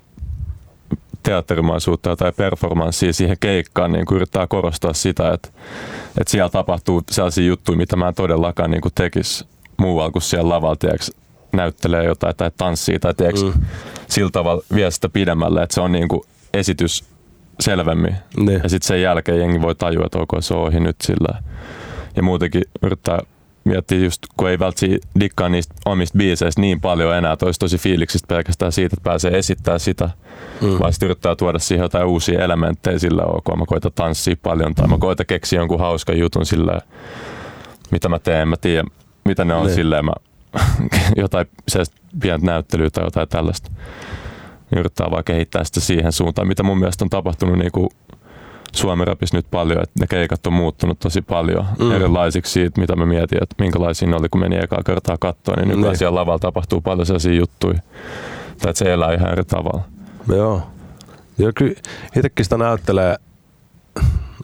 teatterimaisuutta 1.22 2.16
tai 2.16 2.32
performanssia 2.32 3.12
siihen 3.12 3.36
keikkaan, 3.40 3.92
niin 3.92 4.06
kuin 4.06 4.16
yrittää 4.16 4.46
korostaa 4.46 4.92
sitä, 4.92 5.32
että, 5.32 5.48
että 6.18 6.30
siellä 6.30 6.48
tapahtuu 6.48 7.02
sellaisia 7.10 7.46
juttuja, 7.46 7.78
mitä 7.78 7.96
mä 7.96 8.08
en 8.08 8.14
todellakaan 8.14 8.70
niin 8.70 8.80
kuin 8.80 8.92
tekisi 8.94 9.44
muualla 9.76 10.10
kuin 10.10 10.22
siellä 10.22 10.48
lavalla, 10.48 10.76
tiiäks, 10.76 11.12
näyttelee 11.52 12.04
jotain 12.04 12.36
tai 12.36 12.50
tanssii 12.56 12.98
tai 12.98 13.14
tiiäks, 13.14 13.42
mm. 13.42 13.52
sillä 14.08 14.30
tavalla 14.30 14.62
vie 14.74 14.90
sitä 14.90 15.08
pidemmälle, 15.08 15.62
että 15.62 15.74
se 15.74 15.80
on 15.80 15.92
niin 15.92 16.08
kuin 16.08 16.22
esitys 16.54 17.04
selvemmin. 17.62 18.16
Niin. 18.36 18.60
Ja 18.62 18.68
sitten 18.68 18.86
sen 18.88 19.02
jälkeen 19.02 19.38
jengi 19.38 19.62
voi 19.62 19.74
tajua, 19.74 20.06
että 20.06 20.18
ok, 20.18 20.30
se 20.40 20.54
on 20.54 20.60
ohi 20.62 20.80
nyt 20.80 20.96
sillä. 21.02 21.42
Ja 22.16 22.22
muutenkin 22.22 22.62
yrittää 22.82 23.18
miettiä 23.64 23.98
just, 23.98 24.18
kun 24.36 24.48
ei 24.50 24.58
välttämättä 24.58 25.08
dikkaa 25.20 25.48
niistä 25.48 25.74
omista 25.84 26.18
biiseistä 26.18 26.60
niin 26.60 26.80
paljon 26.80 27.16
enää, 27.16 27.32
että 27.32 27.46
olisi 27.46 27.60
tosi 27.60 27.78
fiiliksistä 27.78 28.26
pelkästään 28.34 28.72
siitä, 28.72 28.94
että 28.94 29.04
pääsee 29.10 29.38
esittämään 29.38 29.80
sitä, 29.80 30.10
Mm. 30.60 30.68
mm. 30.68 30.78
vaan 30.78 30.92
sitten 30.92 31.06
yrittää 31.06 31.36
tuoda 31.36 31.58
siihen 31.58 31.82
jotain 31.84 32.06
uusia 32.06 32.44
elementtejä 32.44 32.98
sillä, 32.98 33.22
ok, 33.24 33.56
mä 33.58 33.64
koitan 33.66 33.92
tanssia 33.94 34.36
paljon, 34.42 34.74
tai 34.74 34.88
mä 34.88 34.98
koitan 34.98 35.26
keksiä 35.26 35.60
jonkun 35.60 35.78
hauskan 35.80 36.18
jutun 36.18 36.46
sillä, 36.46 36.80
mitä 37.90 38.08
mä 38.08 38.18
teen, 38.18 38.40
en 38.42 38.48
mä 38.48 38.56
tiedä, 38.56 38.84
mitä 39.24 39.44
ne 39.44 39.54
on 39.54 39.66
Niin. 39.66 39.74
silleen 39.74 40.04
mä, 40.04 40.12
jotain 41.16 41.46
pientä 42.20 42.46
näyttelyä 42.46 42.90
tai 42.90 43.04
jotain 43.04 43.28
tällaista. 43.28 43.70
Yrittää 44.76 45.10
vaan 45.10 45.24
kehittää 45.24 45.64
sitä 45.64 45.80
siihen 45.80 46.12
suuntaan, 46.12 46.48
mitä 46.48 46.62
mun 46.62 46.78
mielestä 46.78 47.04
on 47.04 47.10
tapahtunut 47.10 47.58
niin 47.58 47.72
kuin 47.72 47.88
Suomen 48.72 49.06
rapissa 49.06 49.36
nyt 49.36 49.46
paljon, 49.50 49.82
että 49.82 50.00
ne 50.00 50.06
keikat 50.06 50.46
on 50.46 50.52
muuttunut 50.52 50.98
tosi 50.98 51.22
paljon 51.22 51.64
Mm. 51.78 51.92
erilaisiksi 51.92 52.52
siitä, 52.52 52.80
mitä 52.80 52.96
mä 52.96 53.06
mietin, 53.06 53.42
että 53.42 53.54
minkälaisia 53.58 54.08
ne 54.08 54.16
oli, 54.16 54.28
kun 54.28 54.40
meni 54.40 54.56
ekaa 54.56 54.82
kertaa 54.86 55.16
kattoon, 55.20 55.58
niin 55.58 55.68
nykyään 55.68 55.88
Niin. 55.92 55.98
siellä 55.98 56.20
lavalla 56.20 56.38
tapahtuu 56.38 56.80
paljon 56.80 57.06
sellaisia 57.06 57.32
juttuja, 57.34 57.78
tai 58.62 58.70
että 58.70 58.78
se 58.78 58.92
elää 58.92 59.12
ihan 59.14 59.32
eri 59.32 59.44
tavalla. 59.44 59.82
Joo. 60.28 60.62
Ja 61.38 61.52
kyllä 61.52 61.74
itsekin 62.16 62.44
sitä 62.44 62.56
näyttelee 62.56 63.16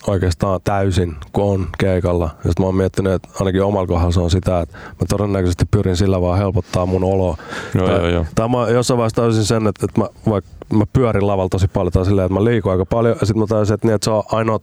oikeastaan 0.09 0.61
täysin, 0.65 1.17
kun 1.33 1.45
on 1.45 1.67
keikalla. 1.79 2.31
Ja 2.45 2.51
sit 2.51 2.59
mä 2.59 2.67
oon 2.67 2.75
miettinyt, 2.75 3.13
että 3.13 3.29
ainakin 3.41 3.63
omalla 3.63 3.87
kohdalla 3.87 4.13
se 4.13 4.21
on 4.21 4.31
sitä, 4.31 4.61
että 4.61 4.79
mä 4.79 5.07
todennäköisesti 5.09 5.65
pyrin 5.71 5.97
sillä 5.97 6.21
vaan 6.21 6.39
helpottaa 6.39 6.87
mun 6.87 7.05
oloa. 7.05 7.37
Joo, 7.75 7.87
tai, 7.87 7.97
joo, 7.97 8.09
joo. 8.09 8.27
tai 8.35 8.49
mä 8.49 8.69
jossain 8.69 8.99
vaiheessa 8.99 9.23
tajusin 9.23 9.45
sen, 9.45 9.67
että, 9.67 9.87
että 9.87 10.01
mä, 10.01 10.09
vaikka 10.31 10.51
mä 10.73 10.85
pyörin 10.93 11.27
lavalla 11.27 11.49
tosi 11.49 11.69
paljon 11.69 11.93
tai 11.93 12.05
silleen, 12.05 12.27
että 12.27 12.35
mä 12.39 12.45
liikun 12.45 12.73
aika 12.73 12.87
paljon. 12.87 13.17
Ja 13.21 13.27
sitten 13.27 13.43
mä 13.43 13.47
tajusin, 13.47 13.75
että, 13.75 13.87
niin, 13.87 13.95
että 13.95 14.05
se 14.05 14.11
on 14.11 14.23
ainoa, 14.33 14.59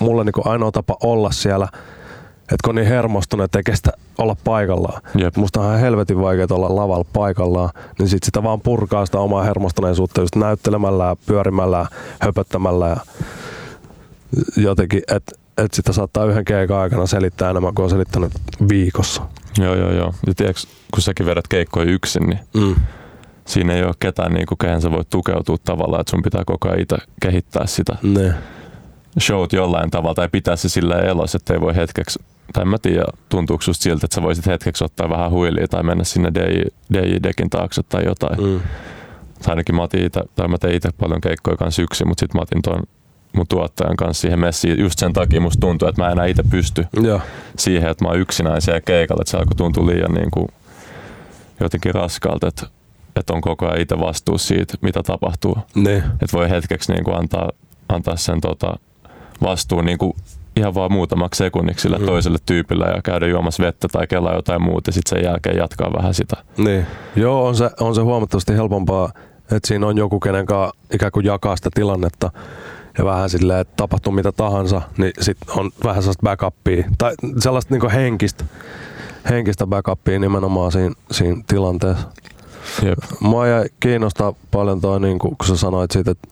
mulle 0.00 0.24
niin 0.24 0.46
ainoa 0.46 0.72
tapa 0.72 0.96
olla 1.02 1.30
siellä, 1.30 1.68
että 2.42 2.56
kun 2.64 2.70
on 2.70 2.74
niin 2.74 2.88
hermostunut, 2.88 3.44
että 3.44 3.58
ei 3.58 3.62
kestä 3.62 3.92
olla 4.18 4.36
paikallaan. 4.44 5.02
Jep. 5.14 5.36
Musta 5.36 5.60
on 5.60 5.66
ihan 5.66 5.80
helvetin 5.80 6.20
vaikea 6.20 6.46
olla 6.50 6.76
lavalla 6.76 7.06
paikallaan, 7.12 7.70
niin 7.98 8.08
sit 8.08 8.22
sitä 8.22 8.42
vaan 8.42 8.60
purkaa 8.60 9.06
sitä 9.06 9.18
omaa 9.18 9.42
hermostuneisuutta 9.42 10.20
just 10.20 10.36
näyttelemällä 10.36 11.04
ja 11.04 11.16
pyörimällä 11.26 11.86
höpöttämällä 12.20 12.88
ja 12.88 12.96
jotenkin, 14.56 15.02
että 15.08 15.32
et 15.58 15.74
sitä 15.74 15.92
saattaa 15.92 16.24
yhden 16.24 16.44
keikan 16.44 16.76
aikana 16.76 17.06
selittää 17.06 17.50
enemmän 17.50 17.74
kuin 17.74 17.84
on 17.84 17.90
selittänyt 17.90 18.32
viikossa. 18.68 19.22
Joo, 19.58 19.74
joo, 19.74 19.92
joo. 19.92 20.14
Ja 20.26 20.34
tiedätkö, 20.34 20.62
kun 20.94 21.02
säkin 21.02 21.26
vedät 21.26 21.48
keikkoja 21.48 21.90
yksin, 21.90 22.22
niin 22.26 22.38
Mm. 22.54 22.74
siinä 23.44 23.72
ei 23.74 23.84
ole 23.84 23.94
ketään, 24.00 24.32
niin 24.34 24.46
kuin, 24.46 24.58
kehen 24.58 24.80
sä 24.80 24.90
voit 24.90 25.10
tukeutua 25.10 25.56
tavallaan, 25.64 26.00
että 26.00 26.10
sun 26.10 26.22
pitää 26.22 26.42
koko 26.46 26.68
ajan 26.68 26.80
itse 26.80 26.96
kehittää 27.22 27.66
sitä 27.66 27.96
Ne. 28.02 28.34
showt 29.20 29.52
jollain 29.52 29.90
tavalla 29.90 30.14
tai 30.14 30.28
pitää 30.32 30.56
se 30.56 30.68
sillä 30.68 30.94
elossa, 30.98 31.36
että 31.36 31.54
ei 31.54 31.60
voi 31.60 31.76
hetkeksi, 31.76 32.18
tai 32.52 32.64
mä 32.64 32.78
tiedä, 32.78 33.04
tuntuuko 33.28 33.62
susta 33.62 33.82
siltä, 33.82 34.06
että 34.06 34.14
sä 34.14 34.22
voisit 34.22 34.46
hetkeksi 34.46 34.84
ottaa 34.84 35.08
vähän 35.08 35.30
huilia 35.30 35.68
tai 35.68 35.82
mennä 35.82 36.04
sinne 36.04 36.30
DJ, 36.34 36.62
DJ-dekin 36.92 37.50
taakse 37.50 37.82
tai 37.82 38.04
jotain. 38.04 38.40
Mm. 38.40 38.60
Tai 39.42 39.52
ainakin 39.52 39.74
mä, 39.74 39.82
otin 39.82 40.04
ite, 40.04 40.20
tai 40.36 40.48
mä 40.48 40.58
tein 40.58 40.74
itse 40.74 40.88
paljon 41.00 41.20
keikkoja 41.20 41.56
kanssa 41.56 41.82
yksin, 41.82 42.08
mutta 42.08 42.20
sitten 42.20 42.38
mä 42.38 42.42
otin 42.42 42.62
ton 42.62 42.82
mun 43.36 43.46
tuottajan 43.48 43.96
kanssa 43.96 44.20
siihen 44.20 44.38
messiin. 44.38 44.80
Just 44.80 44.98
sen 44.98 45.12
takia 45.12 45.40
musta 45.40 45.60
tuntuu, 45.60 45.88
että 45.88 46.02
mä 46.02 46.10
enää 46.10 46.26
itse 46.26 46.42
pysty 46.50 46.86
Joo. 47.02 47.20
siihen, 47.58 47.90
että 47.90 48.04
mä 48.04 48.08
oon 48.08 48.18
yksinään 48.20 48.62
siellä 48.62 48.80
keikalla, 48.80 49.20
että 49.22 49.30
se 49.30 49.36
alkoi 49.36 49.54
tuntua 49.56 49.86
liian 49.86 50.14
niin 50.14 50.30
kuin 50.30 50.48
jotenkin 51.60 51.94
raskaalta, 51.94 52.48
että, 52.48 52.66
että 53.16 53.32
on 53.32 53.40
koko 53.40 53.66
ajan 53.66 53.80
itse 53.80 53.98
vastuussa 54.00 54.48
siitä, 54.48 54.74
mitä 54.80 55.02
tapahtuu. 55.02 55.58
Ne. 55.74 55.96
Että 55.96 56.32
voi 56.36 56.50
hetkeksi 56.50 56.92
niin 56.92 57.04
kuin 57.04 57.16
antaa, 57.18 57.50
antaa 57.88 58.16
sen 58.16 58.40
tota, 58.40 58.76
vastuun 59.42 59.84
niin 59.84 59.98
kuin 59.98 60.12
ihan 60.56 60.74
vaan 60.74 60.92
muutamaksi 60.92 61.38
sekunniksi 61.38 61.82
sille 61.82 61.98
Mm. 61.98 62.06
toiselle 62.06 62.38
tyypille 62.46 62.84
ja 62.84 63.02
käydä 63.02 63.26
juomassa 63.26 63.62
vettä 63.62 63.88
tai 63.88 64.06
kelaa 64.06 64.34
jotain 64.34 64.62
muuta 64.62 64.88
ja 64.88 64.92
sitten 64.92 65.18
sen 65.18 65.24
jälkeen 65.30 65.56
jatkaa 65.56 65.92
vähän 65.92 66.14
sitä. 66.14 66.36
Niin. 66.56 66.86
Joo, 67.16 67.46
on 67.46 67.56
se, 67.56 67.70
on 67.80 67.94
se 67.94 68.00
huomattavasti 68.00 68.52
helpompaa, 68.54 69.12
että 69.42 69.68
siinä 69.68 69.86
on 69.86 69.96
joku, 69.98 70.20
kenen 70.20 70.46
kanssa 70.46 70.76
ikään 70.94 71.12
kuin 71.12 71.26
jakaa 71.26 71.56
sitä 71.56 71.70
tilannetta 71.74 72.30
ja 72.98 73.04
vähän 73.04 73.30
silleen, 73.30 73.60
että 73.60 73.74
tapahtuu 73.76 74.12
mitä 74.12 74.32
tahansa, 74.32 74.82
niin 74.98 75.12
sit 75.20 75.36
on 75.56 75.70
vähän 75.84 76.02
sellaista 76.02 76.22
backupia 76.22 76.84
tai 76.98 77.14
sellaista 77.38 77.74
niinku 77.74 77.88
henkistä, 77.92 78.44
henkistä 79.30 79.66
backupia 79.66 80.18
nimenomaan 80.18 80.72
siinä, 80.72 80.94
siinä 81.10 81.42
tilanteessa. 81.46 82.08
Jep. 82.82 82.98
Mua 83.20 83.46
jäi 83.46 83.64
kiinnostaa 83.80 84.32
paljon 84.50 84.80
toi, 84.80 85.00
niin 85.00 85.18
kun 85.18 85.36
sä 85.46 85.56
sanoit 85.56 85.90
siitä, 85.90 86.10
että, 86.10 86.28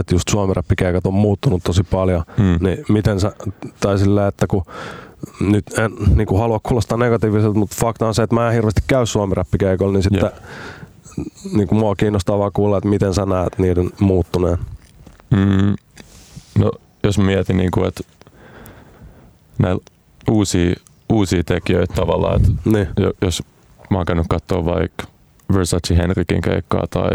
että 0.00 0.14
just 0.14 0.28
suomirappikeikat 0.28 1.06
on 1.06 1.14
muuttunut 1.14 1.62
tosi 1.64 1.82
paljon, 1.82 2.22
Mm. 2.38 2.58
niin 2.60 2.84
miten 2.88 3.20
sä, 3.20 3.32
tai 3.80 3.98
sillä, 3.98 4.26
että 4.26 4.46
kun 4.46 4.62
nyt 5.40 5.78
en 5.78 5.90
niin 6.16 6.26
kuin 6.26 6.40
halua 6.40 6.60
kuulostaa 6.62 6.98
negatiiviselta, 6.98 7.58
mutta 7.58 7.76
fakta 7.80 8.06
on 8.06 8.14
se, 8.14 8.22
että 8.22 8.34
mä 8.34 8.46
en 8.48 8.54
hirveästi 8.54 8.80
käy 8.86 9.06
suomirappikeikolla, 9.06 9.92
niin 9.92 10.02
sitten 10.02 10.20
Jep. 10.22 10.34
niin 11.56 11.68
kuin 11.68 11.78
mua 11.78 11.94
kiinnostaa 11.96 12.38
vaan 12.38 12.52
kuulla, 12.52 12.78
että 12.78 12.88
miten 12.88 13.14
sä 13.14 13.26
näet 13.26 13.58
niiden 13.58 13.90
muuttuneen. 14.00 14.58
Mm, 15.34 15.74
no, 16.58 16.70
jos 17.02 17.18
mietin, 17.18 17.56
niin 17.56 17.70
kuin, 17.70 17.88
että 17.88 18.02
näillä 19.58 19.80
uusia, 20.30 20.74
uusia 21.12 21.44
tekijöitä 21.44 21.94
tavallaan, 21.94 22.36
että 22.36 22.52
Niin, 22.64 22.88
jo- 23.00 23.12
jos 23.22 23.42
mä 23.90 23.96
oon 23.96 24.06
käynyt 24.06 24.26
katsoa 24.28 24.64
vaikka 24.64 25.04
Versace 25.54 25.96
Henrikin 25.96 26.40
keikkaa 26.40 26.84
tai 26.90 27.10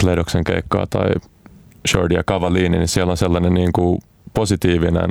Kledoksen 0.00 0.44
keikkaa 0.44 0.86
tai 0.86 1.06
Shorty 1.88 2.14
ja 2.14 2.24
Cavallini, 2.24 2.68
niin 2.78 2.88
siellä 2.88 3.10
on 3.10 3.16
sellainen 3.16 3.54
niin 3.54 3.72
kuin 3.72 3.98
positiivinen 4.34 5.10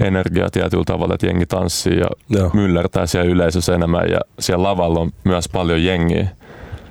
energia 0.00 0.50
tietyllä 0.50 0.84
tavalla, 0.84 1.14
että 1.14 1.26
jengi 1.26 1.46
tanssii 1.46 1.98
ja 1.98 2.06
joo, 2.28 2.50
myllertää 2.54 3.06
siellä 3.06 3.30
yleisössä 3.30 3.74
enemmän 3.74 4.10
ja 4.10 4.20
siellä 4.38 4.62
lavalla 4.62 5.00
on 5.00 5.10
myös 5.24 5.48
paljon 5.48 5.84
jengiä. 5.84 6.28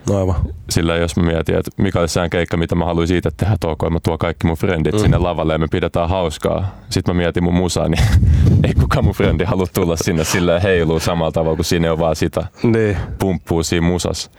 Aivan. 0.09 0.35
Sillä 0.69 0.95
jos 0.95 1.15
mä 1.17 1.23
mietin, 1.23 1.55
että 1.55 1.71
mikä 1.77 1.99
olisi 1.99 2.13
sehän 2.13 2.29
keikka, 2.29 2.57
mitä 2.57 2.75
mä 2.75 2.85
haluaisin 2.85 3.17
itse 3.17 3.29
tehdä, 3.37 3.53
että 3.53 3.67
ok, 3.67 3.81
mä 3.91 3.99
tuon 4.03 4.17
kaikki 4.17 4.47
mun 4.47 4.57
frendit 4.57 4.93
Mm. 4.93 4.99
sinne 4.99 5.17
lavalle 5.17 5.53
ja 5.53 5.59
me 5.59 5.67
pidetään 5.71 6.09
hauskaa. 6.09 6.75
Sitten 6.89 7.15
mä 7.15 7.21
mietin 7.21 7.43
mun 7.43 7.53
musaa, 7.53 7.87
niin 7.89 8.03
ei 8.67 8.73
kukaan 8.73 9.05
mun 9.05 9.13
frendi 9.13 9.43
halua 9.43 9.65
tulla 9.73 9.95
sinne 9.97 10.23
silleen 10.23 10.61
heiluu 10.61 10.99
samalla 10.99 11.31
tavalla, 11.31 11.55
kun 11.55 11.65
siinä 11.65 11.91
on 11.91 11.99
vaan 11.99 12.15
sitä 12.15 12.45
Niin, 12.63 12.97
pumppuu 13.19 13.63
siinä 13.63 13.87
musas. 13.87 14.31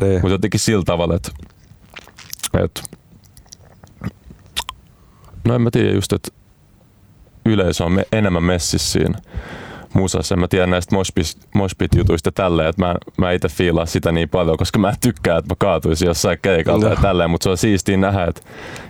niin. 0.00 0.12
Mutta 0.12 0.28
jotenkin 0.28 0.60
sillä 0.60 0.84
tavalla, 0.84 1.14
että, 1.14 1.30
että 2.64 2.80
no 5.44 5.54
en 5.54 5.60
mä 5.62 5.70
tiedä 5.70 5.92
just, 5.92 6.12
että 6.12 6.28
yleisö 7.46 7.84
on 7.84 7.92
me, 7.92 8.04
enemmän 8.12 8.42
messissä 8.42 8.92
siinä 8.92 9.18
musassa. 9.96 10.36
Mä 10.36 10.48
tiedä 10.48 10.66
näistä 10.66 10.96
moshpit- 10.96 11.46
moshpit-jutuista 11.54 12.32
tälleen, 12.34 12.68
että 12.68 12.82
mä, 12.82 12.94
mä 13.18 13.32
itse 13.32 13.48
fiilaa 13.48 13.86
sitä 13.86 14.12
niin 14.12 14.28
paljon, 14.28 14.56
koska 14.56 14.78
mä 14.78 14.88
en 14.88 14.94
tykkää, 15.00 15.38
että 15.38 15.52
mä 15.52 15.56
kaatuisin 15.58 16.06
jossain 16.06 16.38
keikalta 16.42 16.86
No. 16.86 16.92
ja 16.92 16.98
tälleen, 17.02 17.30
mutta 17.30 17.44
se 17.44 17.50
on 17.50 17.56
siistiä 17.56 17.96
nähdä, 17.96 18.24
että 18.24 18.40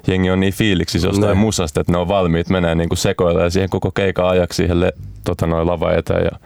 jengi 0.07 0.31
on 0.31 0.40
niin 0.40 0.53
fiiliksissä 0.53 1.09
jostain 1.09 1.29
Niin. 1.31 1.38
musasta, 1.38 1.81
että 1.81 1.92
ne 1.92 1.99
on 1.99 2.09
valmiit 2.09 2.49
menee 2.49 2.75
niin 2.75 2.88
kuin 2.88 2.99
sekoilla 2.99 3.51
siihen 3.51 3.71
koko 3.71 3.90
keikan 3.90 4.27
ajaksi 4.29 4.57
siihen 4.57 4.81
le, 4.81 4.92
tota, 5.25 5.47
noin 5.47 5.66
lava 5.66 5.92
eteen 5.92 6.25
ja 6.25 6.38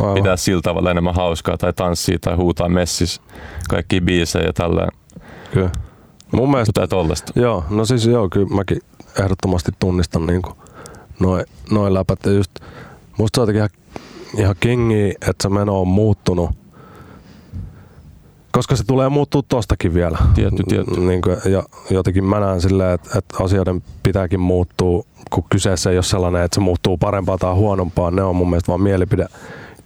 aivan. 0.00 0.14
pitää 0.14 0.36
sillä 0.36 0.62
tavalla 0.62 0.90
enemmän 0.90 1.14
hauskaa 1.14 1.56
tai 1.56 1.72
tanssia 1.72 2.18
tai 2.20 2.34
huutaa 2.36 2.68
messis 2.68 3.20
kaikki 3.68 4.00
biisejä 4.00 4.44
ja 4.46 4.52
tälleen. 4.52 4.88
Kyllä. 5.52 5.70
Mun 6.32 6.50
mielestä 6.50 6.68
Jotain 6.68 6.88
tollasta. 6.88 7.32
Joo, 7.36 7.64
no 7.70 7.84
siis 7.84 8.06
joo, 8.06 8.28
kyllä 8.28 8.46
mäkin 8.54 8.78
ehdottomasti 9.20 9.72
tunnistan 9.78 10.26
niin 10.26 10.42
noin 11.20 11.44
noi 11.70 11.94
läpät. 11.94 12.18
Ja 12.26 12.32
just, 12.32 12.50
musta 13.18 13.36
se 13.36 13.40
on 13.40 13.42
jotenkin 13.42 13.58
ihan, 13.58 13.70
ihan 14.36 14.54
kingi, 14.60 15.10
että 15.10 15.42
se 15.42 15.48
meno 15.48 15.80
on 15.80 15.88
muuttunut. 15.88 16.50
Koska 18.52 18.76
se 18.76 18.84
tulee 18.86 19.08
muuttua 19.08 19.42
tostakin 19.48 19.94
vielä. 19.94 20.18
Tietty, 20.34 20.62
tietty. 20.68 21.00
Niin 21.00 21.22
kuin, 21.22 21.36
ja 21.52 21.62
jotenkin 21.90 22.24
mä 22.24 22.40
näen 22.40 22.60
silleen, 22.60 22.94
että, 22.94 23.18
että 23.18 23.44
asioiden 23.44 23.82
pitääkin 24.02 24.40
muuttua, 24.40 25.02
kun 25.30 25.44
kyseessä 25.50 25.90
ei 25.90 25.96
ole 25.96 26.02
sellainen, 26.02 26.42
että 26.42 26.54
se 26.54 26.60
muuttuu 26.60 26.96
parempaan 26.96 27.38
tai 27.38 27.54
huonompaan. 27.54 28.16
Ne 28.16 28.22
on 28.22 28.36
mun 28.36 28.50
mielestä 28.50 28.68
vaan 28.68 28.80
mielipide 28.80 29.26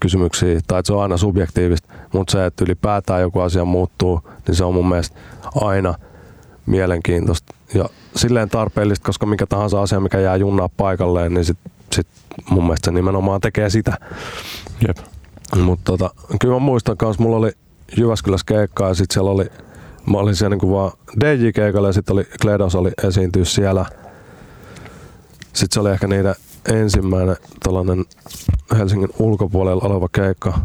kysymyksiä, 0.00 0.61
tai 0.66 0.79
että 0.79 0.87
se 0.87 0.92
on 0.92 1.03
aina 1.03 1.16
subjektiivista, 1.16 1.88
mutta 2.12 2.33
se, 2.33 2.46
että 2.46 2.64
ylipäätään 2.64 3.20
joku 3.20 3.40
asia 3.40 3.64
muuttuu, 3.64 4.20
niin 4.46 4.55
se 4.55 4.64
on 4.64 4.74
mun 4.74 4.88
mielestä 4.88 5.16
aina 5.55 5.94
mielenkiintoista 6.66 7.55
ja 7.74 7.85
silleen 8.16 8.48
tarpeellista, 8.50 9.06
koska 9.06 9.26
mikä 9.26 9.46
tahansa 9.46 9.82
asia, 9.82 10.00
mikä 10.00 10.18
jää 10.18 10.36
junnaa 10.36 10.68
paikalleen, 10.68 11.34
niin 11.34 11.44
sit, 11.44 11.58
sit 11.92 12.06
mun 12.50 12.64
mielestä 12.64 12.84
se 12.84 12.90
nimenomaan 12.90 13.40
tekee 13.40 13.70
sitä. 13.70 13.98
Jep. 14.88 14.96
Mutta 15.56 15.84
tota, 15.84 16.10
kyllä 16.40 16.54
mä 16.54 16.58
muistan 16.58 16.96
kans, 16.96 17.18
mulla 17.18 17.36
oli 17.36 17.52
Jyväskylässä 17.96 18.46
keikkaa 18.46 18.88
ja 18.88 18.94
sit 18.94 19.10
siellä 19.10 19.30
oli, 19.30 19.44
mä 20.06 20.18
olin 20.18 20.36
siellä 20.36 20.54
niinku 20.54 20.72
vaan 20.72 20.92
DJ-keikalla 21.20 21.88
ja 21.88 21.92
sitten 21.92 22.12
oli 22.12 22.24
Kledos 22.42 22.74
oli 22.74 22.90
esiintyä 23.04 23.44
siellä. 23.44 23.86
Sitten 25.42 25.74
se 25.74 25.80
oli 25.80 25.90
ehkä 25.90 26.06
niiden 26.06 26.34
ensimmäinen 26.68 27.36
tällainen 27.62 28.04
Helsingin 28.78 29.08
ulkopuolella 29.18 29.82
oleva 29.84 30.08
keikka. 30.12 30.61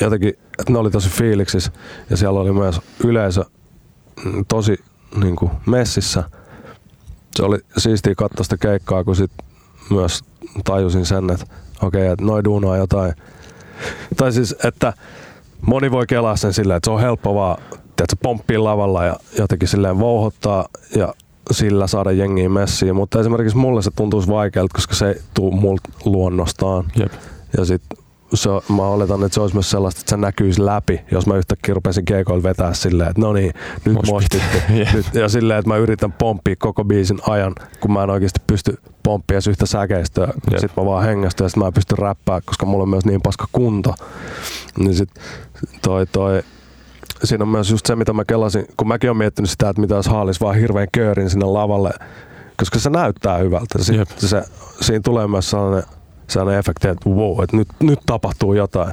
Jotenkin, 0.00 0.28
että 0.28 0.72
ne 0.72 0.78
oli 0.78 0.90
tosi 0.90 1.08
fiiliksissä 1.08 1.72
ja 2.10 2.16
siellä 2.16 2.40
oli 2.40 2.52
myös 2.52 2.80
yleisö 3.04 3.44
mm, 4.24 4.44
tosi 4.48 4.76
niin 5.20 5.36
kuin 5.36 5.50
messissä. 5.66 6.30
Se 7.36 7.42
oli 7.42 7.58
siistiä 7.78 8.14
katsoa 8.14 8.44
sitä 8.44 8.56
keikkaa, 8.56 9.04
kun 9.04 9.16
sit 9.16 9.30
myös 9.90 10.24
tajusin 10.64 11.06
sen, 11.06 11.30
että 11.30 11.46
okei, 11.82 12.02
okay, 12.02 12.12
että 12.12 12.24
noi 12.24 12.44
duunaa 12.44 12.76
jotain. 12.76 13.14
Tai 14.16 14.32
siis, 14.32 14.56
että 14.64 14.92
moni 15.60 15.90
voi 15.90 16.06
kelaa 16.06 16.36
sen 16.36 16.52
silleen, 16.52 16.76
että 16.76 16.86
se 16.86 16.90
on 16.90 17.00
helppo 17.00 17.34
vaan 17.34 17.56
tiedätkö, 17.96 18.16
pomppia 18.22 18.64
lavalla 18.64 19.04
ja 19.04 19.16
jotenkin 19.38 19.68
silleen 19.68 19.98
vouhottaa 19.98 20.68
ja 20.96 21.14
sillä 21.50 21.86
saada 21.86 22.12
jengiä 22.12 22.48
messiin, 22.48 22.96
mutta 22.96 23.20
esimerkiksi 23.20 23.56
mulle 23.56 23.82
se 23.82 23.90
tuntuisi 23.96 24.28
vaikealta, 24.28 24.74
koska 24.74 24.94
se 24.94 25.08
ei 25.08 25.20
tuu 25.34 25.50
multa 25.50 25.90
luonnostaan. 26.04 26.84
Jep. 26.96 27.12
Ja 27.56 27.64
sit 27.64 27.82
se, 28.36 28.50
mä 28.68 28.82
oletan, 28.82 29.24
että 29.24 29.34
se 29.34 29.40
olisi 29.40 29.56
myös 29.56 29.70
sellaista, 29.70 30.00
että 30.00 30.10
se 30.10 30.16
näkyisi 30.16 30.64
läpi, 30.64 31.00
jos 31.10 31.26
mä 31.26 31.36
yhtäkkiä 31.36 31.74
rupesin 31.74 32.04
keikoilla 32.04 32.42
vetää 32.42 32.74
silleen, 32.74 33.10
että 33.10 33.22
no 33.22 33.32
niin, 33.32 33.54
nyt 33.84 33.98
mostitte. 34.06 34.62
yeah. 34.76 34.94
nyt, 34.94 35.06
ja 35.14 35.28
silleen, 35.28 35.58
että 35.58 35.68
mä 35.68 35.76
yritän 35.76 36.12
pomppia 36.12 36.54
koko 36.58 36.84
biisin 36.84 37.18
ajan, 37.28 37.54
kun 37.80 37.92
mä 37.92 38.02
en 38.02 38.10
oikeasti 38.10 38.40
pysty 38.46 38.78
pomppia 39.02 39.38
yhtä 39.48 39.66
säkeistöä. 39.66 40.26
Yep. 40.26 40.60
Sitten 40.60 40.84
mä 40.84 40.90
vaan 40.90 41.04
hengästyn 41.04 41.44
ja 41.44 41.48
sit 41.48 41.56
mä 41.56 41.66
en 41.66 41.72
pysty 41.72 41.94
räppää, 41.98 42.40
koska 42.40 42.66
mulla 42.66 42.82
on 42.82 42.88
myös 42.88 43.04
niin 43.04 43.22
paska 43.22 43.46
kunto. 43.52 43.94
Niin 44.78 44.94
sit 44.94 45.10
toi, 45.82 46.06
toi, 46.06 46.42
siinä 47.24 47.44
on 47.44 47.48
myös 47.48 47.70
just 47.70 47.86
se, 47.86 47.96
mitä 47.96 48.12
mä 48.12 48.24
kelasin, 48.24 48.66
kun 48.76 48.88
mäkin 48.88 49.10
olen 49.10 49.18
miettinyt 49.18 49.50
sitä, 49.50 49.68
että 49.68 49.80
mitä 49.80 49.94
jos 49.94 50.06
haalis 50.06 50.40
vaan 50.40 50.56
hirveän 50.56 50.88
köörin 50.92 51.30
sinne 51.30 51.46
lavalle, 51.46 51.90
koska 52.56 52.78
se 52.78 52.90
näyttää 52.90 53.38
hyvältä. 53.38 53.78
Sitten 53.78 53.96
yep. 53.96 54.08
se, 54.18 54.42
siinä 54.80 55.00
tulee 55.04 55.28
myös 55.28 55.50
sellainen 55.50 55.95
sellainen 56.32 56.58
efekti, 56.58 56.88
että 56.88 57.10
wow, 57.10 57.42
että 57.42 57.56
nyt, 57.56 57.68
nyt 57.80 57.98
tapahtuu 58.06 58.54
jotain. 58.54 58.92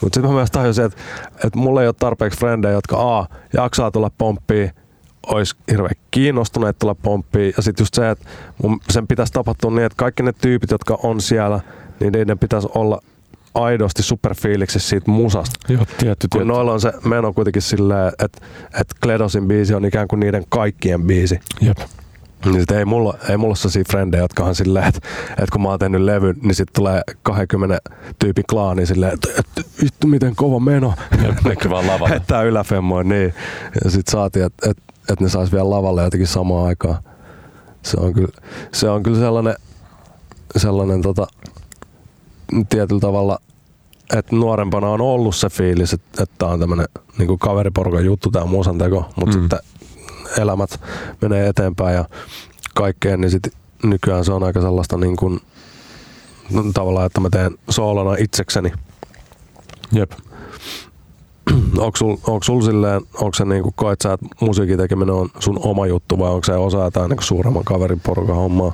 Mutta 0.00 0.16
sitten 0.16 0.30
mä 0.30 0.36
myös 0.36 0.50
tajusin, 0.50 0.84
että, 0.84 0.98
että 1.44 1.58
mulla 1.58 1.82
ei 1.82 1.88
ole 1.88 1.94
tarpeeksi 1.98 2.38
frendejä, 2.38 2.72
jotka 2.72 3.18
A, 3.18 3.26
jaksaa 3.52 3.90
tulla 3.90 4.10
pomppiin, 4.18 4.70
olisi 5.26 5.56
hirveän 5.70 5.94
kiinnostuneet 6.10 6.78
tulla 6.78 6.94
pomppiin. 6.94 7.54
Ja 7.56 7.62
sitten 7.62 7.82
just 7.82 7.94
se, 7.94 8.10
että 8.10 8.28
mun, 8.62 8.80
sen 8.90 9.06
pitäisi 9.06 9.32
tapahtua 9.32 9.70
niin, 9.70 9.84
että 9.84 9.96
kaikki 9.96 10.22
ne 10.22 10.32
tyypit, 10.32 10.70
jotka 10.70 10.98
on 11.02 11.20
siellä, 11.20 11.60
niin 12.00 12.12
niiden 12.12 12.38
pitäisi 12.38 12.68
olla 12.74 13.00
aidosti 13.54 14.02
superfiiliksissä 14.02 14.88
siitä 14.88 15.10
musasta. 15.10 15.72
Joo, 15.72 15.86
tietty, 15.98 16.28
Kun 16.32 16.48
noilla 16.48 16.72
on 16.72 16.80
se 16.80 16.92
meno 17.04 17.32
kuitenkin 17.32 17.62
silleen, 17.62 18.08
että, 18.08 18.46
että 18.80 18.94
Kledosin 19.02 19.48
biisi 19.48 19.74
on 19.74 19.84
ikään 19.84 20.08
kuin 20.08 20.20
niiden 20.20 20.44
kaikkien 20.48 21.02
biisi. 21.02 21.40
Jep. 21.60 21.78
Niin 22.44 22.60
sit 22.60 22.70
ei 22.70 22.84
mulla, 22.84 23.14
ei 23.28 23.36
mulla 23.36 23.54
sellaisia 23.54 23.84
frendejä, 23.90 24.22
jotka 24.22 24.44
on 24.44 24.54
silleen, 24.54 24.84
että, 24.84 25.08
että 25.30 25.52
kun 25.52 25.62
mä 25.62 25.68
oon 25.68 25.78
tehnyt 25.78 26.00
levyn, 26.00 26.36
niin 26.42 26.54
sitten 26.54 26.74
tulee 26.74 27.02
20 27.22 27.78
tyypin 28.18 28.44
klaani 28.50 28.86
silleen, 28.86 29.14
että, 29.14 29.28
että 29.38 29.70
vittu 29.82 30.06
miten 30.06 30.36
kova 30.36 30.60
meno. 30.60 30.94
Ja 31.22 31.70
vaan 31.70 31.86
lavalle. 31.86 32.10
Heittää 32.14 32.42
yläfemmoin, 32.42 33.08
niin. 33.08 33.34
Ja 33.84 33.90
sitten 33.90 34.12
saatiin, 34.12 34.44
että, 34.44 34.70
että, 34.70 34.82
että 35.08 35.24
ne 35.24 35.30
sais 35.30 35.52
vielä 35.52 35.70
lavalle 35.70 36.02
jotenkin 36.02 36.26
samaan 36.26 36.66
aikaan. 36.66 36.96
Se 37.82 37.96
on 38.00 38.12
kyllä, 38.12 38.32
se 38.72 38.88
on 38.88 39.02
kyllä 39.02 39.18
sellainen, 39.18 39.54
sellainen 40.56 41.02
tota, 41.02 41.26
tietyllä 42.68 43.00
tavalla, 43.00 43.38
että 44.16 44.36
nuorempana 44.36 44.88
on 44.88 45.00
ollut 45.00 45.36
se 45.36 45.48
fiilis, 45.48 45.92
että, 45.92 46.22
että 46.22 46.34
tämä 46.38 46.52
on 46.52 46.60
tämmöinen 46.60 46.86
niin 47.18 47.38
kaveriporukan 47.38 48.04
juttu 48.04 48.30
tämä 48.30 48.44
musanteko, 48.44 49.04
mutta 49.16 49.36
mm. 49.36 49.40
sitten 49.40 49.58
elämät 50.38 50.80
menee 51.20 51.48
eteenpäin 51.48 51.94
ja 51.94 52.04
kaikkeen, 52.74 53.20
niin 53.20 53.30
sit 53.30 53.52
nykyään 53.82 54.24
se 54.24 54.32
on 54.32 54.42
aika 54.42 54.60
sellaista 54.60 54.96
niin 54.96 55.16
kuin, 55.16 55.40
no, 56.50 56.64
tavallaan, 56.74 57.06
että 57.06 57.20
mä 57.20 57.30
teen 57.30 57.58
soolona 57.68 58.16
itsekseni. 58.18 58.72
Jep. 59.92 60.12
onko 61.78 61.96
sul, 61.96 62.16
onko 62.26 62.42
sul 62.42 62.60
silleen, 62.60 63.00
onko 63.14 63.34
se 63.34 63.44
niinku, 63.44 63.72
koet 63.76 64.00
sä, 64.00 64.12
että 64.12 64.26
musiikin 64.40 64.78
tekeminen 64.78 65.14
on 65.14 65.28
sun 65.38 65.58
oma 65.62 65.86
juttu 65.86 66.18
vai 66.18 66.30
onko 66.30 66.44
se 66.44 66.52
osa 66.52 66.84
jotain 66.84 67.08
niinku 67.08 67.24
suuremman 67.24 67.64
kaverin 67.64 68.00
porukan 68.00 68.36
hommaa? 68.36 68.72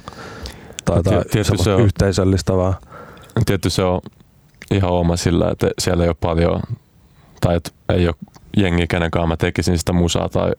Tai 0.85 0.97
jotain 0.97 1.25
Tiety 1.31 1.57
se 1.57 1.71
on, 1.71 1.81
yhteisöllistävää? 1.81 2.75
Tietysti 3.47 3.77
se 3.77 3.83
on 3.83 4.01
ihan 4.71 4.91
oma 4.91 5.17
sillä, 5.17 5.51
että 5.51 5.71
siellä 5.79 6.05
ei 6.05 6.09
ole 6.09 6.17
paljon, 6.21 6.61
tai 7.41 7.57
että 7.57 7.71
ei 7.89 8.07
ole 8.07 8.15
jengi, 8.57 8.87
kenen 8.87 9.11
kanssa 9.11 9.27
mä 9.27 9.37
tekisin 9.37 9.79
sitä 9.79 9.93
musaa 9.93 10.29
tai 10.29 10.53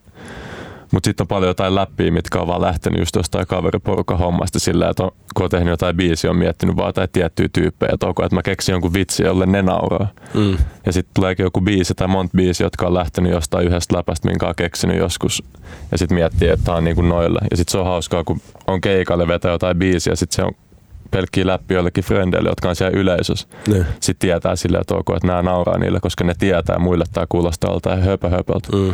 mutta 0.92 1.08
sitten 1.08 1.24
on 1.24 1.28
paljon 1.28 1.48
jotain 1.48 1.76
läppiä, 1.76 2.12
mitkä 2.12 2.40
on 2.40 2.48
vaan 2.48 2.62
lähtenyt 2.62 3.00
just 3.00 3.16
jostain 3.16 3.48
kaveriporukan 3.48 4.18
hommasta 4.18 4.60
sillä, 4.60 4.90
että 4.90 5.04
on, 5.04 5.12
kun 5.36 5.44
on 5.44 5.50
tehnyt 5.50 5.70
jotain 5.70 5.98
biisiä, 5.98 6.30
on 6.30 6.38
miettinyt 6.38 6.76
vaan 6.76 6.88
jotain 6.88 7.10
tiettyjä 7.14 7.50
tyyppejä, 7.54 7.92
että 7.94 8.08
onko, 8.08 8.26
että 8.26 8.36
mä 8.36 8.42
keksin 8.42 8.74
jonkun 8.74 8.94
vitsi, 8.94 9.24
jolle 9.24 9.46
ne 9.46 9.62
nauraa. 9.62 10.08
Mm. 10.34 10.58
Ja 10.86 10.92
sitten 10.92 11.14
tuleekin 11.14 11.44
joku 11.44 11.62
biisi 11.62 11.94
tai 11.96 12.08
monta 12.08 12.38
biisi, 12.38 12.64
jotka 12.64 12.88
on 12.88 12.94
lähtenyt 12.94 13.32
jostain 13.32 13.68
yhdestä 13.68 13.98
läpästä, 13.98 14.28
minkä 14.28 14.48
on 14.48 14.56
keksinyt 14.56 14.98
joskus. 14.98 15.44
Ja 15.92 15.98
sitten 15.98 16.18
miettii, 16.18 16.50
että 16.50 16.66
tämä 16.66 16.78
on 16.78 16.84
niinku 16.84 17.02
noille. 17.02 17.40
Ja 17.52 17.58
sitten 17.58 17.72
se 17.72 17.78
on 17.78 17.86
hauskaa, 17.86 18.24
kun 18.24 18.42
on 18.68 18.82
keikalle 18.82 19.28
vetää 19.28 19.52
jotain 19.52 19.78
biisiä, 19.78 20.16
sitten 20.16 20.36
se 20.36 20.44
on 20.44 20.52
pelkkiä 21.12 21.48
läppi 21.48 21.74
jollekin 21.74 22.04
frendeille, 22.04 22.50
jotka 22.50 22.70
on 22.70 22.76
siellä 22.76 23.00
yleisössä. 23.00 23.48
Ne. 23.68 23.86
Sitten 24.00 24.28
tietää 24.30 24.56
silleen, 24.56 24.82
että, 24.82 24.96
ok, 24.96 25.10
että 25.16 25.28
nämä 25.28 25.42
nauraa 25.42 25.78
niille, 25.78 26.00
koska 26.00 26.24
ne 26.24 26.34
tietää 26.40 26.80
muille 26.80 27.06
tämä 27.14 27.26
kuulostaa 27.30 27.72
joltain 27.72 28.02
höpö 28.02 28.30
höpöltä. 28.30 28.78
Mm 28.78 28.94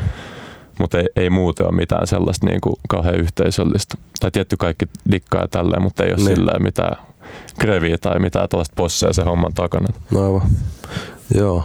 mutta 0.80 1.00
ei, 1.00 1.08
ei 1.16 1.30
muuten 1.30 1.68
ole 1.68 1.76
mitään 1.76 2.08
sellaista 2.08 2.48
niin 2.48 2.62
kuin 2.62 2.76
kauhean 2.90 3.16
yhteisöllistä. 3.16 3.98
Tai 4.20 4.32
tietty 4.32 4.58
kaikki 4.58 4.86
dikkaa 5.12 5.42
ja 5.42 5.48
tälleen, 5.48 5.82
mutta 5.82 6.04
ei 6.04 6.10
ole 6.10 6.18
niin. 6.18 6.36
silleen 6.36 6.64
mitään 6.64 6.98
greviä 7.60 7.98
tai 7.98 8.20
mitään 8.20 8.50
tuollaista 8.50 8.74
posseja 8.76 9.14
sen 9.14 9.26
homman 9.26 9.54
takana. 9.54 9.88
No 10.12 10.26
aivan. 10.26 10.42
Joo. 11.36 11.64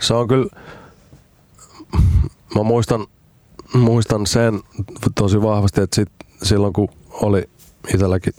Se 0.00 0.14
on 0.14 0.28
kyllä, 0.28 0.46
mä 2.54 2.62
muistan, 2.62 3.06
muistan 3.74 4.26
sen 4.26 4.60
tosi 5.14 5.42
vahvasti, 5.42 5.80
että 5.80 5.96
sit, 5.96 6.08
silloin 6.42 6.72
kun 6.72 6.88
oli 7.12 7.48
itselläkin 7.94 8.32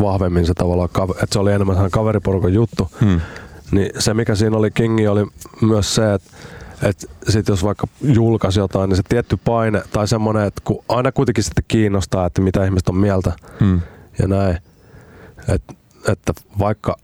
vahvemmin 0.00 0.46
se 0.46 0.54
tavallaan, 0.54 0.88
että 1.10 1.32
se 1.32 1.38
oli 1.38 1.52
enemmän 1.52 1.90
kaveriporukan 1.90 2.54
juttu, 2.54 2.90
hmm. 3.00 3.20
niin 3.72 3.90
se 3.98 4.14
mikä 4.14 4.34
siinä 4.34 4.56
oli 4.56 4.70
Kingi 4.70 5.08
oli 5.08 5.26
myös 5.60 5.94
se, 5.94 6.14
että 6.14 6.30
että 6.82 7.06
sit 7.28 7.48
jos 7.48 7.64
vaikka 7.64 7.86
julkaisi 8.02 8.60
jotain, 8.60 8.88
niin 8.88 8.96
se 8.96 9.02
tietty 9.08 9.38
paine 9.44 9.82
tai 9.92 10.08
semmoinen, 10.08 10.44
että 10.44 10.60
kun 10.64 10.84
aina 10.88 11.12
kuitenkin 11.12 11.44
sitten 11.44 11.64
kiinnostaa, 11.68 12.26
että 12.26 12.40
mitä 12.40 12.64
ihmiset 12.64 12.88
on 12.88 12.96
mieltä 12.96 13.32
hmm. 13.60 13.80
ja 14.18 14.28
näin. 14.28 14.58
Et, 15.48 15.62
että 16.08 16.32
vaikka 16.58 16.96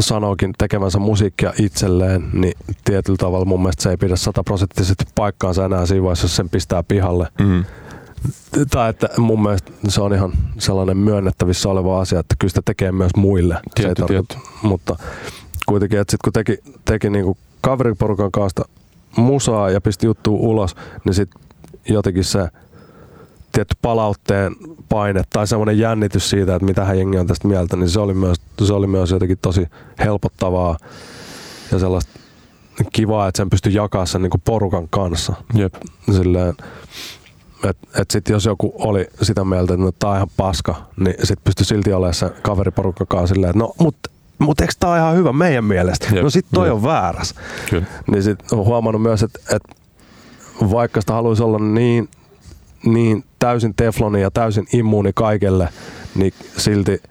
sanookin 0.00 0.54
tekemänsä 0.58 0.98
musiikkia 0.98 1.52
itselleen, 1.58 2.30
niin 2.32 2.54
tietyllä 2.84 3.16
tavalla 3.16 3.44
mun 3.44 3.60
mielestä 3.60 3.82
se 3.82 3.90
ei 3.90 3.96
pidä 3.96 4.16
sataprosenttisesti 4.16 5.04
paikkaansa 5.14 5.64
enää 5.64 5.86
siinä 5.86 6.02
vaiheessa, 6.02 6.24
jos 6.24 6.36
sen 6.36 6.48
pistää 6.48 6.82
pihalle. 6.82 7.28
Hmm. 7.42 7.64
Tai 8.70 8.90
että 8.90 9.08
mun 9.18 9.42
mielestä 9.42 9.72
se 9.88 10.00
on 10.00 10.14
ihan 10.14 10.32
sellainen 10.58 10.96
myönnettävissä 10.96 11.68
oleva 11.68 12.00
asia, 12.00 12.20
että 12.20 12.34
kyllä 12.38 12.48
sitä 12.48 12.62
tekee 12.64 12.92
myös 12.92 13.10
muille. 13.16 13.60
Tietty, 13.74 14.02
se 14.02 14.02
ei 14.02 14.08
tietty. 14.08 14.36
Mutta 14.62 14.96
kuitenkin, 15.66 15.98
että 15.98 16.10
sit 16.10 16.22
kun 16.24 16.32
teki, 16.32 16.58
teki 16.84 17.10
niinku 17.10 17.36
kaveriporukan 17.60 18.32
kanssa 18.32 18.64
musaa 19.18 19.70
ja 19.70 19.80
pisti 19.80 20.06
juttu 20.06 20.34
ulos, 20.34 20.76
niin 21.04 21.14
sitten 21.14 21.42
jotenkin 21.88 22.24
se 22.24 22.48
tietty 23.52 23.76
palautteen 23.82 24.56
paine 24.88 25.22
tai 25.30 25.46
semmoinen 25.46 25.78
jännitys 25.78 26.30
siitä, 26.30 26.54
että 26.54 26.66
mitä 26.66 26.94
jengi 26.94 27.18
on 27.18 27.26
tästä 27.26 27.48
mieltä, 27.48 27.76
niin 27.76 27.88
se 27.88 28.00
oli 28.00 28.14
myös, 28.14 28.38
se 28.64 28.72
oli 28.72 28.86
myös 28.86 29.10
jotenkin 29.10 29.38
tosi 29.42 29.66
helpottavaa 29.98 30.76
ja 31.72 31.78
sellaista 31.78 32.12
kivaa, 32.92 33.28
että 33.28 33.36
sen 33.36 33.50
pystyi 33.50 33.74
jakaa 33.74 34.06
sen 34.06 34.22
niin 34.22 34.42
porukan 34.44 34.88
kanssa. 34.88 35.32
Jep. 35.54 35.74
Silleen, 36.12 36.54
että 37.68 37.88
et 38.00 38.10
sitten 38.10 38.34
jos 38.34 38.44
joku 38.44 38.72
oli 38.78 39.06
sitä 39.22 39.44
mieltä, 39.44 39.74
että 39.74 39.84
no, 39.84 39.92
tämä 39.92 40.10
on 40.10 40.16
ihan 40.16 40.30
paska, 40.36 40.74
niin 40.96 41.14
sitten 41.18 41.44
pystyi 41.44 41.66
silti 41.66 41.92
olemaan 41.92 42.14
sen 42.14 42.30
kaveriporukan 42.42 43.06
kanssa 43.06 43.34
silleen, 43.34 43.50
että 43.50 43.58
no 43.58 43.74
mutta 43.78 44.10
mutta 44.38 44.64
eikö 44.64 44.74
tämä 44.80 44.98
ihan 44.98 45.16
hyvä 45.16 45.32
meidän 45.32 45.64
mielestä? 45.64 46.06
Jep. 46.12 46.22
No 46.22 46.30
sit 46.30 46.46
toi 46.54 46.66
Jep. 46.66 46.74
on 46.74 46.82
väärässä. 46.82 47.34
Kyllä. 47.70 47.86
Niin 48.10 48.22
sit 48.22 48.52
on 48.52 48.64
huomannut 48.64 49.02
myös, 49.02 49.22
että, 49.22 49.38
että 49.56 49.74
vaikka 50.70 51.00
sitä 51.00 51.12
haluaisi 51.12 51.42
olla 51.42 51.58
niin, 51.58 52.08
niin 52.84 53.24
täysin 53.38 53.74
tefloni 53.74 54.20
ja 54.20 54.30
täysin 54.30 54.66
immuuni 54.72 55.12
kaikelle, 55.14 55.68
niin 56.14 56.32
silti 56.56 57.02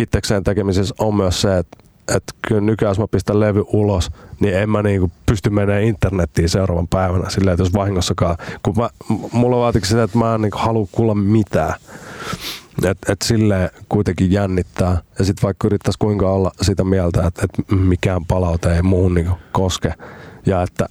itsekseen 0.00 0.44
tekemisessä 0.44 0.94
on 0.98 1.14
myös 1.14 1.40
se, 1.40 1.58
että 1.58 1.86
että 2.14 2.34
kyllä 2.48 2.60
nykyään 2.60 2.90
jos 2.90 2.98
mä 2.98 3.06
pistän 3.10 3.40
levy 3.40 3.64
ulos, 3.66 4.10
niin 4.40 4.54
en 4.54 4.70
mä 4.70 4.82
niinku 4.82 5.10
pysty 5.26 5.50
menemään 5.50 5.84
internettiin 5.84 6.48
seuraavan 6.48 6.88
päivänä 6.88 7.30
silleen, 7.30 7.52
että 7.52 7.62
jos 7.62 7.74
vahingossakaan, 7.74 8.36
kun 8.62 8.74
mä, 8.76 8.90
mulla 9.32 9.66
on 9.66 9.72
sitä, 9.82 10.02
että 10.02 10.18
mä 10.18 10.34
en 10.34 10.40
niinku 10.40 10.58
halua 10.58 10.88
kuulla 10.92 11.14
mitään. 11.14 11.74
Et, 12.84 12.98
et 13.08 13.22
silleen 13.24 13.70
kuitenkin 13.88 14.32
jännittää. 14.32 15.02
Ja 15.18 15.24
sitten 15.24 15.42
vaikka 15.42 15.66
yrittäisi 15.66 15.98
kuinka 15.98 16.30
olla 16.30 16.50
sitä 16.62 16.84
mieltä, 16.84 17.26
että 17.26 17.42
et 17.44 17.70
mikään 17.70 18.24
palaute 18.24 18.76
ei 18.76 18.82
muuhun 18.82 19.14
niinku 19.14 19.38
koske. 19.52 19.94
Ja 20.46 20.62
että 20.62 20.86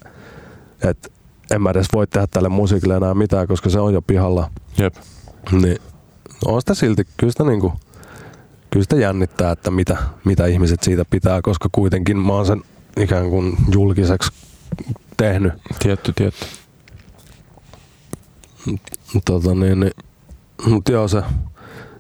et 0.83 1.11
en 1.51 1.61
mä 1.61 1.69
edes 1.69 1.87
voi 1.93 2.07
tehdä 2.07 2.27
tälle 2.31 2.49
musiikille 2.49 2.95
enää 2.95 3.13
mitään, 3.13 3.47
koska 3.47 3.69
se 3.69 3.79
on 3.79 3.93
jo 3.93 4.01
pihalla. 4.01 4.51
Jep. 4.77 4.95
Niin 5.51 5.77
on 6.45 6.61
sitä 6.61 6.73
silti, 6.73 7.07
kyllä 7.17 7.31
sitä, 7.31 7.43
niinku, 7.43 7.73
kyllä 8.69 8.83
sitä 8.83 8.95
jännittää, 8.95 9.51
että 9.51 9.71
mitä, 9.71 9.97
mitä 10.25 10.45
ihmiset 10.45 10.83
siitä 10.83 11.05
pitää, 11.09 11.41
koska 11.41 11.69
kuitenkin 11.71 12.17
mä 12.17 12.33
oon 12.33 12.45
sen 12.45 12.61
ikään 12.97 13.29
kuin 13.29 13.57
julkiseksi 13.71 14.31
tehnyt. 15.17 15.53
Tietty, 15.79 16.13
tietty. 16.13 16.45
Tota 19.25 19.55
niin, 19.55 19.79
niin, 19.79 19.91
mutta 20.65 20.91
joo 20.91 21.07
se, 21.07 21.23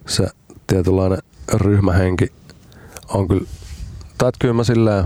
se 0.07 0.27
tietynlainen 0.67 1.17
ryhmähenki 1.53 2.31
on 3.07 3.27
kyllä, 3.27 3.47
tai 4.17 4.31
kyllä 4.39 4.53
mä 4.53 4.63
silleen 4.63 5.05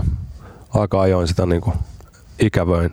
aika 0.74 1.00
ajoin 1.00 1.28
sitä 1.28 1.46
niinku 1.46 1.72
ikävöin. 2.38 2.90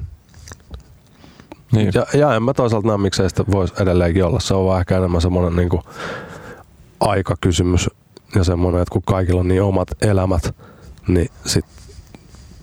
Niin. 1.71 1.91
Ja, 1.93 2.05
ja 2.13 2.35
en 2.35 2.43
mä 2.43 2.53
toisaalta 2.53 2.87
näe, 2.87 2.97
miksei 2.97 3.29
sitä 3.29 3.43
voisi 3.51 3.73
edelleenkin 3.79 4.25
olla. 4.25 4.39
Se 4.39 4.53
on 4.53 4.65
vaan 4.65 4.79
ehkä 4.79 4.97
enemmän 4.97 5.21
semmoinen 5.21 5.55
niinku 5.55 5.83
aikakysymys 6.99 7.89
ja 8.35 8.43
semmoinen, 8.43 8.81
että 8.81 8.93
kun 8.93 9.01
kaikilla 9.05 9.39
on 9.39 9.47
niin 9.47 9.61
omat 9.61 9.87
elämät, 10.01 10.55
niin 11.07 11.29
sit 11.45 11.65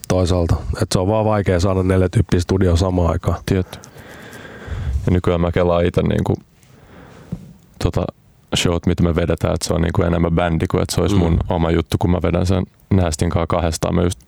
toisaalta. 0.08 0.56
Et 0.82 0.92
se 0.92 0.98
on 0.98 1.08
vaan 1.08 1.24
vaikea 1.24 1.60
saada 1.60 1.82
neljä 1.82 2.08
tyyppiä 2.08 2.40
studio 2.40 2.76
samaan 2.76 3.12
aikaan. 3.12 3.42
Tietty. 3.46 3.78
Ja 5.06 5.12
nykyään 5.12 5.40
mä 5.40 5.52
kelaan 5.52 5.84
itse 5.84 6.02
niinku, 6.02 6.34
tota, 7.84 8.04
showt, 8.56 8.86
mitä 8.86 9.02
me 9.02 9.14
vedetään, 9.14 9.54
että 9.54 9.66
se 9.68 9.74
on 9.74 9.80
niinku 9.82 10.02
enemmän 10.02 10.32
bändi 10.32 10.66
kuin 10.66 10.82
että 10.82 10.94
se 10.94 11.00
olisi 11.00 11.14
Mm. 11.14 11.20
mun 11.20 11.38
oma 11.48 11.70
juttu, 11.70 11.96
kun 11.98 12.10
mä 12.10 12.18
vedän 12.22 12.46
sen 12.46 12.64
Näästin 12.90 13.30
kanssa 13.30 13.46
kahdestaan. 13.46 13.94
Mä 13.94 14.02
just 14.02 14.20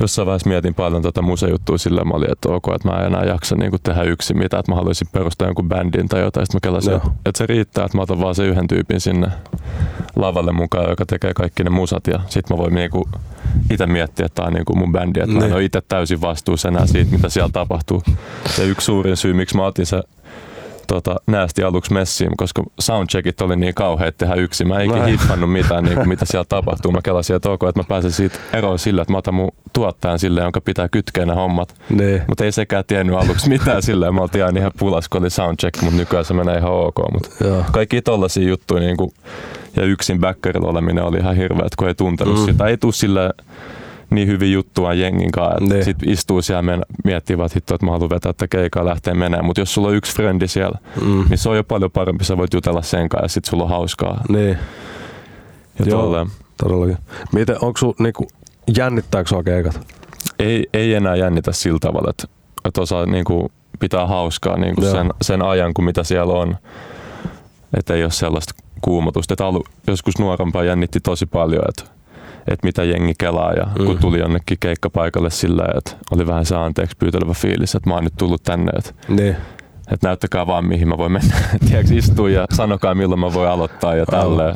jossain 0.00 0.26
vaiheessa 0.26 0.48
mietin 0.48 0.74
paljon 0.74 1.02
tätä 1.02 1.22
musajuttua 1.22 1.78
silleen, 1.78 2.08
mä 2.08 2.14
olin, 2.14 2.32
että 2.32 2.48
ok, 2.48 2.68
että 2.74 2.88
mä 2.88 2.96
en 3.00 3.06
enää 3.06 3.24
jaksa 3.24 3.56
niinku 3.56 3.76
tehdä 3.82 4.02
yksin 4.02 4.38
mitään, 4.38 4.60
että 4.60 4.72
mä 4.72 4.76
haluaisin 4.76 5.08
perustaa 5.12 5.48
jonkun 5.48 5.68
bändin 5.68 6.08
tai 6.08 6.20
jotain. 6.20 6.46
Sitten 6.46 6.56
mä 6.56 6.70
kelasin, 6.70 6.90
Joo. 6.90 6.96
että, 6.96 7.10
että 7.26 7.38
se 7.38 7.46
riittää, 7.46 7.84
että 7.84 7.98
mä 7.98 8.02
otan 8.02 8.20
vaan 8.20 8.34
se 8.34 8.46
yhden 8.46 8.66
tyypin 8.68 9.00
sinne 9.00 9.26
lavalle 10.16 10.52
mukaan, 10.52 10.90
joka 10.90 11.06
tekee 11.06 11.34
kaikki 11.34 11.64
ne 11.64 11.70
musat 11.70 12.06
ja 12.06 12.20
sit 12.28 12.50
mä 12.50 12.56
voin 12.58 12.74
niinku 12.74 13.08
itse 13.70 13.86
miettiä, 13.86 14.26
että 14.26 14.36
tämä 14.36 14.46
on 14.46 14.52
niinku 14.52 14.76
mun 14.76 14.92
bändi, 14.92 15.20
että 15.20 15.32
mä 15.32 15.38
en 15.38 15.44
Niin. 15.44 15.54
ole 15.54 15.64
itse 15.64 15.80
täysin 15.88 16.20
vastuussa 16.20 16.68
enää 16.68 16.86
siitä, 16.86 17.10
mitä 17.10 17.28
siellä 17.28 17.50
tapahtuu. 17.52 18.02
Ja 18.58 18.64
yksi 18.64 18.84
suurin 18.84 19.16
syy, 19.16 19.32
miksi 19.34 19.56
mä 19.56 19.66
otin 19.66 19.86
se 19.86 20.02
tota, 20.86 21.16
näästi 21.26 21.62
aluksi 21.62 21.92
messiin, 21.92 22.30
koska 22.36 22.62
soundcheckit 22.80 23.40
oli 23.40 23.56
niin 23.56 23.74
kauheat 23.74 24.16
tehdä 24.18 24.34
yksin. 24.34 24.68
Mä 24.68 24.74
Näin. 24.74 25.04
hiffannut 25.04 25.52
mitään, 25.52 25.84
niin 25.84 25.94
kuin, 25.96 26.08
mitä 26.08 26.24
siellä 26.24 26.44
tapahtuu. 26.48 26.92
Mä 26.92 27.02
kelasin, 27.02 27.36
että 27.36 27.50
ok, 27.50 27.62
että 27.62 27.80
mä 27.80 27.84
pääsen 27.88 28.12
siitä 28.12 28.38
eroon 28.52 28.78
sillä, 28.78 29.02
että 29.02 29.12
mä 29.12 29.18
otan 29.18 29.34
mun 29.34 29.50
tuottajan 29.72 30.18
sille, 30.18 30.40
jonka 30.40 30.60
pitää 30.60 30.88
kytkeä 30.88 31.26
ne 31.26 31.34
hommat. 31.34 31.74
Niin. 31.90 32.22
Mutta 32.28 32.44
ei 32.44 32.52
sekään 32.52 32.84
tiennyt 32.86 33.16
aluksi 33.16 33.48
mitään 33.48 33.82
sillä. 33.88 34.12
Mä 34.12 34.20
oltiin 34.20 34.44
aina 34.44 34.58
ihan 34.60 34.72
pulas, 34.78 35.08
kun 35.08 35.20
oli 35.20 35.30
soundcheck, 35.30 35.82
mutta 35.82 35.96
nykyään 35.96 36.24
se 36.24 36.34
menee 36.34 36.58
ihan 36.58 36.72
ok. 36.72 36.96
Mut 37.12 37.30
kaikki 37.72 38.02
tollasia 38.02 38.48
juttuja 38.48 38.80
niin 38.80 38.96
kuin, 38.96 39.10
ja 39.76 39.82
yksin 39.84 40.20
backerilla 40.20 40.68
oleminen 40.68 41.04
oli 41.04 41.18
ihan 41.18 41.36
hirveä, 41.36 41.66
kun 41.78 41.88
ei 41.88 41.94
tuntenut 41.94 42.38
Mm. 42.38 42.44
sitä. 42.46 42.66
Ei 42.66 42.76
tuu 42.76 42.92
sille 42.92 43.30
niin 44.14 44.28
hyvin 44.28 44.52
juttua 44.52 44.94
jengin 44.94 45.32
kanssa, 45.32 45.58
että 45.62 45.74
Niin. 45.74 45.84
sit 45.84 45.96
istuu 46.06 46.42
siellä 46.42 46.58
ja 46.58 46.62
men- 46.62 46.82
miettii 47.04 47.38
vaan, 47.38 47.46
että 47.46 47.56
hitto, 47.56 47.74
että 47.74 47.86
mä 47.86 47.92
haluan 47.92 48.10
vetää 48.10 48.32
tätä 48.32 48.48
keikkaa 48.48 48.80
ja 48.82 48.86
lähteä 48.86 49.14
menemään. 49.14 49.44
Mutta 49.44 49.60
jos 49.60 49.74
sulla 49.74 49.88
on 49.88 49.94
yksi 49.94 50.16
frendi 50.16 50.48
siellä, 50.48 50.78
Mm. 51.04 51.24
niin 51.28 51.38
se 51.38 51.48
on 51.48 51.56
jo 51.56 51.64
paljon 51.64 51.90
parempi. 51.90 52.24
Sä 52.24 52.36
voit 52.36 52.54
jutella 52.54 52.82
sen 52.82 53.08
kanssa 53.08 53.24
ja 53.24 53.28
sit 53.28 53.44
sulla 53.44 53.62
on 53.62 53.68
hauskaa. 53.70 54.20
Niin, 54.28 54.58
Ja 55.78 55.84
Joo. 55.86 56.02
tolleen. 56.02 56.26
todellakin. 56.62 56.96
Miten, 57.32 57.56
onko 57.60 57.78
sun 57.78 57.94
niinku, 57.98 58.26
jännittääkö 58.76 59.28
sua 59.28 59.42
keikat? 59.42 59.80
Ei, 60.38 60.66
ei 60.74 60.94
enää 60.94 61.16
jännitä 61.16 61.52
sillä 61.52 61.78
tavalla, 61.80 62.10
että, 62.10 62.24
että 62.64 62.80
osaa 62.80 63.06
niin 63.06 63.24
kuin, 63.24 63.48
pitää 63.80 64.06
hauskaa 64.06 64.56
niin 64.56 64.74
kuin 64.74 64.84
Joo. 64.84 64.94
sen, 64.94 65.10
sen 65.22 65.42
ajan, 65.42 65.74
kun 65.74 65.84
mitä 65.84 66.04
siellä 66.04 66.32
on. 66.32 66.56
Että 67.78 67.94
ei 67.94 68.02
ole 68.02 68.10
sellaista 68.10 68.54
kuumotusta. 68.80 69.34
Että 69.34 69.46
alu, 69.46 69.64
joskus 69.86 70.18
nuorempaa 70.18 70.64
jännitti 70.64 71.00
tosi 71.00 71.26
paljon, 71.26 71.62
että, 71.68 71.92
että 72.48 72.66
mitä 72.66 72.84
jengi 72.84 73.12
kelaa 73.18 73.52
ja 73.52 73.66
Mm. 73.78 73.84
kun 73.86 73.98
tuli 73.98 74.18
jonnekin 74.18 74.56
keikkapaikalle 74.60 75.30
sillä 75.30 75.64
että 75.78 75.92
oli 76.10 76.26
vähän 76.26 76.46
se 76.46 76.56
anteeksi 76.56 76.96
pyytelevä 76.98 77.34
fiilis, 77.34 77.74
että 77.74 77.90
mä 77.90 77.94
oon 77.94 78.04
nyt 78.04 78.14
tullut 78.18 78.42
tänne, 78.42 78.72
että, 78.78 78.92
Niin. 79.08 79.36
että 79.92 80.06
näyttäkää 80.08 80.46
vaan 80.46 80.64
mihin 80.68 80.88
mä 80.88 80.98
voin 80.98 81.12
mennä. 81.12 81.34
Tiedätkö, 81.68 81.94
istua 81.94 82.30
ja 82.30 82.46
sanokaa 82.52 82.94
milloin 82.94 83.20
mä 83.20 83.32
voin 83.32 83.50
aloittaa 83.50 83.94
ja 83.94 84.06
tälleen. 84.06 84.54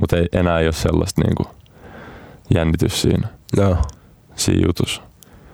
Mutta 0.00 0.16
ei 0.16 0.28
enää 0.32 0.58
ei 0.60 0.66
ole 0.66 0.72
sellaista 0.72 1.22
niin 1.22 1.34
kuin, 1.34 1.46
jännitys 2.54 3.02
siinä, 3.02 3.28
Joo. 3.56 3.76
siinä 4.36 4.66
jutussa. 4.66 5.02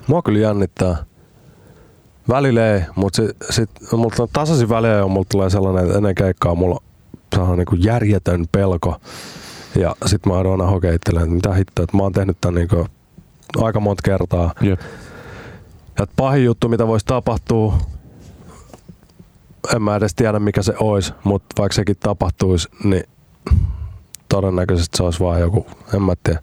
Mua 0.06 0.22
kyllä 0.22 0.38
jännittää. 0.38 0.96
Välillä 2.28 2.72
ei, 2.74 2.80
mutta 2.96 3.16
sit, 3.22 3.36
sit, 3.50 3.70
multa 3.92 4.22
on 4.22 4.28
tasaisin 4.32 4.68
väliä, 4.68 4.90
ja 4.90 5.08
mulla 5.08 5.26
tulee 5.30 5.50
sellainen, 5.50 5.84
että 5.84 5.96
ennen 5.96 6.14
keikkaa 6.14 6.54
mulla 6.54 6.80
on 7.38 7.58
niinku 7.58 7.74
järjetön 7.76 8.44
pelko. 8.52 8.96
Ja 9.74 9.96
sit 10.06 10.26
mä 10.26 10.38
aina 10.38 10.66
hokeittelen, 10.66 11.22
että 11.22 11.34
mitä 11.34 11.54
hittoa, 11.54 11.82
että 11.84 11.96
mä 11.96 12.02
oon 12.02 12.12
tehnyt 12.12 12.36
tän 12.40 12.54
niinku 12.54 12.86
aika 13.56 13.80
monta 13.80 14.02
kertaa. 14.04 14.52
Jep. 14.60 14.80
Ja 15.98 16.06
pahin 16.16 16.44
juttu, 16.44 16.68
mitä 16.68 16.86
voisi 16.86 17.06
tapahtua, 17.06 17.78
en 19.74 19.82
mä 19.82 19.96
edes 19.96 20.14
tiedä 20.14 20.38
mikä 20.38 20.62
se 20.62 20.74
olisi, 20.80 21.12
mutta 21.24 21.54
vaikka 21.58 21.74
sekin 21.74 21.96
tapahtuisi, 22.00 22.68
niin 22.84 23.04
todennäköisesti 24.28 24.96
se 24.96 25.02
olisi 25.02 25.20
vaan 25.20 25.40
joku, 25.40 25.66
en 25.94 26.02
mä 26.02 26.14
tiedä. 26.22 26.40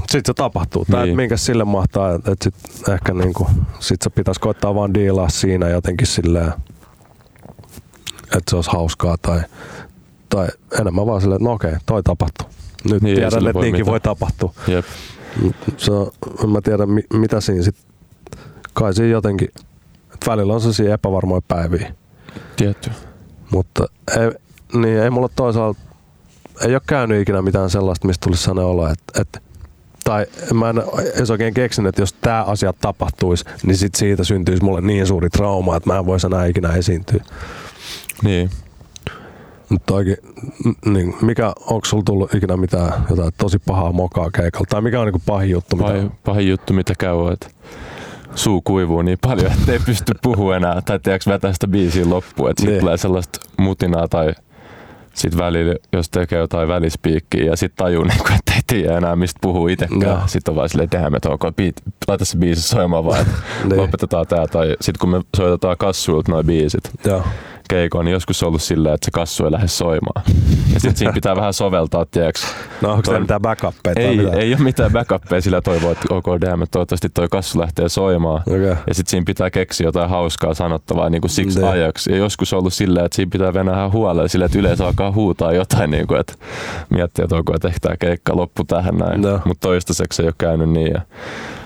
Sitten 0.00 0.22
se 0.26 0.34
tapahtuu. 0.34 0.84
Tai 0.90 1.04
Niin. 1.04 1.16
minkä 1.16 1.36
sille 1.36 1.64
mahtaa, 1.64 2.14
että 2.14 2.32
et 2.32 2.42
sit 2.42 2.54
ehkä 2.88 3.14
niinku, 3.14 3.46
sit 3.80 4.02
se 4.02 4.10
pitäisi 4.10 4.40
koittaa 4.40 4.74
vaan 4.74 4.94
diilaa 4.94 5.28
siinä 5.28 5.68
jotenkin 5.68 6.06
silleen, 6.06 6.52
että 8.22 8.50
se 8.50 8.56
olisi 8.56 8.70
hauskaa 8.70 9.16
tai, 9.22 9.40
tai 10.30 10.48
enemmän 10.80 11.06
vaan 11.06 11.20
silleen, 11.20 11.36
että 11.36 11.48
no 11.48 11.52
okei, 11.52 11.72
toi 11.86 12.02
tapahtuu. 12.02 12.48
Nyt 12.90 13.02
Niin, 13.02 13.16
tiedän, 13.16 13.38
että 13.38 13.54
voi 13.54 13.62
niinkin 13.62 13.80
mitään. 13.80 13.92
voi 13.92 14.00
tapahtua. 14.00 14.52
Jep. 14.68 14.84
Se 15.76 15.92
en 16.44 16.50
mä 16.50 16.60
tiedä 16.60 16.86
mi, 16.86 17.02
mitä 17.12 17.40
siinä 17.40 17.62
sit, 17.62 17.76
kai 18.74 18.94
siinä 18.94 19.10
jotenkin, 19.12 19.48
että 20.14 20.30
välillä 20.30 20.54
on 20.54 20.60
sellaisia 20.60 20.94
epävarmoja 20.94 21.40
päiviä, 21.48 21.94
Tietty. 22.56 22.90
mutta 23.50 23.84
ei, 24.18 24.30
niin 24.80 24.98
ei 25.02 25.10
mulla 25.10 25.28
toisaalta, 25.36 25.80
ei 26.66 26.74
ole 26.74 26.82
käynyt 26.86 27.20
ikinä 27.22 27.42
mitään 27.42 27.70
sellaista, 27.70 28.06
mistä 28.06 28.24
tulisi 28.24 28.42
sellainen 28.42 28.64
olo, 28.70 28.88
että, 28.88 29.20
että 29.20 29.40
tai 30.04 30.26
mä 30.54 30.70
en 30.70 30.82
edes 31.16 31.30
oikein 31.30 31.54
keksin, 31.54 31.86
että 31.86 32.02
jos 32.02 32.12
tämä 32.12 32.42
asia 32.44 32.72
tapahtuisi, 32.80 33.44
niin 33.62 33.76
sit 33.76 33.94
siitä 33.94 34.24
syntyisi 34.24 34.64
mulle 34.64 34.80
niin 34.80 35.06
suuri 35.06 35.30
trauma, 35.30 35.76
että 35.76 35.90
mä 35.92 35.98
en 35.98 36.06
voisi 36.06 36.26
enää 36.26 36.46
ikinä 36.46 36.68
esiintyä. 36.74 37.24
Niin. 38.22 38.50
Mutta 39.70 39.86
toikin, 39.86 40.16
n- 40.66 40.92
niin, 40.92 41.14
mikä, 41.22 41.52
onko 41.66 41.84
sulla 41.84 42.02
tullut 42.06 42.34
ikinä 42.34 42.56
mitään 42.56 42.92
jotain 43.10 43.32
tosi 43.38 43.58
pahaa 43.66 43.92
mokaa 43.92 44.30
keikalla? 44.30 44.66
Tai 44.70 44.80
mikä 44.82 45.00
on 45.00 45.06
niinku 45.06 45.22
pahin 45.26 45.50
juttu? 45.50 45.76
Mitä, 45.76 45.88
Pahin, 45.88 46.10
pahin 46.24 46.48
juttu, 46.48 46.72
mitä 46.72 46.94
käy, 46.98 47.12
on, 47.12 47.32
että 47.32 47.46
suu 48.34 48.62
kuivuu 48.64 49.02
niin 49.02 49.18
paljon, 49.22 49.52
että 49.60 49.72
ei 49.72 49.78
pysty 49.86 50.12
puhua 50.22 50.56
enää. 50.56 50.82
Tai 50.82 50.98
tiedätkö, 50.98 51.30
vetää 51.30 51.52
sitä 51.52 51.68
biisiä 51.68 52.10
loppuun. 52.10 52.50
Että 52.50 52.62
Niin. 52.62 52.68
sitten 52.68 52.80
tulee 52.80 52.96
sellaista 52.96 53.38
mutinaa 53.58 54.08
tai 54.08 54.32
sitten 55.14 55.38
välillä, 55.40 55.74
jos 55.92 56.10
tekee 56.10 56.38
jotain 56.38 56.68
välispiikkiä 56.68 57.44
ja 57.44 57.56
sitten 57.56 57.84
tajuu, 57.84 58.04
niin 58.08 58.18
kuin, 58.18 58.32
että 58.32 58.52
ei 58.54 58.60
tiedä 58.66 58.96
enää 58.98 59.16
mistä 59.16 59.38
puhuu 59.42 59.68
itsekään. 59.68 60.28
Sitten 60.28 60.52
on 60.52 60.56
vaan 60.56 60.68
silleen, 60.68 60.90
damn, 60.90 61.14
että 61.14 61.30
ok, 61.30 61.42
beat, 61.56 61.74
laita 62.08 62.24
se 62.24 62.38
biisi 62.38 62.62
soimaan 62.62 63.04
vaan, 63.04 63.20
että 63.20 63.32
Niin. 63.64 63.76
lopetetaan 63.76 64.26
tää. 64.26 64.46
Tai 64.46 64.76
sitten 64.80 64.98
kun 65.00 65.08
me 65.08 65.20
soitetaan 65.36 65.76
kassuilta 65.78 66.32
noin 66.32 66.46
biisit 66.46 66.90
Joo. 67.04 67.22
Keikoon, 67.70 68.04
niin 68.04 68.12
joskus 68.12 68.42
on 68.42 68.46
ollut 68.46 68.62
silleen, 68.62 68.94
että 68.94 69.04
se 69.04 69.10
kassu 69.10 69.44
ei 69.44 69.52
lähde 69.52 69.68
soimaan. 69.68 70.22
Ja 70.74 70.80
sitten 70.80 70.96
siinä 70.96 71.12
pitää 71.12 71.36
vähän 71.36 71.52
soveltaa, 71.52 72.06
tiedätkö, 72.10 72.40
No 72.80 72.90
onko 72.90 73.02
Toi- 73.02 73.20
mitään 73.20 73.40
backuppeja? 73.40 73.94
ei, 73.96 74.16
mitään? 74.16 74.38
ei 74.38 74.54
ole 74.54 74.62
mitään 74.62 74.92
backuppeja 74.92 75.40
sillä 75.42 75.60
toivoa, 75.60 75.92
että 75.92 76.14
ok, 76.14 76.24
damn, 76.40 76.64
toivottavasti 76.70 77.08
toi 77.08 77.28
kassu 77.30 77.58
lähtee 77.60 77.88
soimaan. 77.88 78.42
Okei. 78.46 78.60
Ja 78.86 78.94
sitten 78.94 79.10
siinä 79.10 79.24
pitää 79.26 79.50
keksiä 79.50 79.86
jotain 79.86 80.10
hauskaa 80.10 80.54
sanottavaa 80.54 81.10
niin 81.10 81.20
kuin 81.20 81.30
siksi 81.30 81.60
Ne. 81.60 81.68
ajaksi. 81.68 82.12
Ja 82.12 82.16
joskus 82.18 82.52
on 82.52 82.58
ollut 82.58 82.72
silleen, 82.72 83.06
että 83.06 83.16
siinä 83.16 83.30
pitää 83.32 83.52
mennä 83.52 83.72
ihan 83.72 83.92
huolella 83.92 84.28
silleen, 84.28 84.46
että 84.46 84.58
yleensä 84.58 84.86
alkaa 84.86 85.12
huutaa 85.12 85.52
jotain, 85.52 85.90
niin 85.90 86.06
kuin, 86.06 86.20
että 86.20 86.32
miettii, 86.90 87.22
että 87.22 87.36
ok, 87.36 87.50
että 87.54 87.68
ehkä 87.68 87.78
tämä 87.80 87.96
keikka 87.96 88.36
loppu 88.36 88.64
tähän 88.64 88.96
näin. 88.98 89.22
No. 89.22 89.40
Mutta 89.44 89.68
toistaiseksi 89.68 90.22
ei 90.22 90.26
ole 90.28 90.34
käynyt 90.38 90.70
niin. 90.70 90.92
Ja 90.94 91.00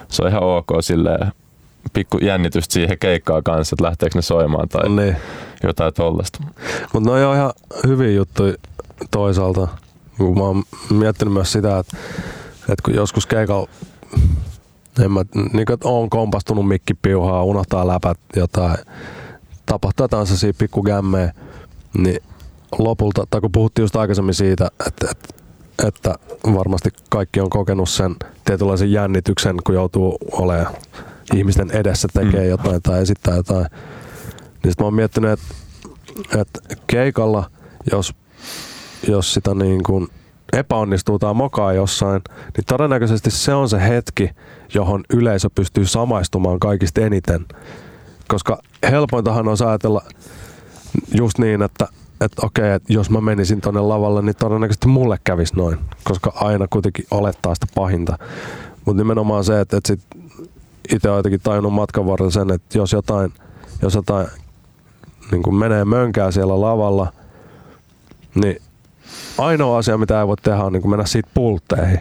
se 0.09 0.23
on 0.23 0.29
ihan 0.29 0.43
ok 0.43 0.67
silleen, 0.81 1.33
pikku 1.93 2.19
jännitystä 2.19 2.73
siihen 2.73 2.99
keikkaan 3.01 3.43
kanssa, 3.43 3.75
että 3.75 3.85
lähteekö 3.85 4.19
ne 4.19 4.23
soimaan 4.23 4.69
tai 4.69 4.89
Niin. 4.89 5.17
Jotain 5.69 5.95
tollasta. 5.95 6.39
Mutta 6.93 7.11
ne 7.11 7.27
on 7.27 7.37
ihan 7.37 7.53
hyviä 7.87 8.11
juttuja 8.11 8.55
toisaalta. 9.11 9.69
Kun 10.19 10.39
mä 10.39 10.45
oon 10.45 10.63
miettinyt 10.91 11.35
myös 11.35 11.53
sitä, 11.53 11.79
että, 11.79 11.97
että 12.61 12.83
kun 12.85 12.95
joskus 12.95 13.27
keikalla 13.27 13.69
en 15.05 15.13
mä, 15.13 15.25
niin 15.53 15.67
kuin, 15.67 15.79
on 15.85 16.11
kompastunut 16.11 16.69
mikki 16.69 16.95
piuhaa, 16.95 17.45
unohtaa 17.45 17.87
läpät 17.87 18.19
jotain, 18.37 18.77
tapahtuu 19.67 20.05
jotain 20.05 20.27
sellaisia 20.27 20.53
pikku 20.59 20.83
ගැmmejä, 20.83 21.33
niin 21.99 22.23
lopulta, 22.79 23.27
tai 23.31 23.41
kun 23.41 23.53
puhuttiin 23.53 23.83
just 23.83 23.97
aikaisemmin 23.97 24.35
siitä, 24.35 24.71
että, 24.87 25.07
että, 25.11 25.29
että 25.87 26.15
varmasti 26.55 26.91
kaikki 27.11 27.41
on 27.41 27.51
kokenut 27.51 27.89
sen 27.89 28.17
tietynlaisen 28.45 28.93
jännityksen, 28.93 29.57
kun 29.65 29.75
joutuu 29.75 30.19
olemaan 30.33 30.75
ihmisten 31.35 31.71
edessä 31.71 32.09
tekee 32.13 32.45
Mm. 32.45 32.49
jotain 32.49 32.83
tai 32.83 33.03
esittää 33.03 33.37
jotain. 33.37 33.67
Niin 34.65 34.73
sit 34.73 34.81
mä 34.81 34.85
oon 34.85 34.95
miettinyt, 34.95 35.31
että, 35.31 35.55
että 36.41 36.61
keikalla, 36.87 37.51
jos, 37.93 38.15
jos 39.09 39.35
sitä 39.35 39.55
niin 39.55 39.83
kuin 39.83 40.09
epäonnistuu 40.53 41.19
tai 41.19 41.35
mokaa 41.35 41.73
jossain, 41.73 42.23
niin 42.57 42.65
todennäköisesti 42.67 43.31
se 43.31 43.55
on 43.55 43.69
se 43.69 43.89
hetki, 43.89 44.31
johon 44.75 45.05
yleisö 45.11 45.51
pystyy 45.55 45.87
samaistumaan 45.87 46.61
kaikista 46.61 47.01
eniten. 47.01 47.47
Koska 48.29 48.59
helpointahan 48.91 49.49
on 49.49 49.57
ajatella 49.69 50.03
just 51.15 51.39
niin, 51.39 51.63
että, 51.63 51.89
että 52.21 52.47
okei, 52.47 52.73
että 52.73 52.93
jos 52.93 53.11
mä 53.11 53.21
menisin 53.21 53.61
tonne 53.61 53.81
lavalle, 53.81 54.23
niin 54.23 54.37
todennäköisesti 54.37 54.89
mulle 54.89 55.19
kävisi 55.25 55.57
noin, 55.57 55.79
koska 56.05 56.33
aina 56.35 56.67
kuitenkin 56.71 57.07
olettaa 57.11 57.55
sitä 57.55 57.67
pahinta. 57.75 58.19
Mutta 58.85 59.03
nimenomaan 59.03 59.45
se, 59.45 59.61
että, 59.61 59.77
että 59.77 59.87
sit 59.87 60.01
itse 60.93 61.09
olen 61.09 61.19
jotenkin 61.19 61.41
tajunnut 61.41 61.73
matkan 61.73 62.07
varrella 62.07 62.31
sen, 62.31 62.51
että 62.51 62.79
jos 62.79 62.93
jotain, 62.93 63.33
jos 63.83 63.95
jotain 63.95 64.27
niin 65.31 65.43
kuin 65.43 65.57
menee 65.57 65.85
mönkää 65.85 66.31
siellä 66.31 66.61
lavalla, 66.61 67.13
niin 68.35 68.63
ainoa 69.39 69.79
asia, 69.79 69.99
mitä 69.99 70.21
ei 70.21 70.27
voi 70.27 70.37
tehdä, 70.37 70.65
on 70.65 70.73
niin 70.73 70.83
kuin 70.83 70.91
mennä 70.91 71.07
siitä 71.07 71.29
pultteihin. 71.35 72.01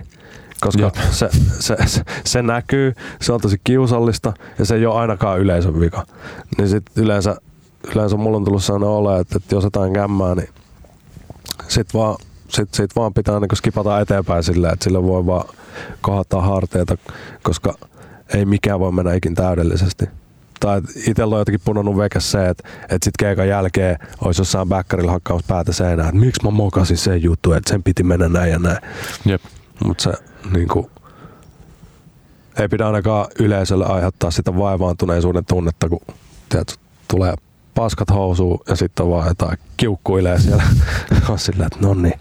koska 0.61 0.91
se, 1.11 1.29
se, 1.59 1.75
se, 1.85 2.01
se, 2.25 2.41
näkyy, 2.41 2.93
se 3.21 3.33
on 3.33 3.41
tosi 3.41 3.57
kiusallista 3.63 4.33
ja 4.59 4.65
se 4.65 4.75
ei 4.75 4.85
ole 4.85 4.99
ainakaan 4.99 5.39
yleisön 5.39 5.79
vika. 5.79 6.05
Niin 6.57 6.69
sit 6.69 6.83
yleensä, 6.95 7.35
yleensä 7.95 8.17
mulla 8.17 8.37
on 8.37 8.45
tullut 8.45 8.63
sellainen 8.63 8.89
ole, 8.89 9.19
että, 9.19 9.37
että 9.37 9.55
jos 9.55 9.63
jotain 9.63 9.93
kämmää, 9.93 10.35
niin 10.35 10.49
sit 11.67 11.93
vaan, 11.93 12.15
sit, 12.49 12.73
sit 12.73 12.95
vaan 12.95 13.13
pitää 13.13 13.39
niin 13.39 13.55
skipata 13.55 13.99
eteenpäin 13.99 14.43
silleen, 14.43 14.73
että 14.73 14.83
sille 14.83 15.03
voi 15.03 15.25
vaan 15.25 15.45
kohottaa 16.01 16.41
harteita, 16.41 16.97
koska 17.43 17.73
ei 18.33 18.45
mikään 18.45 18.79
voi 18.79 18.91
mennä 18.91 19.13
ikin 19.13 19.35
täydellisesti 19.35 20.05
tai 20.63 20.81
itsellä 21.07 21.35
on 21.35 21.41
jotenkin 21.41 21.61
punonnut 21.65 21.97
veke 21.97 22.19
se, 22.19 22.49
että, 22.49 22.69
että 22.83 23.05
sit 23.05 23.13
keikan 23.19 23.47
jälkeen 23.47 23.97
olisi 24.21 24.41
jossain 24.41 24.69
backerilla 24.69 25.11
hakkaamassa 25.11 25.53
päätä 25.53 25.73
seinään, 25.73 26.09
että 26.09 26.19
miksi 26.19 26.43
mä 26.43 26.51
mokasin 26.51 26.97
sen 26.97 27.23
juttu, 27.23 27.53
että 27.53 27.69
sen 27.69 27.83
piti 27.83 28.03
mennä 28.03 28.29
näin 28.29 28.51
ja 28.51 28.59
näin. 28.59 28.77
Jep. 29.25 29.41
Mutta 29.85 30.03
se 30.03 30.11
niin 30.53 30.67
kuin, 30.67 30.89
ei 32.59 32.67
pidä 32.67 32.85
ainakaan 32.85 33.25
yleisölle 33.39 33.85
aiheuttaa 33.85 34.31
sitä 34.31 34.57
vaivaantuneisuuden 34.57 35.45
tunnetta, 35.45 35.89
kun 35.89 36.01
tiedät, 36.49 36.79
tulee 37.07 37.33
paskat 37.75 38.09
housuun 38.11 38.59
ja 38.67 38.75
sitten 38.75 39.05
on 39.05 39.11
vaan 39.11 39.27
jotain 39.27 39.57
kiukkuilee 39.77 40.39
siellä. 40.39 40.63
on 41.29 41.39
sillä, 41.39 41.65
että 41.65 41.79
no 41.81 41.93
niin, 41.93 42.19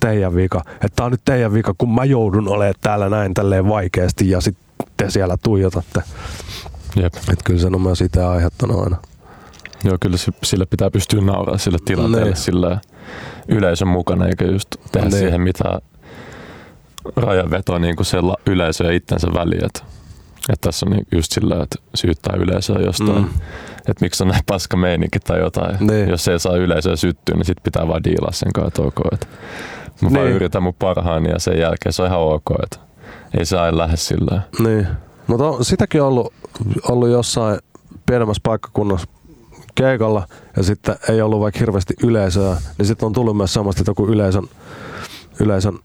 teidän 0.00 0.34
vika. 0.34 0.62
Että 0.74 0.96
tää 0.96 1.06
on 1.06 1.12
nyt 1.12 1.24
teidän 1.24 1.52
vika, 1.52 1.74
kun 1.78 1.94
mä 1.94 2.04
joudun 2.04 2.48
olemaan 2.48 2.74
täällä 2.80 3.08
näin 3.08 3.34
tälleen 3.34 3.68
vaikeasti 3.68 4.30
ja 4.30 4.40
sitten 4.40 4.64
te 4.96 5.10
siellä 5.10 5.36
tuijotatte. 5.42 6.02
Jep. 6.96 7.14
Että 7.16 7.44
kyllä 7.44 7.60
sen 7.60 7.74
on 7.74 7.80
myös 7.80 8.00
itse 8.00 8.24
aiheuttanut 8.24 8.80
aina. 8.84 8.96
Joo, 9.84 9.96
kyllä 10.00 10.16
sille 10.44 10.66
pitää 10.66 10.90
pystyä 10.90 11.20
nauraa 11.20 11.58
sille 11.58 11.78
tilanteelle 11.84 12.30
Niin. 12.30 12.36
sillä 12.36 12.78
yleisön 13.48 13.88
mukana, 13.88 14.26
eikä 14.26 14.44
just 14.44 14.68
tehdä 14.92 15.08
Niin. 15.08 15.18
siihen 15.18 15.40
mitään 15.40 15.80
rajanvetoa 17.16 17.78
niin 17.78 17.96
kuin 17.96 18.06
siellä 18.06 18.34
yleisö 18.46 18.84
ja 18.84 18.92
itsensä 18.92 19.26
väliin. 19.34 19.64
Että, 19.64 19.80
että 20.52 20.68
tässä 20.68 20.86
on 20.86 20.92
niin 20.92 21.06
just 21.12 21.32
sillä, 21.32 21.62
että 21.62 21.76
syyttää 21.94 22.36
yleisöä 22.36 22.78
jostain. 22.78 23.18
Mm. 23.22 23.30
Että 23.76 24.00
miksi 24.00 24.22
on 24.24 24.28
näin 24.28 24.42
paska 24.46 24.76
meininki 24.76 25.20
tai 25.20 25.38
jotain. 25.40 25.76
Niin. 25.80 26.08
Jos 26.08 26.24
se 26.24 26.32
ei 26.32 26.38
saa 26.40 26.56
yleisöä 26.56 26.96
syttyä, 26.96 27.34
niin 27.36 27.44
sit 27.44 27.58
pitää 27.62 27.88
vaan 27.88 28.04
diilaa 28.04 28.32
sen 28.32 28.52
kanssa, 28.54 28.68
että 28.68 28.82
ok. 28.82 29.06
Että 29.12 29.26
mä 30.00 30.10
vaan 30.14 30.26
yritän 30.30 30.62
mun 30.62 30.74
parhaani 30.78 31.30
ja 31.30 31.38
sen 31.38 31.58
jälkeen 31.58 31.92
se 31.92 32.02
on 32.02 32.08
ihan 32.08 32.20
ok. 32.20 32.50
Että 32.62 32.76
ei 33.38 33.44
se 33.44 33.58
aina 33.58 33.78
lähde 33.78 33.96
sillä 33.96 34.40
Niin. 34.58 34.86
Mutta 35.26 35.48
on 35.48 35.64
sitäkin 35.64 36.02
ollut, 36.02 36.32
ollut 36.88 37.08
jossain 37.08 37.58
pienemmässä 38.06 38.40
paikkakunnassa 38.42 39.08
keikalla 39.74 40.26
ja 40.56 40.62
sitten 40.62 40.96
ei 41.08 41.22
ollut 41.22 41.40
vaikka 41.40 41.60
hirveästi 41.60 41.94
yleisöä, 42.04 42.56
niin 42.78 42.86
sitten 42.86 43.06
on 43.06 43.12
tullut 43.12 43.36
myös 43.36 43.54
semmoista, 43.54 43.82
että 43.82 43.90
joku 43.90 44.06
yleisön, 44.06 44.44
yleisön 45.40 45.78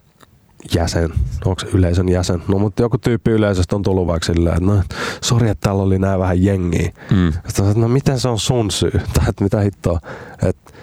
jäsen, 0.76 1.10
onko 1.46 1.60
se 1.60 1.68
yleisön 1.74 2.10
jäsen, 2.10 2.44
no 2.48 2.60
mutta 2.60 2.82
joku 2.82 2.98
tyyppi 2.98 3.32
yleisöstä 3.32 3.76
on 3.76 3.84
tullut 3.84 4.08
vaikka 4.08 4.26
silleen, 4.26 4.56
että 4.58 4.66
no 4.66 4.84
sori, 5.22 5.50
että 5.50 5.62
täällä 5.62 5.84
oli 5.84 6.00
näin 6.00 6.20
vähän 6.20 6.44
jengiä. 6.44 6.92
mm. 7.12 7.34
Sitten 7.34 7.66
on, 7.66 7.72
että 7.72 7.82
no 7.82 7.88
miten 7.88 8.20
se 8.20 8.28
on 8.28 8.40
sun 8.40 8.72
syy, 8.72 8.92
tai 9.14 9.26
että 9.30 9.44
mitä 9.44 9.60
hittoa, 9.60 10.00
että 10.44 10.74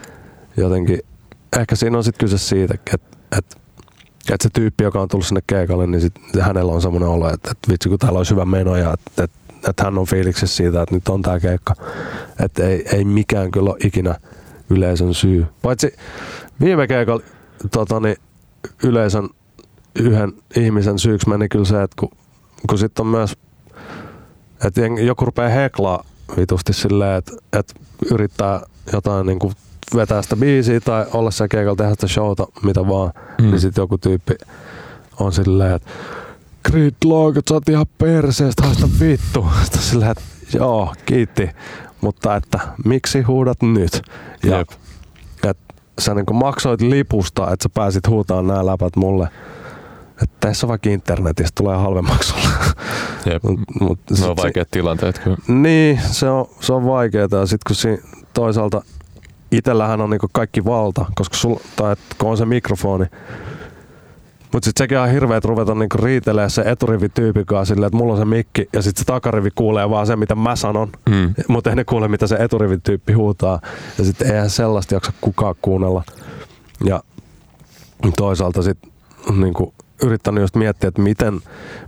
jotenkin, 0.57 1.01
ehkä 1.59 1.77
siinä 1.77 1.97
on 1.97 2.05
sitten 2.05 2.27
kyse 2.27 2.39
siitä, 2.39 2.75
että, 2.93 3.07
että 3.39 3.57
että 4.33 4.43
se 4.43 4.51
tyyppi, 4.53 4.85
joka 4.85 5.01
on 5.01 5.09
tullut 5.09 5.27
sinne 5.27 5.43
keikalle, 5.47 5.87
niin 5.87 6.01
sit 6.01 6.15
hänellä 6.41 6.73
on 6.73 6.83
semmoinen 6.83 7.09
olo, 7.09 7.33
että, 7.33 7.51
että 7.51 7.73
vitsi 7.73 7.89
kun 7.89 7.99
täällä 7.99 8.17
olisi 8.17 8.31
hyvä 8.31 8.45
meno 8.45 8.77
ja 8.77 8.93
että, 8.93 9.25
että, 9.25 9.69
että 9.69 9.85
hän 9.85 9.99
on 9.99 10.07
fiiliksissä 10.07 10.57
siitä, 10.57 10.83
että 10.83 10.95
nyt 10.95 11.09
on 11.09 11.23
tämä 11.23 11.41
keikka. 11.41 11.75
Että 12.45 12.69
ei, 12.69 12.85
ei 12.93 13.05
mikään 13.05 13.51
kyllä 13.51 13.71
ole 13.71 13.79
ikinä 13.85 14.15
yleisön 14.71 15.15
syy. 15.15 15.47
Paitsi 15.63 15.95
viime 16.61 16.87
keikalla 16.87 17.23
tota, 17.71 18.01
niin, 18.01 18.17
yleisön 18.83 19.29
yhden 20.01 20.33
ihmisen 20.57 20.99
syyksi 20.99 21.29
meni 21.29 21.49
kyllä 21.49 21.65
se, 21.65 21.83
että 21.83 21.97
kun, 21.99 22.11
kun 22.69 22.79
sitten 22.79 23.03
on 23.03 23.07
myös, 23.07 23.37
että 24.65 24.81
joku 25.05 25.25
rupeaa 25.25 25.49
heklaa 25.49 26.05
vitusti 26.37 26.73
silleen, 26.73 27.19
että, 27.19 27.33
että 27.53 27.75
yrittää 28.11 28.61
jotain 28.93 29.27
niin 29.27 29.39
kuin 29.39 29.55
vetää 29.95 30.23
sitä 30.23 30.37
biisiä 30.37 30.81
tai 30.81 31.07
olla 31.13 31.31
siellä 31.31 31.49
keikalla 31.49 31.77
tehdä 31.77 31.91
sitä 31.91 32.09
showta, 32.09 32.47
mitä 32.63 32.89
vaan, 32.89 33.13
mm. 33.17 33.45
Mm. 33.45 33.51
niin 33.51 33.61
sitten 33.61 33.83
joku 33.83 33.99
tyyppi 33.99 34.35
on 35.21 35.33
silleen, 35.33 35.75
että 35.75 35.91
Gridlock, 36.71 37.49
sä 37.49 37.55
oot 37.55 37.69
ihan 37.69 37.87
perseestä, 37.99 38.63
haista 38.67 38.89
vittu. 39.01 39.47
Sitten 39.63 39.79
on 39.81 39.85
silleen, 39.85 40.11
että 40.11 40.23
joo, 40.55 40.95
kiitti, 41.07 41.51
mutta 42.01 42.37
että 42.37 42.59
miksi 42.85 43.23
huudat 43.23 43.63
nyt? 43.63 44.03
Ja 44.43 44.59
Jep. 44.59 44.69
että 45.45 45.75
sä 45.99 46.15
niin 46.15 46.27
maksoit 46.33 46.81
lipusta, 46.81 47.53
että 47.53 47.63
sä 47.63 47.69
pääsit 47.75 48.09
huutamaan 48.09 48.47
nämä 48.47 48.67
läpät 48.67 48.97
mulle. 48.97 49.29
Että 50.23 50.37
tässä 50.41 50.69
vaikka 50.69 50.91
internetistä 50.91 51.53
tulee 51.55 51.77
halvemmaksi 51.77 52.29
sulle. 52.29 52.55
Jep. 53.33 53.43
mut, 53.43 53.61
mut 53.81 54.01
Ne 54.21 54.27
on 54.27 54.37
vaikeat 54.37 54.69
tilanteet 54.71 55.19
kyllä. 55.19 55.37
niin, 55.49 56.01
se 56.11 56.29
on, 56.29 56.47
se 56.61 56.73
on 56.73 56.87
vaikeaa. 56.87 57.29
Ja 57.31 57.47
sitten 57.47 57.65
kun 57.67 57.77
siinä 57.77 58.03
toisaalta 58.35 58.83
itsellähän 59.57 60.01
on 60.01 60.11
niinku 60.11 60.27
kaikki 60.33 60.65
valta, 60.65 61.05
koska 61.15 61.37
sul, 61.37 61.57
tai 61.77 61.93
et, 61.93 61.99
kun 62.19 62.31
on 62.31 62.37
se 62.37 62.45
mikrofoni. 62.45 63.05
Mutta 64.53 64.65
sitten 64.65 64.85
sekin 64.85 64.99
on 64.99 65.11
hirveä, 65.11 65.37
että 65.37 65.49
ruveta 65.49 65.75
niinku 65.75 65.99
riitelee 65.99 66.49
se 66.49 66.63
eturivi 66.63 67.09
tyypikaa 67.09 67.65
silleen, 67.65 67.87
että 67.87 67.97
mulla 67.97 68.13
on 68.13 68.19
se 68.19 68.25
mikki 68.25 68.69
ja 68.73 68.83
sitten 68.83 69.01
se 69.01 69.05
takarivi 69.05 69.51
kuulee 69.55 69.91
vaan 69.91 70.07
se, 70.07 70.17
mitä 70.17 70.35
mä 70.35 70.57
sanon. 70.57 70.93
Mm. 71.11 71.35
Mutta 71.49 71.71
ei 71.71 71.77
ne 71.77 71.85
kuule, 71.85 72.09
mitä 72.09 72.27
se 72.27 72.37
eturivin 72.37 72.83
tyyppi 72.83 73.13
huutaa. 73.13 73.61
Ja 73.99 74.05
sitten 74.05 74.31
eihän 74.31 74.51
sellaista 74.51 74.95
jaksa 74.95 75.13
kukaan 75.21 75.55
kuunnella. 75.63 76.03
Ja 76.85 77.03
toisaalta 78.17 78.63
sitten 78.63 78.91
niinku, 79.41 79.75
yrittänyt 80.03 80.41
just 80.41 80.57
miettiä, 80.57 80.89
että 80.89 81.03
miten, 81.03 81.41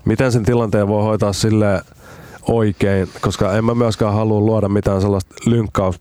miten 0.05 0.33
sen 0.33 0.45
tilanteen 0.45 0.89
voi 0.89 1.03
hoitaa 1.03 1.33
sille 1.33 1.83
oikein, 2.49 3.09
koska 3.21 3.57
en 3.57 3.64
mä 3.64 3.75
myöskään 3.75 4.14
halua 4.14 4.41
luoda 4.41 4.69
mitään 4.69 5.01
sellaista 5.01 5.35
lynkkaus 5.47 6.01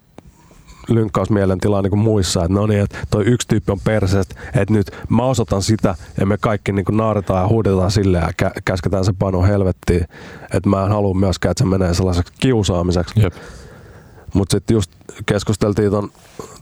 lynkkausmielen 0.89 1.59
tilaa 1.59 1.81
niin 1.81 1.91
kuin 1.91 1.99
muissa, 1.99 2.43
että 2.43 2.53
no 2.53 2.67
niin, 2.67 2.79
että 2.79 2.97
toi 3.09 3.23
yksi 3.23 3.47
tyyppi 3.47 3.71
on 3.71 3.79
perseestä, 3.83 4.35
että 4.55 4.73
nyt 4.73 4.91
mä 5.09 5.23
osoitan 5.23 5.61
sitä 5.61 5.95
ja 6.19 6.25
me 6.25 6.37
kaikki 6.37 6.71
niin 6.71 6.85
kuin 6.85 6.97
naaretaan 6.97 7.41
ja 7.41 7.47
huudetaan 7.47 7.91
silleen 7.91 8.23
ja 8.23 8.49
kä- 8.49 8.61
käsketään 8.65 9.05
se 9.05 9.13
pano 9.19 9.43
helvettiin, 9.43 10.01
että 10.53 10.69
mä 10.69 10.83
en 10.83 10.91
halua 10.91 11.13
myöskään, 11.13 11.51
että 11.51 11.63
se 11.63 11.69
menee 11.69 11.93
sellaiseksi 11.93 12.33
kiusaamiseksi. 12.39 13.21
Jep. 13.21 13.33
Mutta 14.33 14.53
sitten 14.53 14.73
just 14.73 14.91
keskusteltiin 15.25 15.91
ton 15.91 16.11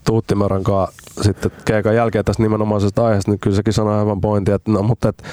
Tuuttimörän 0.06 0.64
kanssa 0.64 0.94
sitten 1.22 1.52
keikan 1.66 1.96
jälkeen 1.96 2.26
tästä 2.26 2.44
nimenomaisesta 2.44 3.06
aiheesta, 3.06 3.32
niin 3.32 3.40
kyllä 3.40 3.56
sekin 3.56 3.74
sanoi 3.74 4.00
aivan 4.00 4.22
pointti, 4.22 4.52
että 4.52 4.72
no, 4.72 4.84
mutta 4.84 5.10
et, 5.10 5.24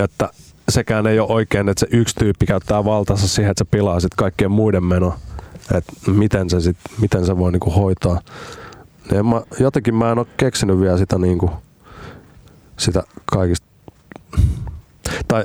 että 0.00 0.30
sekään 0.68 1.06
ei 1.06 1.18
ole 1.18 1.32
oikein, 1.32 1.68
että 1.68 1.80
se 1.80 1.86
yksi 1.90 2.14
tyyppi 2.14 2.46
käyttää 2.46 2.84
valtansa 2.84 3.28
siihen, 3.28 3.50
että 3.50 3.64
se 3.64 3.70
pilaa 3.70 4.00
sitten 4.00 4.16
kaikkien 4.16 4.50
muiden 4.50 4.84
meno. 4.84 5.14
Että 5.74 5.92
miten 6.10 6.50
se, 6.50 6.60
sit, 6.60 6.76
miten 7.00 7.26
se 7.26 7.38
voi 7.38 7.52
niinku 7.52 7.70
hoitaa. 7.70 8.20
En 9.12 9.26
mä, 9.26 9.42
jotenkin 9.60 9.94
mä 9.94 10.12
en 10.12 10.18
ole 10.18 10.26
keksinyt 10.36 10.80
vielä 10.80 10.98
sitä, 10.98 11.18
niinku, 11.18 11.50
sitä 12.78 13.02
kaikista. 13.26 13.66
Tai 15.28 15.44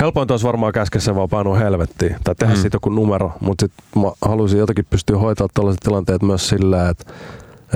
helpointa 0.00 0.34
olisi 0.34 0.46
varmaan 0.46 0.72
käskeä 0.72 1.00
se 1.00 1.14
vaan 1.14 1.28
painoa 1.28 1.58
helvettiin 1.58 2.16
tai 2.24 2.34
tehdä 2.34 2.54
Mm. 2.54 2.60
siitä 2.60 2.74
joku 2.76 2.90
numero, 2.90 3.32
mutta 3.40 3.66
sitten 3.66 4.02
mä 4.02 4.12
haluaisin 4.22 4.58
jotenkin 4.58 4.86
pystyä 4.90 5.18
hoitaa 5.18 5.48
tällaiset 5.54 5.80
tilanteet 5.84 6.22
myös 6.22 6.48
sillä, 6.48 6.88
että, 6.88 7.12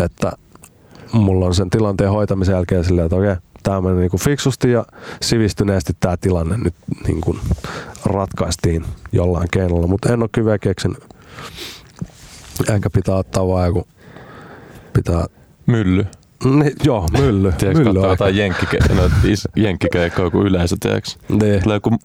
että 0.04 0.32
mulla 1.12 1.46
on 1.46 1.54
sen 1.54 1.70
tilanteen 1.70 2.10
hoitamisen 2.10 2.52
jälkeen 2.52 2.84
silleen, 2.84 3.04
että 3.06 3.16
okei, 3.16 3.36
tämä 3.62 3.80
meni 3.80 4.00
niinku 4.00 4.18
fiksusti 4.18 4.70
ja 4.70 4.84
sivistyneesti 5.22 5.92
tämä 6.00 6.16
tilanne 6.16 6.56
nyt 6.56 6.74
niinku 7.06 7.36
ratkaistiin 8.04 8.84
jollain 9.12 9.48
keinolla, 9.50 9.86
mutta 9.86 10.12
en 10.12 10.22
ole 10.22 10.28
kyllä 10.32 10.58
keksinyt. 10.58 11.11
Enkä 12.74 12.90
pitää 12.90 13.14
ottaa 13.14 13.48
vaan 13.48 13.66
joku, 13.66 13.86
pitää, 14.92 15.26
Mylly. 15.66 16.06
niin, 16.44 16.72
joo, 16.84 17.06
mylly, 17.18 17.52
Tiedätkö, 17.52 17.78
mylly 17.78 17.84
katsoo 17.94 18.10
aika. 18.10 18.28
jotain 18.28 18.36
jenkkike- 18.52 18.94
noita 18.94 19.14
is- 19.24 19.48
jenkkikeikkoja 19.56 20.30
kuin 20.30 20.46
yleisö, 20.46 20.76
tiedätkö? 20.80 21.10
Niin. 21.28 21.62
Tulee 21.62 21.76
joku 21.76 21.96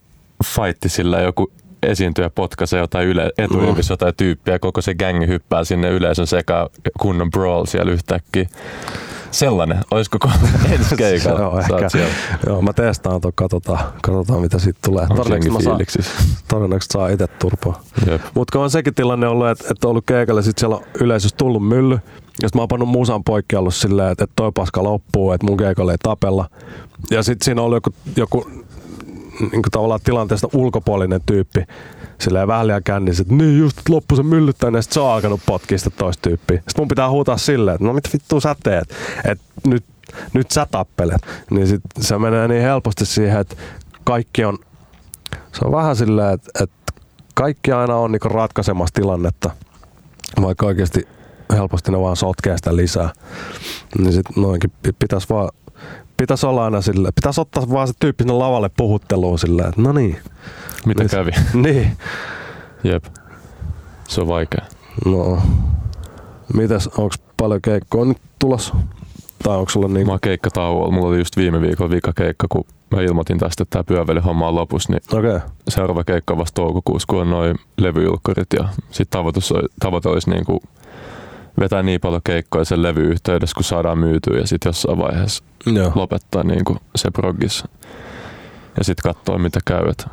fightti 0.46 0.90
sillä 0.90 1.22
joku 1.22 1.52
esiintyjä 1.84 2.30
potkaisee 2.30 2.80
jotain 2.80 3.08
yle- 3.08 3.32
eturivissä 3.38 3.92
jotain 3.94 4.14
tyyppiä, 4.18 4.60
koko 4.60 4.82
se 4.82 4.96
gängi 4.96 5.28
hyppää 5.28 5.64
sinne 5.64 5.90
yleisön 5.90 6.28
sekä 6.28 6.68
kunnon 7.00 7.32
brawl 7.32 7.66
siellä 7.66 7.92
yhtäkkiä. 7.92 8.46
Sellainen, 9.32 9.78
olisiko 9.92 10.18
ko- 10.26 10.48
ensi 10.74 10.96
keikalla? 10.96 11.40
Joo, 11.40 11.60
ehkä. 11.60 12.08
Joo, 12.48 12.62
mä 12.62 12.74
testaan 12.74 13.22
tuon, 13.22 13.34
katsotaan, 13.36 13.80
katsotaan 14.02 14.42
mitä 14.42 14.60
siitä 14.60 14.80
tulee. 14.86 15.08
Todennäköisesti 15.08 15.64
fiiliksissä? 15.64 16.12
todennäköisesti 16.48 16.94
saa 16.94 17.10
itse 17.10 17.28
turpaa. 17.28 17.82
Jep. 18.08 18.22
Mutta 18.34 18.60
on 18.60 18.70
sekin 18.70 18.94
tilanne 18.94 19.28
ollut, 19.28 19.48
että, 19.48 19.66
että 19.72 19.88
on 19.88 19.90
ollut 19.90 20.06
keikalle, 20.06 20.42
sit 20.42 20.58
siellä 20.58 20.76
on 20.76 20.84
yleisössä 21.00 21.38
tullut 21.38 21.68
mylly, 21.68 22.00
ja 22.44 22.50
mä 22.56 22.62
oon 22.62 22.68
pannut 22.68 22.90
musan 22.90 23.24
poikki 23.24 23.56
ollut 23.56 23.76
silleen, 23.76 24.12
että, 24.12 24.28
toi 24.36 24.52
paska 24.52 24.84
loppuu, 24.84 25.32
että 25.32 25.48
mun 25.48 25.58
keikalle 25.58 25.92
ei 25.92 25.98
tapella. 26.04 26.50
Ja 27.12 27.24
sitten 27.24 27.46
siinä 27.46 27.62
on 27.62 27.66
ollut 27.66 27.78
joku, 27.78 27.94
joku 28.16 28.52
niin 29.40 29.50
kuin 29.52 29.72
tavallaan 29.72 30.00
tilanteesta 30.04 30.48
ulkopuolinen 30.54 31.22
tyyppi, 31.26 31.64
silleen 32.22 32.48
vähän 32.48 32.68
liian 32.68 32.84
kännissä, 32.84 33.22
että 33.22 33.34
niin 33.34 33.60
just 33.60 33.78
että 33.78 33.94
loppu 33.94 34.16
se 34.16 34.24
myllyttäinen, 34.24 34.78
ja 34.78 34.82
sit 34.82 34.92
se 34.92 35.00
on 35.00 35.12
alkanut 35.12 35.42
potkia 35.46 35.78
sitä 35.78 35.90
toista 35.90 36.22
tyyppiä. 36.22 36.58
Sitten 36.58 36.82
mun 36.82 36.88
pitää 36.88 37.10
huutaa 37.10 37.38
silleen, 37.38 37.76
että 37.76 37.88
no 37.88 37.94
mitä 37.94 38.10
vittua 38.14 38.40
sä 38.40 38.56
teet, 38.64 38.96
että 39.26 39.44
nyt, 39.68 39.86
nyt 40.34 40.52
sä 40.52 40.68
tappelet. 40.72 41.22
Niin 41.50 41.68
sit 41.68 41.82
se 42.00 42.18
menee 42.18 42.48
niin 42.48 42.62
helposti 42.62 43.06
siihen, 43.06 43.40
että 43.40 43.56
kaikki 44.04 44.46
on, 44.46 44.58
se 45.54 45.66
on 45.66 45.72
vähän 45.72 45.96
silleen, 45.96 46.34
että, 46.34 46.64
että 46.64 46.94
kaikki 47.34 47.72
aina 47.72 47.96
on 47.96 48.12
niin 48.12 48.32
ratkaisemassa 48.32 48.94
tilannetta, 48.94 49.50
vaikka 50.42 50.66
oikeasti 50.66 51.08
helposti 51.52 51.92
ne 51.92 52.00
vaan 52.00 52.16
sotkee 52.16 52.58
sitä 52.58 52.76
lisää. 52.76 53.10
Niin 53.98 54.14
sit 54.14 54.26
noinkin 54.36 54.72
pitäisi 55.00 55.30
vaan 55.30 55.50
pitäisi 56.18 56.46
olla 56.46 56.66
aina 56.66 56.82
sille, 56.82 57.12
pitäisi 57.16 57.42
ottaa 57.42 57.70
vaan 57.70 57.88
se 57.88 57.94
tyyppi 58.00 58.24
sinne 58.24 58.34
lavalle 58.34 58.70
puhutteluun 58.78 59.40
silleen, 59.40 59.70
että 59.70 59.82
no 59.82 59.92
niin. 59.92 60.18
Mitä 60.86 61.04
niin, 61.04 61.10
kävi? 61.10 61.32
Niin. 61.64 61.98
Jep. 62.84 63.06
Se 64.08 64.22
on 64.22 64.28
vaikea. 64.28 64.66
No. 65.06 65.42
Mitäs, 66.54 66.88
onko 66.88 67.16
paljon 67.38 67.62
keikkoa 67.62 68.06
nyt 68.06 68.18
tulossa? 68.40 68.76
Tai 69.44 69.58
onko 69.58 69.70
sulla 69.70 69.88
niin... 69.88 70.08
Mä 70.08 70.14
oon 70.14 70.20
keikkatauolla. 70.22 70.92
Mulla 70.92 71.08
oli 71.08 71.18
just 71.18 71.38
viime 71.38 71.62
viikolla 71.62 71.92
vika 71.92 72.14
keikka, 72.14 72.48
kun 72.50 72.66
mä 72.92 73.02
ilmoitin 73.02 73.38
tästä, 73.38 73.64
että 73.64 73.84
tämä 73.84 74.22
homma 74.22 74.48
on 74.48 74.56
lopussa, 74.56 74.94
niin 74.94 75.02
okay. 75.20 75.40
seuraava 75.70 76.04
keikka 76.04 76.34
on 76.34 76.38
vasta 76.38 76.56
toukokuussa, 76.56 77.06
kun 77.10 77.22
on 77.22 77.30
noin 77.30 77.56
levyjulkkarit 77.78 78.48
ja 78.54 78.70
sitten 78.92 79.22
tavoite 79.80 80.10
olisi 80.10 80.30
niin 80.30 80.46
kuin 80.46 80.60
vetää 81.60 81.84
niin 81.84 82.02
paljon 82.02 82.22
keikkoja 82.24 82.66
sen 82.66 82.84
levyyhteydessä, 82.84 83.56
kun 83.56 83.64
saadaan 83.64 83.98
myytyä 83.98 84.38
ja 84.40 84.48
sitten 84.48 84.70
jossain 84.70 84.98
vaiheessa 84.98 85.44
Joo. 85.66 85.92
lopettaa 85.96 86.44
niin 86.44 86.66
kuin 86.66 86.80
se 86.96 87.12
progis 87.12 87.64
ja 88.78 88.84
sitten 88.84 89.14
katsoa 89.14 89.38
mitä 89.38 89.60
käy. 89.66 89.90
Et 89.90 90.06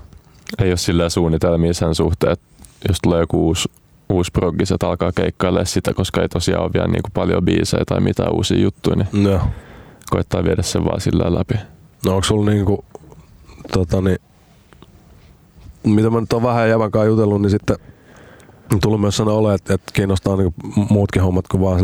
ei 0.62 0.70
ole 0.70 0.76
sillä 0.76 1.08
suunnitelmia 1.08 1.74
sen 1.74 1.94
suhteen, 1.94 2.32
että 2.32 2.46
jos 2.88 2.98
tulee 3.02 3.20
joku 3.20 3.46
uusi, 3.46 3.68
uusi 4.08 4.30
progis, 4.32 4.72
että 4.72 4.88
alkaa 4.88 5.12
keikkailla 5.12 5.64
sitä, 5.64 5.94
koska 5.94 6.22
ei 6.22 6.28
tosiaan 6.28 6.62
ole 6.62 6.72
vielä 6.72 6.86
niin 6.86 7.02
kuin 7.02 7.12
paljon 7.12 7.44
biisejä 7.44 7.84
tai 7.84 8.00
mitään 8.00 8.32
uusia 8.32 8.58
juttuja, 8.58 8.96
niin 8.96 9.24
Joo. 9.24 9.40
koittaa 10.10 10.44
viedä 10.44 10.62
sen 10.62 10.84
vaan 10.84 11.00
sillä 11.00 11.34
läpi. 11.34 11.54
No 12.06 12.10
onko 12.10 12.24
sulla 12.24 12.50
niinku, 12.50 12.84
tota 13.72 14.00
niin, 14.00 14.18
mitä 15.84 16.10
mä 16.10 16.20
nyt 16.20 16.32
on 16.32 16.42
vähän 16.42 16.68
jävänkaan 16.68 17.06
jutellut, 17.06 17.42
niin 17.42 17.50
sitten 17.50 17.76
tullut 18.82 19.00
myös 19.00 19.16
sanoa 19.16 19.34
ole, 19.34 19.54
että, 19.54 19.74
että 19.74 19.92
kiinnostaa 19.92 20.36
niin 20.36 20.54
muutkin 20.90 21.22
hommat 21.22 21.48
kuin 21.48 21.60
vaan 21.60 21.80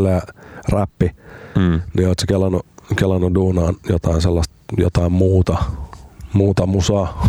räppi. 0.68 1.10
Mm. 1.56 1.80
Niin 1.96 2.08
ootko 2.08 2.24
kelannut, 2.28 2.66
kelannut 2.96 3.34
duunaan 3.34 3.74
jotain 3.88 4.22
sellaista, 4.22 4.54
jotain 4.78 5.12
muuta, 5.12 5.56
muuta 6.32 6.66
musaa? 6.66 7.26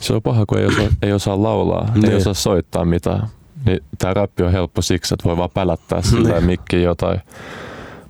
Se 0.00 0.14
on 0.14 0.22
paha, 0.22 0.46
kun 0.46 0.58
ei 0.58 0.66
osaa, 0.66 0.86
ei 1.02 1.12
osaa 1.12 1.42
laulaa, 1.42 1.88
niin. 1.94 2.10
ei 2.10 2.16
osaa 2.16 2.34
soittaa 2.34 2.84
mitään. 2.84 3.28
Niin 3.66 3.80
tää 3.98 4.14
räppi 4.14 4.42
on 4.42 4.52
helppo 4.52 4.82
siksi, 4.82 5.14
että 5.14 5.28
voi 5.28 5.36
vaan 5.36 5.50
pälättää 5.54 6.02
sillä 6.02 6.34
niin. 6.34 6.44
mikkiin 6.44 6.82
jotain. 6.82 7.20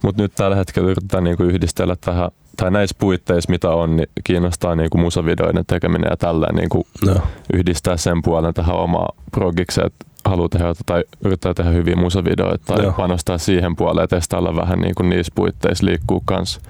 Mutta 0.02 0.22
nyt 0.22 0.32
tällä 0.34 0.56
hetkellä 0.56 0.90
yritetään 0.90 1.24
niinku 1.24 1.42
yhdistellä 1.42 1.96
tähän, 2.00 2.30
tai 2.56 2.70
näissä 2.70 2.96
puitteissa 2.98 3.50
mitä 3.50 3.70
on, 3.70 3.96
niin 3.96 4.08
kiinnostaa 4.24 4.74
niinku 4.74 4.98
musavideoiden 4.98 5.66
tekeminen 5.66 6.08
ja 6.10 6.16
tällä 6.16 6.46
niinku 6.52 6.86
no. 7.06 7.14
yhdistää 7.52 7.96
sen 7.96 8.22
puolen 8.22 8.54
tähän 8.54 8.76
omaan 8.76 9.16
progikseen, 9.30 9.90
haluaa 10.24 10.48
tehdä 10.48 10.74
tai 10.86 11.04
yrittää 11.24 11.54
tehdä 11.54 11.70
hyviä 11.70 11.96
musavideoita 11.96 12.74
tai 12.74 12.84
Joo. 12.84 12.92
panostaa 12.92 13.38
siihen 13.38 13.76
puoleen 13.76 14.02
ja 14.04 14.08
testailla 14.08 14.56
vähän 14.56 14.78
niin 14.78 14.94
kuin 14.94 15.10
niissä 15.10 15.32
puitteissa 15.34 15.86
liikkuu 15.86 16.22
kanssa. 16.24 16.60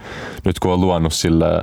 Nyt 0.44 0.58
kun 0.58 0.72
on 0.72 0.80
luonut 0.80 1.12
sillä, 1.12 1.62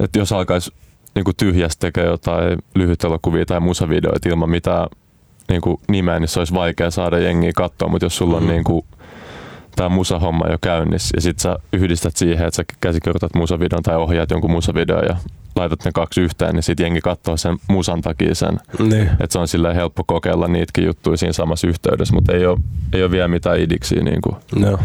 että 0.00 0.18
jos 0.18 0.32
alkaisi 0.32 0.72
niin 1.14 1.24
kuin 1.24 1.36
tyhjästä 1.36 1.80
tekee 1.80 2.04
jotain 2.04 2.58
lyhytelokuvia 2.74 3.46
tai 3.46 3.60
musavideoita 3.60 4.28
ilman 4.28 4.50
mitään 4.50 4.88
niin 5.48 5.60
kuin 5.60 5.80
nimeä, 5.88 6.18
niin 6.18 6.28
se 6.28 6.38
olisi 6.38 6.54
vaikea 6.54 6.90
saada 6.90 7.18
jengiä 7.18 7.52
katsoa, 7.56 7.88
mutta 7.88 8.04
jos 8.04 8.16
sulla 8.16 8.36
on 8.36 8.42
mm. 8.42 8.48
niin 8.48 8.64
kuin 8.64 8.84
tämä 9.76 9.88
musahomma 9.88 10.46
jo 10.50 10.58
käynnissä 10.60 11.16
ja 11.16 11.20
sitten 11.20 11.42
sä 11.42 11.58
yhdistät 11.72 12.16
siihen, 12.16 12.46
että 12.46 12.56
sä 12.56 12.64
käsikirjoitat 12.80 13.34
musavideon 13.34 13.82
tai 13.82 13.96
ohjaat 13.96 14.30
jonkun 14.30 14.50
musavideon 14.50 15.04
ja 15.08 15.16
laitat 15.56 15.84
ne 15.84 15.90
kaksi 15.94 16.20
yhteen, 16.20 16.54
niin 16.54 16.62
sitten 16.62 16.84
jengi 16.84 17.00
katsoo 17.00 17.36
sen 17.36 17.56
musan 17.68 18.00
takia 18.00 18.34
sen. 18.34 18.60
Niin. 18.78 19.02
Että 19.02 19.32
se 19.32 19.38
on 19.38 19.48
silleen 19.48 19.74
helppo 19.74 20.04
kokeilla 20.06 20.48
niitäkin 20.48 20.84
juttuja 20.84 21.16
siinä 21.16 21.32
samassa 21.32 21.66
yhteydessä, 21.66 22.14
mutta 22.14 22.32
ei 22.32 22.46
ole, 22.46 22.58
ei 22.92 23.02
ole 23.02 23.10
vielä 23.10 23.28
mitään 23.28 23.60
idiksiä 23.60 24.02
niin 24.02 24.20
kuin 24.20 24.36
no. 24.56 24.78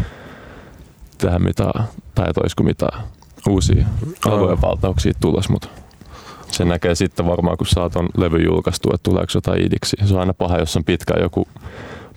tehdä 1.18 1.38
mitään, 1.38 1.84
tai 2.14 2.30
et 2.30 2.38
olisiko 2.38 2.62
mitään 2.62 3.02
uusia 3.48 3.86
alueenvaltauksia 4.26 5.12
tulossa, 5.20 5.52
mutta 5.52 5.68
se 6.50 6.64
näkee 6.64 6.94
sitten 6.94 7.26
varmaan, 7.26 7.56
kun 7.56 7.66
saa 7.66 7.90
ton 7.90 8.08
levy 8.16 8.44
julkaistu, 8.44 8.88
että 8.94 9.02
tuleeko 9.02 9.30
jotain 9.34 9.62
idiksi. 9.66 9.96
Se 10.04 10.14
on 10.14 10.20
aina 10.20 10.34
paha, 10.34 10.58
jos 10.58 10.76
on 10.76 10.84
pitkä 10.84 11.14
joku 11.20 11.48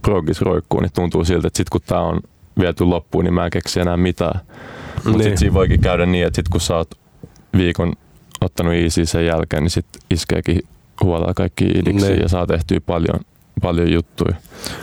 progis 0.01 0.41
roikkuu, 0.41 0.79
niin 0.79 0.91
tuntuu 0.95 1.25
siltä, 1.25 1.47
että 1.47 1.57
sitten 1.57 1.71
kun 1.71 1.81
tämä 1.87 2.01
on 2.01 2.19
viety 2.59 2.83
loppuun, 2.83 3.23
niin 3.23 3.33
mä 3.33 3.45
en 3.45 3.51
keksi 3.51 3.79
enää 3.79 3.97
mitään. 3.97 4.39
Mutta 4.95 5.09
niin. 5.09 5.21
sitten 5.21 5.37
siinä 5.37 5.53
voikin 5.53 5.81
käydä 5.81 6.05
niin, 6.05 6.27
että 6.27 6.35
sit 6.35 6.49
kun 6.49 6.61
sä 6.61 6.75
oot 6.75 6.91
viikon 7.57 7.93
ottanut 8.41 8.73
easy 8.73 9.05
sen 9.05 9.25
jälkeen, 9.25 9.63
niin 9.63 9.71
sitten 9.71 10.01
iskeekin 10.09 10.59
huolella 11.03 11.33
kaikki 11.33 11.65
idiksi 11.65 12.07
niin. 12.07 12.21
ja 12.21 12.29
saa 12.29 12.47
tehtyä 12.47 12.81
paljon, 12.81 13.19
paljon 13.61 13.91
juttuja. 13.91 14.35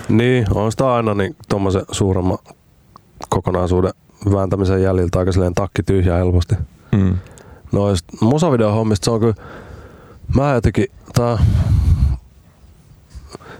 Niin, 0.08 0.46
on 0.54 0.70
sitä 0.70 0.94
aina 0.94 1.14
niin 1.14 1.36
tuommoisen 1.48 1.82
suuremman 1.90 2.38
kokonaisuuden 3.28 3.92
vääntämisen 4.32 4.82
jäljiltä 4.82 5.18
aika 5.18 5.32
silleen 5.32 5.54
takki 5.54 5.82
tyhjää 5.82 6.18
helposti. 6.18 6.54
Mm. 6.92 7.18
No 7.72 7.80
musavideo-hommista 8.20 9.04
se 9.04 9.10
on 9.10 9.20
kyllä, 9.20 9.34
mä 10.34 10.54
jotenkin, 10.54 10.86
tää, 11.14 11.38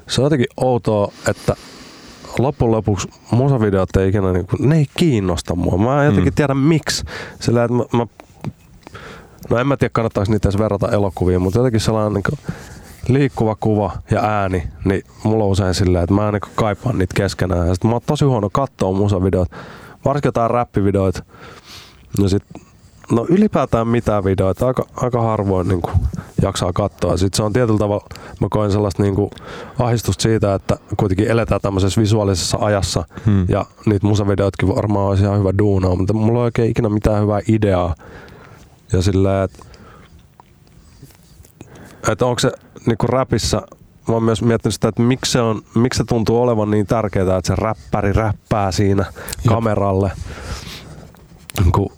se 0.07 0.21
on 0.21 0.25
jotenkin 0.25 0.47
outoa, 0.57 1.13
että 1.29 1.57
loppujen 2.39 2.73
lopuksi 2.73 3.09
musavideot 3.31 3.97
ei 3.97 4.09
ikinä, 4.09 4.33
niin 4.33 4.47
kuin, 4.47 4.69
ne 4.69 4.77
ei 4.77 4.87
kiinnosta 4.97 5.55
mua. 5.55 5.79
Mä 5.79 6.01
en 6.01 6.07
jotenkin 6.07 6.33
mm. 6.33 6.35
tiedä 6.35 6.55
miksi. 6.55 7.05
Sillä, 7.41 7.65
että 7.65 7.77
mä, 7.77 7.85
mä, 7.93 8.07
no 9.51 9.59
en 9.59 9.67
mä 9.67 9.77
tiedä 9.77 9.91
kannattaako 9.93 10.33
niitä 10.33 10.49
edes 10.49 10.59
verrata 10.59 10.91
elokuviin, 10.91 11.43
mutta 11.43 11.59
jotenkin 11.59 11.81
sellainen 11.81 12.13
niin 12.15 12.23
kuin, 12.23 12.55
liikkuva 13.09 13.57
kuva 13.61 13.93
ja 14.11 14.21
ääni, 14.21 14.63
niin 14.85 15.03
mulla 15.25 15.45
on 15.45 15.51
usein 15.51 15.75
silleen, 15.75 16.05
että 16.05 16.15
mä 16.15 16.29
en 16.29 16.33
niin 16.35 16.53
kaipaan 16.55 16.99
niitä 16.99 17.15
keskenään. 17.17 17.69
Ja 17.69 17.75
sit 17.75 17.85
mä 17.85 17.93
oon 17.93 18.01
tosi 18.07 18.25
huono 18.25 18.51
katsoa 18.53 18.93
musavideot, 18.93 19.49
varsinkin 20.05 20.29
jotain 20.29 20.51
räppivideoita. 20.51 21.25
No 22.21 22.29
sit 22.29 22.43
No 23.13 23.27
ylipäätään 23.29 23.89
mitään 23.89 24.25
videoita, 24.25 24.67
aika, 24.67 24.87
aika 24.97 25.23
harvoin 25.23 25.69
niin 25.69 25.83
kuin, 25.83 25.95
jaksaa 26.43 26.73
katsoa. 26.73 27.17
Sitten 27.17 27.37
se 27.37 27.43
on 27.43 27.53
tietyllä 27.53 27.79
tavalla, 27.79 28.07
mä 28.41 28.47
koen 28.51 28.73
sellaista 28.73 29.03
niin 29.03 29.15
kuin, 29.15 29.31
ahdistusta 29.79 30.23
siitä, 30.23 30.55
että 30.55 30.77
kuitenkin 30.97 31.29
eletään 31.29 31.61
tämmöisessä 31.61 32.01
visuaalisessa 32.01 32.59
ajassa 32.61 33.05
hmm. 33.27 33.47
ja 33.49 33.67
niitä 33.87 34.07
musavideotkin 34.07 34.69
varmaan 34.69 35.09
olisi 35.09 35.25
ihan 35.25 35.39
hyvä 35.39 35.53
duunaa, 35.59 35.97
mutta 35.97 36.13
mulla 36.13 36.39
ei 36.39 36.45
oikein 36.45 36.71
ikinä 36.71 36.89
mitään 36.89 37.23
hyvää 37.23 37.41
ideaa. 37.49 37.95
Ja 38.93 39.03
silleen, 39.03 39.45
että 39.45 39.65
että 42.13 42.27
onko 42.27 42.39
se 42.39 42.53
niin 42.87 42.99
kuin 42.99 43.11
rapissa, 43.11 43.63
mä 44.09 44.15
oon 44.15 44.23
myös 44.23 44.43
miettinyt 44.43 44.75
sitä, 44.75 44.89
että 44.89 45.03
miksi 45.03 45.33
se, 45.33 45.41
on, 45.41 45.63
miksi 45.75 45.99
se 45.99 46.05
tuntuu 46.05 46.43
olevan 46.43 46.71
niin 46.71 46.87
tärkeää, 46.87 47.37
että 47.37 47.47
se 47.47 47.55
räppäri 47.57 48.13
räppää 48.13 48.73
siinä 48.73 49.05
kameralle. 49.49 50.13
Niin 51.61 51.73
kuin, 51.73 51.89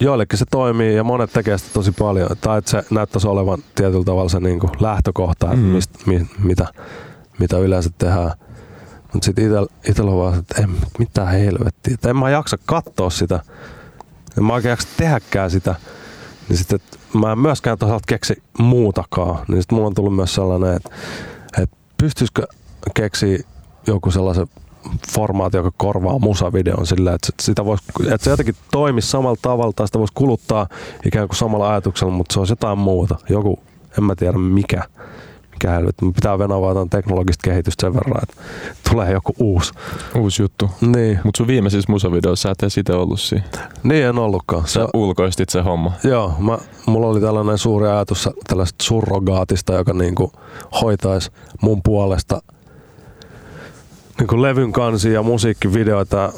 joillekin 0.00 0.38
se 0.38 0.44
toimii 0.50 0.96
ja 0.96 1.04
monet 1.04 1.32
tekee 1.32 1.58
sitä 1.58 1.70
tosi 1.72 1.92
paljon. 1.92 2.30
Tai 2.40 2.58
että 2.58 2.70
se 2.70 2.82
näyttäisi 2.90 3.28
olevan 3.28 3.58
tietyllä 3.74 4.04
tavalla 4.04 4.28
se 4.28 4.40
niin 4.40 4.60
kuin 4.60 4.70
lähtökohta, 4.80 5.46
mm. 5.46 5.58
mist, 5.58 6.06
mi, 6.06 6.26
mitä, 6.38 6.66
mitä 7.38 7.58
yleensä 7.58 7.90
tehdään. 7.98 8.32
Mutta 9.12 9.24
sitten 9.24 9.44
itsellä 9.88 10.10
on 10.10 10.18
vaan, 10.18 10.38
että 10.38 10.62
en 10.62 10.70
mitään 10.98 11.28
helvettiä. 11.28 11.94
Että 11.94 12.10
en 12.10 12.16
mä 12.16 12.30
jaksa 12.30 12.58
katsoa 12.66 13.10
sitä. 13.10 13.40
En 14.38 14.44
mä 14.44 14.52
oikein 14.52 14.70
jaksa 14.70 14.88
tehdäkään 14.96 15.50
sitä. 15.50 15.74
Niin 16.48 16.56
sitten, 16.56 16.80
mä 17.14 17.32
en 17.32 17.38
myöskään 17.38 17.78
toisaalta 17.78 18.04
keksi 18.08 18.42
muutakaan. 18.58 19.44
Niin 19.48 19.62
sitten 19.62 19.76
mulla 19.76 19.86
on 19.86 19.94
tullut 19.94 20.16
myös 20.16 20.34
sellainen, 20.34 20.76
että, 20.76 20.90
että 21.62 21.76
pystyisikö 21.98 22.46
keksiä 22.94 23.38
joku 23.86 24.10
sellaisen 24.10 24.46
formaatio, 25.12 25.60
joka 25.60 25.70
korvaa 25.76 26.18
musavideon 26.18 26.86
sillä, 26.86 27.14
että, 27.14 27.28
sitä 27.40 27.64
vois, 27.64 27.80
että 28.00 28.24
se 28.24 28.30
jotenkin 28.30 28.56
toimisi 28.72 29.08
samalla 29.08 29.38
tavalla 29.42 29.72
tai 29.72 29.86
sitä 29.86 29.98
voisi 29.98 30.14
kuluttaa 30.14 30.66
ikään 31.06 31.28
kuin 31.28 31.36
samalla 31.36 31.70
ajatuksella, 31.70 32.12
mutta 32.12 32.32
se 32.32 32.40
on 32.40 32.46
jotain 32.48 32.78
muuta. 32.78 33.16
Joku, 33.28 33.58
en 33.98 34.04
mä 34.04 34.14
tiedä 34.14 34.38
mikä. 34.38 34.82
Mikä 35.50 35.70
helvetti. 35.70 36.12
Pitää 36.14 36.38
venavaa 36.38 36.86
teknologista 36.90 37.42
kehitystä 37.50 37.86
sen 37.86 37.94
verran, 37.94 38.22
että 38.22 38.36
tulee 38.90 39.12
joku 39.12 39.34
uusi. 39.38 39.72
Uusi 40.14 40.42
juttu. 40.42 40.70
Niin. 40.80 41.20
Mutta 41.24 41.38
sun 41.38 41.46
viimeisissä 41.46 41.92
musavideoissa 41.92 42.42
sä 42.42 42.52
et 42.52 42.62
edes 42.62 42.78
itse 42.78 42.92
ollut 42.92 43.20
siinä. 43.20 43.44
Niin 43.82 44.04
en 44.04 44.18
ollutkaan. 44.18 44.66
Sä 44.66 44.72
se, 44.72 44.86
ulkoistit 44.94 45.48
se 45.48 45.60
homma. 45.60 45.92
Joo, 46.04 46.34
mä, 46.38 46.58
mulla 46.86 47.06
oli 47.06 47.20
tällainen 47.20 47.58
suuri 47.58 47.88
ajatus 47.88 48.28
tällaista 48.46 48.84
surrogaatista, 48.84 49.72
joka 49.72 49.92
niinku 49.92 50.32
hoitaisi 50.82 51.30
mun 51.60 51.82
puolesta– 51.82 52.42
niin 54.18 54.26
kuin 54.26 54.42
levyn 54.42 54.72
kansi 54.72 55.12
ja 55.12 55.22
musiikkivideoita 55.22 56.32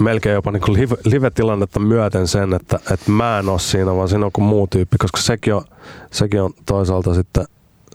melkein 0.00 0.34
jopa 0.34 0.50
niin 0.50 0.60
kuin 0.60 0.80
live, 0.80 0.96
live-tilannetta 1.04 1.80
myöten 1.80 2.28
sen, 2.28 2.54
että, 2.54 2.80
että 2.90 3.10
mä 3.10 3.38
en 3.38 3.48
ole 3.48 3.58
siinä, 3.58 3.94
vaan 3.94 4.08
siinä 4.08 4.26
on 4.26 4.32
kuin 4.32 4.44
muu 4.44 4.66
tyyppi, 4.66 4.98
koska 4.98 5.20
sekin 5.20 5.54
on, 5.54 5.64
sekin 6.10 6.42
on 6.42 6.52
toisaalta 6.66 7.14
sitten 7.14 7.44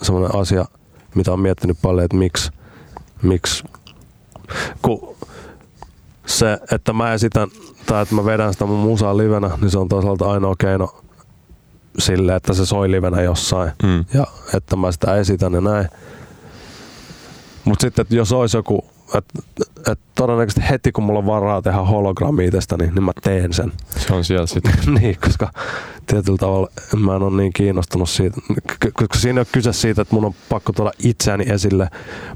semmoinen 0.01 0.36
asia, 0.36 0.65
mitä 1.15 1.34
on 1.34 1.39
miettinyt 1.39 1.78
paljon, 1.82 2.05
että 2.05 2.17
miksi, 2.17 2.51
miksi 3.21 3.63
kun 4.82 5.15
se, 6.25 6.57
että 6.71 6.93
mä 6.93 7.13
esitän 7.13 7.47
tai 7.86 8.01
että 8.03 8.15
mä 8.15 8.25
vedän 8.25 8.53
sitä 8.53 8.65
mun 8.65 8.80
musaa 8.80 9.17
livenä, 9.17 9.49
niin 9.61 9.71
se 9.71 9.78
on 9.78 9.89
toisaalta 9.89 10.32
ainoa 10.32 10.55
keino 10.57 10.95
silleen, 11.99 12.38
että 12.38 12.53
se 12.53 12.65
soi 12.65 12.91
livenä 12.91 13.21
jossain 13.21 13.71
Mm. 13.84 14.05
ja 14.13 14.28
että 14.53 14.75
mä 14.75 14.91
sitä 14.91 15.15
esitän 15.15 15.53
ja 15.53 15.61
näin. 15.61 15.88
Mutta 17.65 17.82
sitten, 17.82 18.01
että 18.01 18.15
jos 18.15 18.32
olisi 18.32 18.57
joku, 18.57 18.86
että 19.16 19.39
et 19.91 19.99
todennäköisesti 20.16 20.70
heti 20.70 20.91
kun 20.91 21.03
mulla 21.03 21.20
on 21.20 21.26
varaa 21.26 21.62
tehdä 21.62 21.78
hologrammi 21.78 22.45
itsestäni, 22.45 22.88
niin 22.88 23.03
mä 23.03 23.12
teen 23.24 23.53
sen. 23.53 23.72
Se 23.97 24.14
on 24.14 24.24
siellä 24.24 24.47
sitten. 24.47 24.74
niin, 25.01 25.18
koska 25.26 25.51
tietyllä 26.08 26.38
tavalla 26.38 26.68
mä 26.97 27.16
en 27.16 27.24
ole 27.24 27.38
niin 27.38 27.53
kiinnostunut 27.53 28.10
siitä, 28.10 28.41
koska 28.93 29.18
siinä 29.18 29.39
ei 29.39 29.41
ole 29.41 29.47
kyse 29.51 29.74
siitä, 29.74 30.01
että 30.01 30.16
mun 30.16 30.26
on 30.26 30.34
pakko 30.49 30.74
tuoda 30.74 30.91
itseäni 31.03 31.45
esille. 31.49 31.89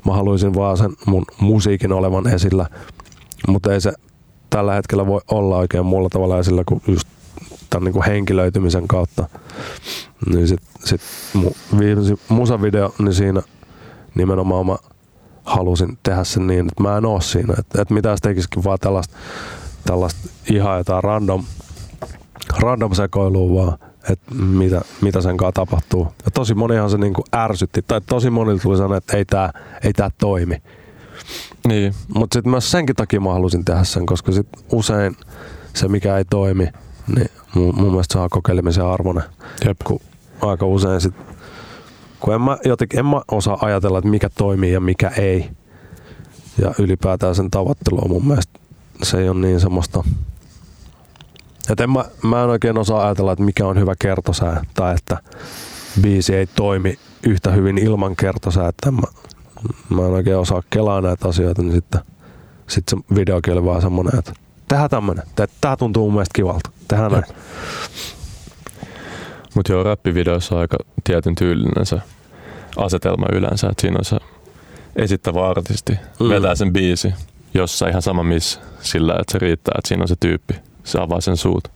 Mä 0.06 0.14
haluaisin 0.14 0.56
vaan 0.56 0.78
sen 0.78 0.92
mun 1.06 1.26
musiikin 1.40 1.92
olevan 1.92 2.28
esillä, 2.28 2.66
mutta 3.48 3.74
ei 3.74 3.82
se 3.82 3.94
tällä 4.50 4.74
hetkellä 4.74 5.08
voi 5.08 5.22
olla 5.32 5.58
oikein 5.58 5.86
muulla 5.86 6.10
tavalla 6.10 6.40
esillä 6.40 6.64
kuin 6.66 6.82
just 6.88 7.08
tämän 7.70 7.86
niin 7.86 7.94
kuin 7.94 8.06
henkilöitymisen 8.06 8.88
kautta. 8.88 9.30
Niin 10.34 10.48
sit, 10.48 10.60
sit 10.86 11.02
mu, 11.34 11.52
viimeisin 11.80 12.20
musavideo, 12.30 12.94
niin 13.00 13.14
siinä 13.14 13.42
nimenomaan 14.16 14.66
mä 14.66 14.78
halusin 15.44 15.98
tehdä 16.04 16.24
sen 16.24 16.48
niin, 16.48 16.68
että 16.68 16.84
mä 16.84 16.98
en 16.98 17.06
oo 17.06 17.22
siinä. 17.22 17.54
Että, 17.60 17.82
että 17.82 17.94
mitä 17.94 18.10
jos 18.10 18.20
tekisikin 18.22 18.64
vaan 18.64 18.80
tällaista, 18.82 19.18
tällaista 19.86 20.30
ihan 20.50 20.78
jotain 20.78 21.04
random, 21.04 21.44
random 22.60 22.94
sekoilua 22.94 23.64
vaan, 23.64 23.78
että 24.10 24.36
mitä, 24.36 24.82
mitä 25.02 25.22
sen 25.22 25.38
kanssa 25.38 25.52
tapahtuu. 25.52 26.08
Ja 26.26 26.32
tosi 26.32 26.54
monihan 26.54 26.90
se 26.90 26.98
niinku 26.98 27.24
ärsytti, 27.36 27.82
tai 27.82 28.02
tosi 28.02 28.30
monilla 28.30 28.60
tuli 28.60 28.78
sanoa, 28.78 28.98
että 28.98 29.18
ei 29.18 29.26
tää, 29.26 29.52
ei 29.84 29.94
tää 29.94 30.10
toimi. 30.18 30.62
Niin, 31.68 31.94
Mutta 32.16 32.34
sitten 32.36 32.52
myös 32.52 32.72
senkin 32.72 32.96
takia 32.96 33.20
mä 33.20 33.34
halusin 33.34 33.66
tehdä 33.66 33.84
sen, 33.84 34.06
koska 34.06 34.32
sit 34.32 34.48
usein 34.72 35.16
se 35.74 35.88
mikä 35.88 36.18
ei 36.18 36.26
toimi, 36.26 36.68
niin 37.16 37.30
mun, 37.56 37.76
mun 37.76 37.90
mielestä 37.90 38.14
se 38.14 38.20
on 38.20 38.30
kokeilemisen 38.30 38.86
arvoinen. 38.86 39.24
jep. 39.66 39.78
Kun 39.84 40.00
aika 40.42 40.66
usein 40.66 41.02
sit, 41.02 41.14
kun 42.22 42.34
en 42.34 42.42
mä, 42.42 42.58
jotenkin, 42.66 43.00
en 43.00 43.06
mä 43.06 43.22
osaa 43.32 43.58
ajatella, 43.62 43.98
että 43.98 44.10
mikä 44.10 44.30
toimii 44.30 44.74
ja 44.74 44.80
mikä 44.80 45.12
ei. 45.18 45.50
Ja 46.62 46.74
ylipäätään 46.80 47.36
sen 47.36 47.52
tavoittelu 47.52 48.02
on 48.04 48.10
mun 48.10 48.28
mielestä, 48.28 48.60
se 49.04 49.18
ei 49.18 49.30
ole 49.30 49.40
niin 49.40 49.60
semmoista, 49.60 50.04
että 51.70 51.84
en 51.84 51.90
mä, 51.90 52.06
mä 52.24 52.44
en 52.44 52.50
oikein 52.50 52.78
osaa 52.78 53.06
ajatella, 53.06 53.32
että 53.32 53.44
mikä 53.44 53.68
on 53.68 53.80
hyvä 53.80 53.94
kertosää, 54.00 54.64
tai 54.74 54.96
että 54.96 55.18
biisi 56.02 56.36
ei 56.36 56.48
toimi 56.48 57.00
yhtä 57.28 57.52
hyvin 57.52 57.78
ilman 57.78 58.16
kertosää, 58.16 58.68
että 58.68 58.92
mä, 58.92 59.08
mä 59.90 60.02
en 60.06 60.12
oikein 60.12 60.38
osaa 60.38 60.64
kelaa 60.70 61.02
näitä 61.02 61.28
asioita, 61.28 61.62
niin 61.62 61.74
sitten 61.74 62.02
sit 62.68 62.84
se 62.90 62.98
videokin 63.16 63.54
oli 63.54 63.66
vaan 63.66 63.82
semmoinen, 63.82 64.20
että 64.20 64.34
tehdään 64.68 64.90
tämmönen, 64.90 65.24
tää 65.62 65.78
tuntuu 65.78 66.06
mun 66.06 66.14
mielestä 66.14 66.36
kivalta, 66.36 66.72
tehdään 66.88 67.12
näin. 67.12 67.24
Mutta 69.56 69.72
joo, 69.72 69.84
räppivideoissa 69.84 70.56
on 70.56 70.62
aika 70.62 70.78
tietyn 71.04 71.36
tyylinen 71.36 71.86
se 71.86 71.98
asetelma 72.78 73.26
yleensä, 73.34 73.68
että 73.68 73.82
siinä 73.82 73.96
on 74.00 74.06
se 74.06 74.18
esittävä 74.96 75.50
artisti, 75.50 75.94
Mm. 76.20 76.30
vetää 76.30 76.56
sen 76.56 76.74
biisi 76.74 77.14
jossain 77.54 77.90
ihan 77.90 78.02
sama 78.02 78.24
missä, 78.24 78.60
sillä 78.82 79.14
että 79.20 79.32
se 79.32 79.40
riittää, 79.40 79.74
että 79.78 79.88
siinä 79.88 80.02
on 80.04 80.08
se 80.08 80.16
tyyppi, 80.20 80.54
se 80.84 81.00
avaa 81.02 81.22
sen 81.22 81.38
suut, 81.38 81.68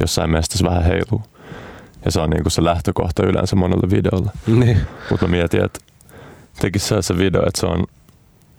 jossain 0.00 0.30
mestas 0.30 0.62
vähän 0.62 0.82
heiluu. 0.84 1.22
Ja 2.04 2.10
se 2.10 2.20
on 2.20 2.30
niinku 2.30 2.50
se 2.50 2.64
lähtökohta 2.64 3.26
yleensä 3.26 3.56
monelle 3.56 3.90
videolle. 3.96 4.30
Niin. 4.46 4.80
Mutta 5.10 5.26
mä 5.26 5.30
mietin, 5.30 5.64
että 5.64 5.80
tekisi 6.60 6.94
se 7.00 7.18
video, 7.18 7.42
että 7.46 7.60
se 7.60 7.66
on 7.66 7.84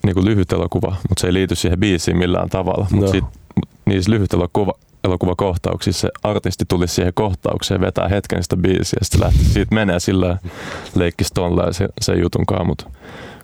niinku 0.04 0.26
lyhyt 0.26 0.52
elokuva, 0.52 0.96
mutta 1.10 1.22
se 1.22 1.28
ei 1.28 1.34
liity 1.34 1.56
siihen 1.56 1.80
biisiin 1.80 2.18
millään 2.18 2.50
tavalla. 2.50 2.88
Mutta 2.92 3.06
No. 3.06 3.12
sit, 3.12 3.24
niissä 3.86 4.12
lyhyt 4.12 4.34
elokuva, 4.34 4.74
elokuvakohtauksissa 5.06 6.08
artisti 6.24 6.66
tulisi 6.68 6.96
siihen 6.96 7.14
kohtaukseen, 7.14 7.82
vetää 7.82 8.08
hetken 8.08 8.44
sitä 8.44 8.58
biisiä 8.58 8.98
ja 9.00 9.06
sitten 9.06 9.22
lähti 9.22 9.44
siitä 9.44 9.76
menee 9.76 10.00
sillä 10.00 10.38
leikkisi 10.96 11.34
tolleen 11.34 11.74
se, 11.74 11.88
sen 12.02 12.20
jutunkaan, 12.20 12.68
mutta 12.68 12.90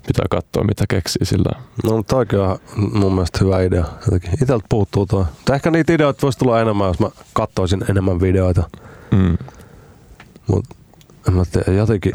pitää 0.08 0.26
katsoa 0.30 0.64
mitä 0.64 0.86
keksii 0.90 1.26
sillä. 1.26 1.60
No 1.84 1.98
mutta 1.98 2.16
toikin 2.16 2.40
on 2.40 2.60
mun 2.94 3.14
mielestä 3.14 3.40
hyvä 3.42 3.62
idea. 3.62 3.86
Jotenkin. 4.06 4.44
Iteltä 4.44 4.66
puuttuu 4.70 5.06
tuo. 5.06 5.26
Tai 5.46 5.56
ehkä 5.56 5.72
niitä 5.72 5.94
ideoita 5.94 6.22
voisi 6.22 6.40
tulla 6.40 6.62
enemmän, 6.62 6.88
jos 6.88 7.00
mä 7.00 7.10
katsoisin 7.34 7.86
enemmän 7.90 8.22
videoita. 8.22 8.64
Mm. 9.12 9.38
En 11.28 11.34
mä 11.34 11.44
tiedä, 11.52 11.72
jotenkin. 11.72 12.14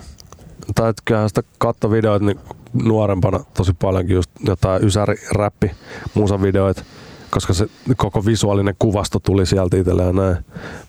Tai 0.75 0.95
kyllähän 1.05 1.29
sitä 1.29 1.43
katto 1.59 1.91
videoita 1.91 2.27
niin 2.27 2.41
nuorempana 2.73 3.41
tosi 3.55 3.73
paljonkin 3.83 4.17
just 4.17 4.31
jotain 4.47 4.85
ysäri, 4.85 5.17
räppi, 5.31 5.71
musavideoita, 6.15 6.83
koska 7.31 7.55
se 7.55 7.67
koko 7.97 8.27
visuaalinen 8.27 8.75
kuvasto 8.79 9.19
tuli 9.19 9.47
sieltä 9.47 9.77
itselleen 9.77 10.07
ja 10.07 10.13
näin. 10.13 10.37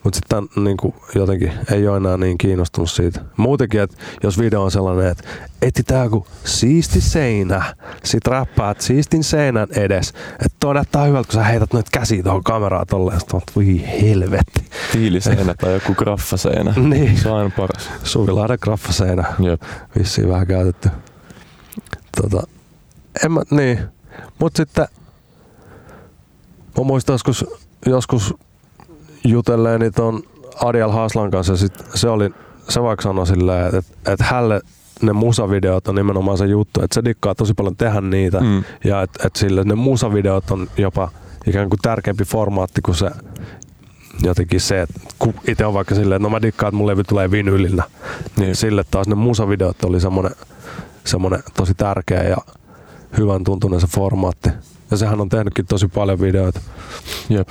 Mutta 0.04 0.16
sitten 0.16 0.64
niin 0.64 0.94
jotenkin 1.14 1.52
ei 1.72 1.88
ole 1.88 1.96
enää 1.96 2.16
niin 2.16 2.38
kiinnostunut 2.38 2.90
siitä. 2.90 3.20
Muutenkin, 3.36 3.80
että 3.80 3.96
jos 4.22 4.38
video 4.38 4.62
on 4.62 4.70
sellainen, 4.70 5.06
että 5.06 5.24
etsitään 5.62 6.04
joku 6.04 6.26
siisti 6.44 7.00
seinä, 7.00 7.74
sit 8.04 8.26
räppäät 8.26 8.80
siistin 8.80 9.24
seinän 9.24 9.68
edes. 9.70 10.08
Että 10.32 10.56
toi 10.60 10.74
näyttää 10.74 11.04
hyvältä, 11.04 11.26
kun 11.26 11.40
sä 11.40 11.44
heität 11.44 11.72
noita 11.72 11.90
käsiä 11.92 12.22
tuohon 12.22 12.44
kameraan 12.44 12.86
tolleen, 12.86 13.16
ja 13.16 13.20
sit 13.20 13.34
oot, 13.34 13.44
voi 13.56 13.84
helvetti. 14.02 14.64
Tiiliseinä 14.92 15.54
tai 15.54 15.74
joku 15.74 15.94
graffaseinä. 15.94 16.74
Niin. 16.88 17.18
Se 17.18 17.28
on 17.28 17.38
aina 17.38 17.50
paras. 17.56 17.90
Suvilahden 18.04 18.58
graffaseinä. 18.62 19.24
Jep. 19.38 19.62
vissiin 19.98 20.28
vähän 20.28 20.46
käytetty. 20.46 20.88
Tota, 22.22 22.46
en 23.24 23.32
mä, 23.32 23.42
niin. 23.50 23.78
Mut 24.40 24.56
sitten 24.56 24.86
mä 26.78 26.84
muistan 26.84 27.14
joskus, 27.14 27.44
joskus 27.86 28.34
jutelleeni 29.24 29.90
ton 29.90 30.22
Adiel 30.64 30.90
Haslan 30.90 31.30
kanssa 31.30 31.56
sit 31.56 31.72
se 31.94 32.08
oli, 32.08 32.30
se 32.68 32.82
vaikka 32.82 33.02
sanoi 33.02 33.26
silleen, 33.26 33.74
että 33.74 34.12
et, 34.12 34.20
hälle 34.20 34.60
ne 35.02 35.12
musavideot 35.12 35.88
on 35.88 35.94
nimenomaan 35.94 36.38
se 36.38 36.46
juttu, 36.46 36.82
että 36.82 36.94
se 36.94 37.04
dikkaa 37.04 37.34
tosi 37.34 37.54
paljon 37.54 37.76
tehdä 37.76 38.00
niitä 38.00 38.40
Mm. 38.40 38.64
ja 38.84 39.02
että 39.02 39.26
et 39.26 39.36
sille 39.36 39.64
ne 39.64 39.74
musavideot 39.74 40.50
on 40.50 40.68
jopa 40.76 41.08
ikään 41.46 41.68
kuin 41.68 41.80
tärkeämpi 41.82 42.24
formaatti 42.24 42.80
kuin 42.80 42.94
se 42.94 43.10
jotenkin 44.22 44.60
se, 44.60 44.80
että 44.80 45.00
kun 45.18 45.34
itse 45.48 45.66
on 45.66 45.74
vaikka 45.74 45.94
silleen, 45.94 46.16
että 46.16 46.22
no 46.22 46.30
mä 46.30 46.42
dikkaan, 46.42 46.68
että 46.68 46.76
mun 46.76 46.86
levy 46.86 47.04
tulee 47.04 47.30
vinylillä, 47.30 47.84
niin 48.36 48.56
sille 48.56 48.84
taas 48.90 49.08
ne 49.08 49.14
musavideot 49.14 49.84
oli 49.84 50.00
semmoinen, 50.00 50.32
semmoinen 51.04 51.42
tosi 51.56 51.74
tärkeä 51.74 52.22
ja 52.22 52.36
hyvän 53.18 53.44
tuntunen 53.44 53.80
se 53.80 53.86
formaatti. 53.86 54.50
Ja 54.90 54.96
sehän 54.96 55.20
on 55.20 55.28
tehnytkin 55.28 55.66
tosi 55.66 55.88
paljon 55.88 56.20
videoita. 56.20 56.60
Jep. 57.28 57.48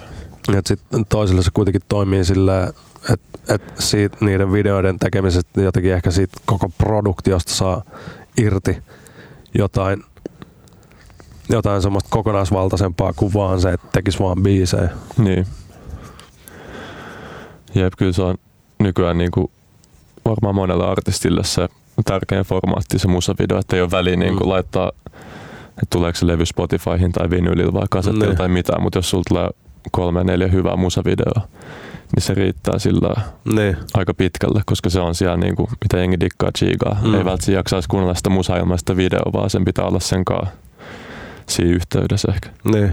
Et 0.57 0.67
sit 0.67 0.79
toisille 1.09 1.43
se 1.43 1.51
kuitenkin 1.53 1.81
toimii 1.89 2.25
silleen, 2.25 2.73
että 3.13 3.53
et 3.53 3.61
siitä 3.79 4.17
niiden 4.21 4.51
videoiden 4.51 4.99
tekemisestä 4.99 5.61
jotenkin 5.61 5.93
ehkä 5.93 6.11
siitä 6.11 6.37
koko 6.45 6.69
produktiosta 6.77 7.53
saa 7.53 7.83
irti 8.37 8.77
jotain, 9.53 10.03
jotain 11.49 11.81
semmoista 11.81 12.09
kokonaisvaltaisempaa 12.09 13.13
kuin 13.13 13.33
vaan 13.33 13.61
se, 13.61 13.69
että 13.71 13.87
tekisi 13.91 14.19
vaan 14.19 14.43
biisejä. 14.43 14.89
Niin. 15.17 15.47
Jep, 17.75 17.93
kyllä 17.97 18.13
se 18.13 18.21
on 18.21 18.35
nykyään 18.79 19.17
niin 19.17 19.31
kuin 19.31 19.51
varmaan 20.25 20.55
monelle 20.55 20.85
artistille 20.85 21.43
se 21.43 21.69
tärkein 22.05 22.45
formaatti 22.45 22.99
se 22.99 23.07
musavideo, 23.07 23.59
että 23.59 23.75
ei 23.75 23.81
ole 23.81 23.91
väliä 23.91 24.15
niin 24.15 24.33
kuin 24.37 24.47
Mm. 24.47 24.49
laittaa, 24.49 24.91
että 25.77 25.87
tuleeko 25.89 26.17
se 26.17 26.27
levy 26.27 26.45
Spotifyhin 26.45 27.11
tai 27.11 27.29
vinylillä 27.29 27.73
vai 27.73 27.85
kasettilla 27.89 28.25
Niin. 28.25 28.37
tai 28.37 28.47
mitään, 28.47 28.81
mutta 28.83 28.97
jos 28.97 29.09
sulla 29.09 29.23
tulee 29.29 29.49
kolme 29.91 30.23
neljä 30.23 30.47
hyvää 30.47 30.75
musavideoa, 30.75 31.47
niin 32.15 32.23
se 32.23 32.33
riittää 32.33 32.79
sillä 32.79 33.21
Niin. 33.53 33.77
aika 33.93 34.13
pitkälle, 34.13 34.61
koska 34.65 34.89
se 34.89 34.99
on 34.99 35.15
siellä 35.15 35.37
niin 35.37 35.55
kuin, 35.55 35.67
mitä 35.83 35.97
jengi 35.97 36.19
dikkaa 36.19 36.51
chiigaa. 36.57 36.93
Mm. 37.01 37.07
Mm. 37.07 37.13
Ei 37.13 37.25
välttämättä 37.25 37.51
jaksaisi 37.51 37.87
kuunnella 37.89 38.15
sitä 38.15 38.29
musaa 38.29 38.57
ilman 38.57 38.79
sitä 38.79 38.97
videoa, 38.97 39.33
vaan 39.33 39.49
sen 39.49 39.65
pitää 39.65 39.85
olla 39.85 39.99
sen 39.99 40.25
kanssa 40.25 40.53
siinä 41.49 41.75
yhteydessä 41.75 42.31
ehkä. 42.31 42.49
Niin. 42.63 42.91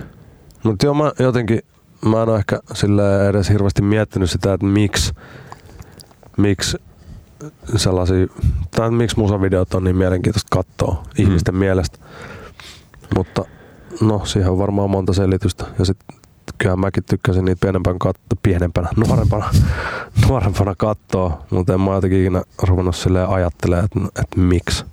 Mutta 0.63 0.87
joo, 0.87 0.95
mä 0.95 1.13
jotenkin, 1.19 1.61
mä 2.05 2.23
en 2.23 2.29
ole 2.29 2.39
ehkä 2.39 2.61
sille 2.75 3.29
edes 3.29 3.49
hirveästi 3.49 3.83
miettinyt 3.83 4.31
sitä, 4.31 4.53
että 4.55 4.67
miksi, 4.67 5.13
miksi 6.37 6.77
sellaisia, 7.77 8.27
tai 8.77 8.91
miksi 8.91 9.19
musavideot 9.19 9.75
on 9.75 9.85
niin 9.85 9.97
mielenkiintoista 9.97 10.49
katsoa 10.57 11.03
ihmisten 11.19 11.55
mielestä. 11.57 11.99
Mutta 13.17 13.45
no, 14.01 14.25
siihen 14.25 14.51
on 14.51 14.59
varmaan 14.59 14.91
monta 14.91 15.13
selitystä. 15.13 15.65
Ja 15.79 15.85
sitten 15.85 16.17
kyllähän 16.59 16.79
mäkin 16.81 17.05
tykkäsin 17.05 17.45
niitä 17.45 17.61
pienempänä, 17.61 17.99
kat- 18.05 18.37
pienempänä 18.43 18.89
nuorempana, 18.97 19.51
nuorempana 20.29 20.75
katsoa, 20.75 21.43
mutta 21.51 21.75
en 21.75 21.81
mä 21.81 21.95
jotenkin 21.95 22.21
ikinä 22.21 22.43
ruvennut 22.63 22.97
silleen 22.97 23.29
ajattelemaan, 23.29 23.85
että, 23.85 24.21
että 24.23 24.41
miksi, 24.41 24.85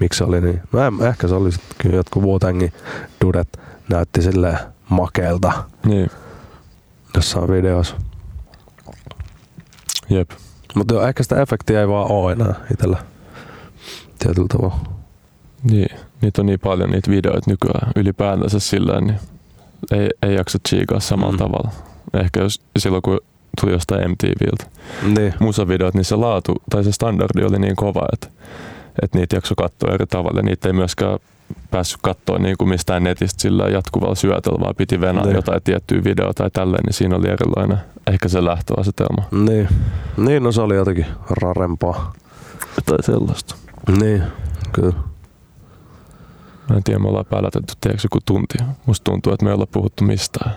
miksi 0.00 0.18
se 0.18 0.24
oli 0.24 0.40
niin. 0.40 0.60
No 0.72 0.80
en, 0.86 0.94
ehkä 1.08 1.28
se 1.28 1.34
oli 1.34 1.52
sitten 1.52 1.76
kyllä 1.78 1.96
jotkut 1.96 2.22
Wu-Tangin 2.22 2.72
dudet 3.24 3.60
näytti 3.88 4.22
silleen 4.22 4.58
makeelta 4.88 5.52
Niin, 5.86 6.10
jossain 7.14 7.50
videossa. 7.50 7.96
jep. 10.10 10.30
Mutta 10.74 11.08
ehkä 11.08 11.22
sitä 11.22 11.42
efektiä 11.42 11.80
ei 11.80 11.88
vaan 11.88 12.12
oo 12.12 12.30
enää 12.30 12.54
itsellä 12.72 12.96
tietyllä 14.18 14.48
tavalla. 14.48 14.78
Niin, 15.62 15.96
niitä 16.22 16.42
on 16.42 16.46
niin 16.46 16.60
paljon 16.60 16.90
niitä 16.90 17.10
videoita 17.10 17.50
nykyään 17.50 17.92
ylipäätänsä 17.96 18.58
sillä 18.58 19.00
niin 19.00 19.18
ei, 19.92 20.08
ei 20.22 20.34
jaksa 20.34 20.58
chiikaa 20.68 21.00
samalla 21.00 21.32
Mm. 21.32 21.38
tavalla. 21.38 21.70
Ehkä 22.14 22.40
jos 22.40 22.60
silloin 22.78 23.02
kun 23.02 23.20
tuli 23.60 23.72
jostain 23.72 24.10
MTVltä. 24.10 24.64
Niin. 25.18 25.34
Musavideot, 25.38 25.94
niin 25.94 26.04
se 26.04 26.16
laatu 26.16 26.54
tai 26.70 26.84
se 26.84 26.92
standardi 26.92 27.44
oli 27.44 27.58
niin 27.58 27.76
kova, 27.76 28.06
että, 28.12 28.28
että 29.02 29.18
niitä 29.18 29.36
jakso 29.36 29.54
katsoa 29.54 29.94
eri 29.94 30.06
tavalla. 30.06 30.42
Niitä 30.42 30.68
ei 30.68 30.72
myöskään 30.72 31.18
päässyt 31.70 32.00
katsoa 32.02 32.38
niin 32.38 32.54
kuin 32.58 32.68
mistään 32.68 33.02
netistä 33.04 33.42
sillä 33.42 33.64
jatkuvalla 33.64 34.14
syötöllä, 34.14 34.60
vaan 34.60 34.74
piti 34.76 35.00
venää 35.00 35.24
Niin. 35.24 35.34
jotain 35.36 35.60
tiettyä 35.64 36.04
videota 36.04 36.32
tai 36.42 36.50
tälleen, 36.50 36.82
niin 36.86 36.94
siinä 36.94 37.16
oli 37.16 37.28
erilainen 37.28 37.78
ehkä 38.06 38.28
se 38.28 38.44
lähtöasetelma. 38.44 39.22
Niin. 39.30 39.68
Niin, 40.16 40.42
no 40.42 40.52
se 40.52 40.60
oli 40.60 40.74
jotenkin 40.76 41.06
rarempaa. 41.30 42.12
Tai 42.86 43.02
sellaista. 43.02 43.54
Niin, 44.00 44.22
kyllä. 44.72 44.92
Mä 46.70 46.76
en 46.76 46.82
tiedä, 46.84 46.98
me 46.98 47.08
ollaan 47.08 47.26
päälätetty 47.30 47.74
tiedätkö 47.80 48.04
joku 48.04 48.18
tunti. 48.26 48.58
Musta 48.86 49.04
tuntuu, 49.04 49.32
että 49.32 49.44
me 49.44 49.50
ei 49.50 49.54
olla 49.54 49.66
puhuttu 49.66 50.04
mistään. 50.04 50.52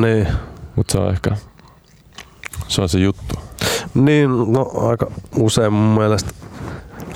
Niin. 0.00 0.28
Mutta 0.76 0.92
se 0.92 0.98
on 0.98 1.10
ehkä, 1.10 1.36
se 2.68 2.82
on 2.82 2.88
se 2.88 2.98
juttu. 2.98 3.34
Niin, 3.94 4.30
no 4.52 4.70
aika 4.88 5.10
usein 5.36 5.72
mun 5.72 5.98
mielestä, 5.98 6.30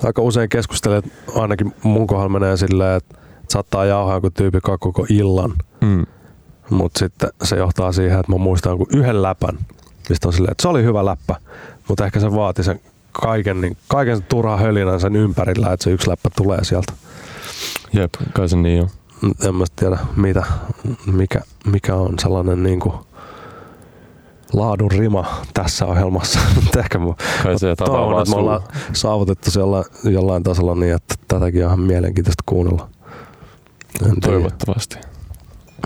aika 0.04 0.22
usein 0.22 0.48
keskustelee, 0.48 1.02
ainakin 1.34 1.74
mun 1.82 2.06
kohdalla 2.06 2.28
menee 2.40 2.56
silleen, 2.56 2.96
että 2.96 3.14
saattaa 3.48 3.84
jauhaa 3.84 4.14
joku 4.16 4.30
tyyppi 4.30 4.60
koko 4.60 5.06
illan, 5.10 5.52
Mm. 5.80 6.06
mutta 6.70 6.98
sitten 6.98 7.30
se 7.44 7.56
johtaa 7.56 7.92
siihen, 7.92 8.20
että 8.20 8.32
mä 8.32 8.38
muistan 8.38 8.70
jonkun 8.70 8.86
yhden 8.94 9.22
läpän, 9.22 9.58
mistä 10.08 10.28
on 10.28 10.32
silleen, 10.32 10.52
että 10.52 10.62
se 10.62 10.68
oli 10.68 10.84
hyvä 10.84 11.04
läppä, 11.04 11.36
mutta 11.88 12.06
ehkä 12.06 12.20
se 12.20 12.32
vaati 12.32 12.62
sen 12.62 12.80
kaiken, 13.12 13.60
niin, 13.60 13.76
kaiken 13.88 14.16
sen 14.16 14.26
turhan 14.28 14.58
hölinän 14.58 15.00
sen 15.00 15.16
ympärillä, 15.16 15.72
että 15.72 15.84
se 15.84 15.90
yksi 15.90 16.10
läppä 16.10 16.28
tulee 16.36 16.64
sieltä. 16.64 16.92
Jep, 17.92 18.14
kai 18.32 18.48
se 18.48 18.56
niin 18.56 18.82
on. 18.82 18.88
En 19.48 19.54
mä 19.54 19.64
tiedä, 19.76 19.98
mitä, 20.16 20.44
mikä, 21.06 21.40
mikä 21.66 21.94
on 21.94 22.18
sellainen 22.18 22.62
niin 22.62 22.80
kuin 22.80 22.94
laadun 24.52 24.90
rima 24.90 25.40
tässä 25.54 25.86
ohjelmassa. 25.86 26.40
Ehkä 26.78 26.98
mä 26.98 27.14
Kai 27.42 27.58
se 27.58 27.76
toivon, 27.76 28.22
että 28.22 28.34
me 28.34 28.40
ollaan 28.40 28.62
saavutettu 28.92 29.50
se 29.50 29.60
jollain, 30.10 30.42
tasolla 30.42 30.74
niin, 30.74 30.94
että 30.94 31.14
tätäkin 31.28 31.62
on 31.64 31.66
ihan 31.66 31.80
mielenkiintoista 31.80 32.42
kuunnella. 32.46 32.88
En. 34.06 34.20
Toivottavasti. 34.20 34.96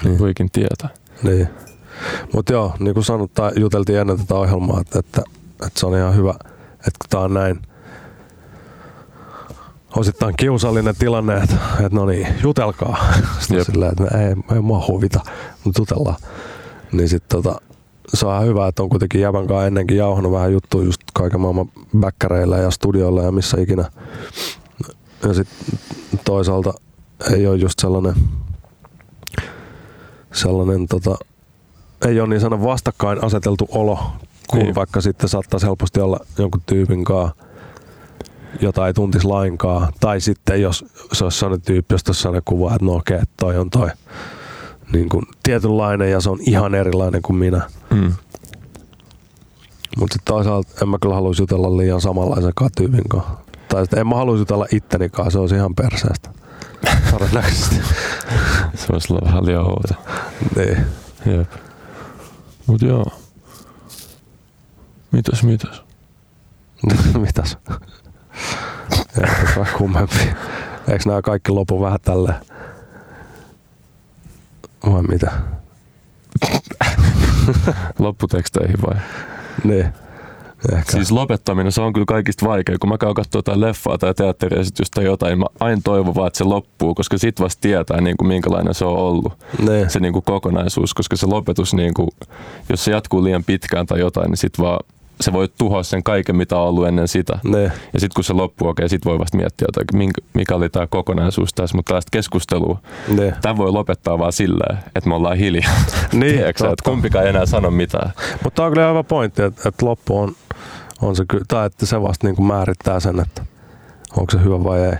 Niin. 0.04 0.18
Voikin 0.18 0.50
tietää. 0.52 0.88
Niin. 1.22 1.48
Mutta 2.34 2.52
joo, 2.52 2.72
niin 2.78 2.94
kuin 2.94 3.04
sanottiin, 3.04 3.50
juteltiin 3.56 3.98
ennen 3.98 4.18
tätä 4.18 4.34
ohjelmaa, 4.34 4.80
että, 4.80 4.98
että, 4.98 5.22
että 5.66 5.80
se 5.80 5.86
on 5.86 5.96
ihan 5.96 6.16
hyvä, 6.16 6.34
että 6.72 6.98
kun 7.00 7.10
tää 7.10 7.20
on 7.20 7.34
näin 7.34 7.62
osittain 9.96 10.34
kiusallinen 10.36 10.94
tilanne, 10.98 11.36
että, 11.36 11.54
että 11.72 11.88
no 11.98 12.06
niin, 12.06 12.26
jutelkaa. 12.42 12.96
Sitten 13.40 13.56
Jep. 13.58 13.66
silleen, 13.66 13.92
että 13.92 14.18
ei, 14.18 14.34
ei 14.56 14.60
mua 14.60 14.84
huvita, 14.88 15.20
mutta 15.64 15.80
jutellaan. 15.80 16.16
Niin 16.92 17.08
sitten 17.08 17.42
tota, 17.42 17.60
se 18.14 18.26
on 18.26 18.44
hyvä, 18.46 18.68
että 18.68 18.82
on 18.82 18.88
kuitenkin 18.88 19.20
jävän 19.20 19.46
kanssa 19.46 19.66
ennenkin 19.66 19.96
jauhanut 19.96 20.32
vähän 20.32 20.52
juttuja 20.52 20.84
just 20.84 21.00
kaiken 21.14 21.40
maailman 21.40 21.70
bäkkäreillä 21.98 22.58
ja 22.58 22.70
studioilla 22.70 23.22
ja 23.22 23.32
missä 23.32 23.60
ikinä. 23.60 23.90
Ja 25.22 25.34
sitten 25.34 25.78
toisaalta 26.24 26.74
ei 27.32 27.46
ole 27.46 27.56
just 27.56 27.78
sellainen 27.78 28.14
sellainen 30.32 30.86
tota, 30.86 31.16
ei 32.06 32.20
ole 32.20 32.28
niin 32.28 32.40
sanon 32.40 32.62
vastakkain 32.64 33.24
aseteltu 33.24 33.68
olo, 33.70 33.98
kun 34.50 34.58
Niin. 34.60 34.74
vaikka 34.74 35.00
sitten 35.00 35.28
saattaisi 35.28 35.66
helposti 35.66 36.00
olla 36.00 36.18
jonkun 36.38 36.60
tyypin 36.66 37.04
kanssa, 37.04 37.36
jota 38.60 38.86
ei 38.86 38.94
tuntisi 38.94 39.26
lainkaan. 39.26 39.92
Tai 40.00 40.20
sitten 40.20 40.62
jos 40.62 40.84
se 41.12 41.24
olisi 41.24 41.38
sellainen 41.38 41.66
tyyppi, 41.66 41.94
josta 41.94 42.10
olisi 42.10 42.22
sellainen 42.22 42.42
kuva, 42.44 42.74
että 42.74 42.84
no 42.84 42.94
okei, 42.94 43.16
okay, 43.16 43.26
toi 43.36 43.58
on 43.58 43.70
toi 43.70 43.88
niin 44.92 45.08
kuin 45.08 45.22
tietynlainen 45.42 46.10
ja 46.10 46.20
se 46.20 46.30
on 46.30 46.38
ihan 46.40 46.74
erilainen 46.74 47.22
kuin 47.22 47.36
minä. 47.36 47.70
Mm. 47.90 48.12
Mutta 49.98 50.14
sitten 50.14 50.34
toisaalta 50.34 50.72
en 50.82 50.88
mä 50.88 50.98
kyllä 51.02 51.14
haluaisi 51.14 51.42
jutella 51.42 51.76
liian 51.76 52.00
samanlaisen 52.00 52.52
tyypin 52.76 53.08
kanssa. 53.08 53.32
Tai 53.68 53.82
sitten 53.82 53.98
en 53.98 54.06
mä 54.06 54.14
haluaisi 54.14 54.40
jutella 54.40 54.66
itteni 54.72 55.08
kanssa, 55.08 55.30
se 55.30 55.38
olisi 55.38 55.54
ihan 55.54 55.74
perseestä. 55.74 56.30
Todennäköisesti. 57.10 57.74
Se 58.74 58.88
voisi 58.92 59.12
olla 59.12 59.26
vähän 59.26 59.46
liian 59.46 59.64
outo. 59.64 59.94
niin. 60.56 60.86
Jep. 61.26 61.52
Mut 62.66 62.82
joo. 62.82 63.06
Mitäs, 65.12 65.42
mitäs? 65.42 65.82
Mitäs? 67.26 67.58
Vähän 69.56 69.74
kummempi. 69.78 70.34
Eikö 70.88 71.04
nämä 71.06 71.22
kaikki 71.22 71.52
lopu 71.52 71.80
vähän 71.80 71.98
tälle? 72.02 72.34
Vai 74.92 75.02
mitä? 75.02 75.32
Lopputeksteihin 77.98 78.76
vai? 78.86 78.96
Niin. 79.64 79.92
Ehkä. 80.72 80.92
Siis 80.92 81.12
lopettaminen, 81.12 81.72
se 81.72 81.80
on 81.80 81.92
kyllä 81.92 82.04
kaikista 82.04 82.46
vaikea. 82.46 82.76
Kun 82.80 82.90
mä 82.90 82.98
käyn 82.98 83.14
katsoa 83.14 83.38
jotain 83.38 83.60
leffaa 83.60 83.98
tai 83.98 84.14
teatteriesitystä 84.14 84.94
tai 84.94 85.04
jotain, 85.04 85.30
niin 85.30 85.38
mä 85.38 85.46
aina 85.60 85.80
toivon 85.84 86.14
vaan, 86.14 86.26
että 86.26 86.38
se 86.38 86.44
loppuu, 86.44 86.94
koska 86.94 87.18
sit 87.18 87.40
vasta 87.40 87.60
tietää, 87.60 88.00
niin 88.00 88.16
kuin, 88.16 88.28
minkälainen 88.28 88.74
se 88.74 88.84
on 88.84 88.96
ollut. 88.96 89.32
niin. 89.66 89.90
Se 89.90 90.00
niin 90.00 90.12
kuin, 90.12 90.22
kokonaisuus, 90.22 90.94
koska 90.94 91.16
se 91.16 91.26
lopetus, 91.26 91.74
niin 91.74 91.94
kuin, 91.94 92.08
jos 92.68 92.84
se 92.84 92.90
jatkuu 92.90 93.24
liian 93.24 93.44
pitkään 93.44 93.86
tai 93.86 94.00
jotain, 94.00 94.30
niin 94.30 94.36
sit 94.36 94.58
vaan 94.58 94.80
se 95.20 95.32
voi 95.32 95.48
tuhoa 95.58 95.82
sen 95.82 96.02
kaiken, 96.02 96.36
mitä 96.36 96.56
on 96.56 96.68
ollut 96.68 96.86
ennen 96.86 97.08
sitä. 97.08 97.38
Niin. 97.44 97.72
Ja 97.92 98.00
sitten 98.00 98.14
kun 98.14 98.24
se 98.24 98.32
loppuu, 98.32 98.68
okei, 98.68 98.88
sit 98.88 99.04
voi 99.04 99.18
vasta 99.18 99.36
miettiä, 99.36 99.66
että 99.68 99.96
mikä 100.34 100.54
oli 100.54 100.68
tämä 100.68 100.86
kokonaisuus 100.86 101.54
tässä, 101.54 101.76
mutta 101.76 101.88
tällaista 101.88 102.10
keskustelua, 102.12 102.80
tämä 103.42 103.56
voi 103.56 103.72
lopettaa 103.72 104.18
vaan 104.18 104.32
silleen, 104.32 104.78
että 104.94 105.08
me 105.08 105.14
ollaan 105.14 105.36
hiljaa. 105.36 105.72
Niin, 106.12 106.34
Tiedätkö 106.34 106.64
että 106.64 106.90
kumpikaan 106.90 107.24
ei 107.24 107.30
enää 107.30 107.46
sano 107.46 107.70
mitään. 107.70 108.12
Mutta 108.44 108.64
on 108.64 108.72
kyllä 108.72 108.88
hyvä 108.88 109.02
pointti, 109.02 109.42
että, 109.42 109.68
että 109.68 109.86
loppu 109.86 110.18
on, 110.18 110.34
on 111.02 111.16
se 111.16 111.24
kyllä, 111.28 111.44
tai 111.48 111.66
että 111.66 111.86
se 111.86 112.02
vasta 112.02 112.26
niin 112.26 112.36
kuin 112.36 112.46
määrittää 112.46 113.00
sen, 113.00 113.20
että 113.20 113.44
onko 114.16 114.32
se 114.32 114.44
hyvä 114.44 114.64
vai 114.64 114.80
ei. 114.80 114.96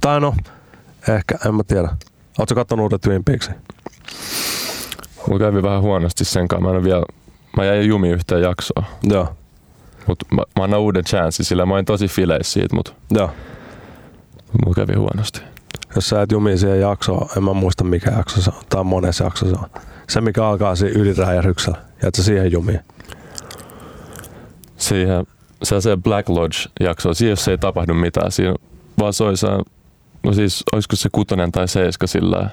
Tai 0.00 0.20
no, 0.20 0.34
ehkä, 1.08 1.38
en 1.46 1.54
mä 1.54 1.62
tiedä. 1.64 1.88
Oletko 2.38 2.54
kattonut 2.54 2.84
uudet 2.84 3.00
Twin 3.00 3.24
Peaksia? 3.24 3.54
Mulla 5.26 5.38
kävi 5.38 5.62
vähän 5.62 5.82
huonosti 5.82 6.24
sen 6.24 6.48
kanssa. 6.48 6.70
Mä, 6.70 6.76
en 6.76 6.84
vielä, 6.84 7.04
mä 7.56 7.64
jäin 7.64 7.88
jumiin 7.88 8.14
yhteen 8.14 8.42
jaksoa. 8.42 8.82
Joo. 9.02 9.36
Mut 10.06 10.18
mä, 10.30 10.42
mä 10.58 10.64
annan 10.64 10.80
uuden 10.80 11.04
chanssin, 11.04 11.44
sillä 11.44 11.66
mä 11.66 11.74
olin 11.74 11.84
tosi 11.84 12.08
fileissä 12.08 12.52
siitä, 12.52 12.76
mutta 12.76 12.92
Joo. 13.10 13.30
mulla 14.64 14.74
kävi 14.74 14.94
huonosti. 14.94 15.40
Jos 15.94 16.08
sä 16.08 16.22
et 16.22 16.32
jumii 16.32 16.58
siihen 16.58 16.80
jaksoon, 16.80 17.28
en 17.36 17.44
mä 17.44 17.52
muista 17.52 17.84
mikä 17.84 18.10
jakso 18.10 18.42
se 18.42 18.50
on, 18.50 18.62
tai 18.68 18.84
monessa 18.84 19.24
jakso 19.24 19.46
se 19.46 19.52
on. 19.52 19.80
Se 20.08 20.20
mikä 20.20 20.46
alkaa 20.46 20.76
siinä 20.76 21.00
yliräjähdyksellä, 21.00 21.78
ja 22.02 22.10
sä 22.16 22.22
siihen 22.22 22.52
jumiin. 22.52 22.80
Siihen, 24.76 25.26
se, 25.62 25.80
se 25.80 25.96
Black 25.96 26.28
Lodge-jakso, 26.28 27.14
siinä 27.14 27.30
jos 27.30 27.48
ei 27.48 27.58
tapahdu 27.58 27.94
mitään, 27.94 28.32
siinä 28.32 28.54
vaan 28.98 29.12
soi 29.12 29.36
se, 29.36 29.46
no 30.22 30.32
siis 30.32 30.62
olisiko 30.72 30.96
se 30.96 31.08
kutonen 31.12 31.52
tai 31.52 31.68
seiska 31.68 32.06
sillä 32.06 32.50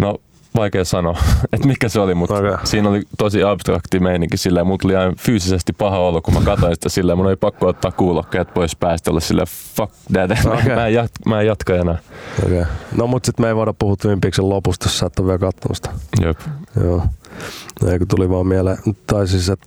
No 0.00 0.18
vaikea 0.56 0.84
sanoa, 0.84 1.18
että 1.52 1.66
mikä 1.66 1.88
se 1.88 2.00
oli, 2.00 2.14
mutta 2.14 2.34
okay. 2.34 2.56
siinä 2.64 2.88
oli 2.88 3.02
tosi 3.18 3.42
abstrakti 3.42 4.00
meininki 4.00 4.36
silleen. 4.36 4.66
Mulla 4.66 4.78
tuli 4.82 4.96
aina 4.96 5.14
fyysisesti 5.18 5.72
paha 5.72 5.98
olo, 5.98 6.22
kun 6.22 6.34
mä 6.34 6.40
katsoin 6.40 6.74
sitä 6.74 6.88
silleen. 6.88 7.18
Mun 7.18 7.26
oli 7.26 7.36
pakko 7.36 7.66
ottaa 7.66 7.92
kuulokkeet 7.92 8.54
pois 8.54 8.76
päästä 8.76 9.10
olla 9.10 9.20
silleen, 9.20 9.48
fuck 9.76 9.92
that, 10.12 10.30
mä, 10.44 10.52
Okei. 10.60 10.74
mä, 10.74 10.86
en 10.86 10.94
jat, 10.94 11.10
mä 11.26 11.40
en 11.40 11.46
jatka 11.46 11.74
enää. 11.74 11.98
Okay. 12.46 12.64
No 12.96 13.06
mut 13.06 13.24
sit 13.24 13.38
me 13.38 13.48
ei 13.48 13.56
voida 13.56 13.74
puhua 13.78 13.96
Twin 13.96 14.20
Peaksin 14.20 14.48
lopusta, 14.48 14.86
jos 14.86 14.98
sä 14.98 15.06
et 15.06 15.18
ole 15.18 15.26
vielä 15.26 15.38
kattonut 15.38 15.76
sitä. 15.76 15.90
Jep. 16.20 16.40
Joo. 16.84 17.02
Ei 17.86 17.98
kun 17.98 18.08
tuli 18.08 18.30
vaan 18.30 18.46
mieleen. 18.46 18.78
Tai 19.06 19.28
siis, 19.28 19.48
että 19.48 19.66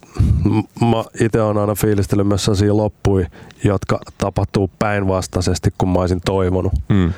mä 0.81 1.03
itse 1.19 1.41
olen 1.41 1.57
aina 1.57 1.75
fiilistellyt 1.75 2.27
myös 2.27 2.45
sellaisia 2.45 2.77
loppuja, 2.77 3.27
jotka 3.63 3.99
tapahtuu 4.17 4.69
päinvastaisesti 4.79 5.69
kuin 5.77 5.89
mä 5.89 5.99
olisin 5.99 6.21
toivonut. 6.25 6.73
Mm. 6.89 7.13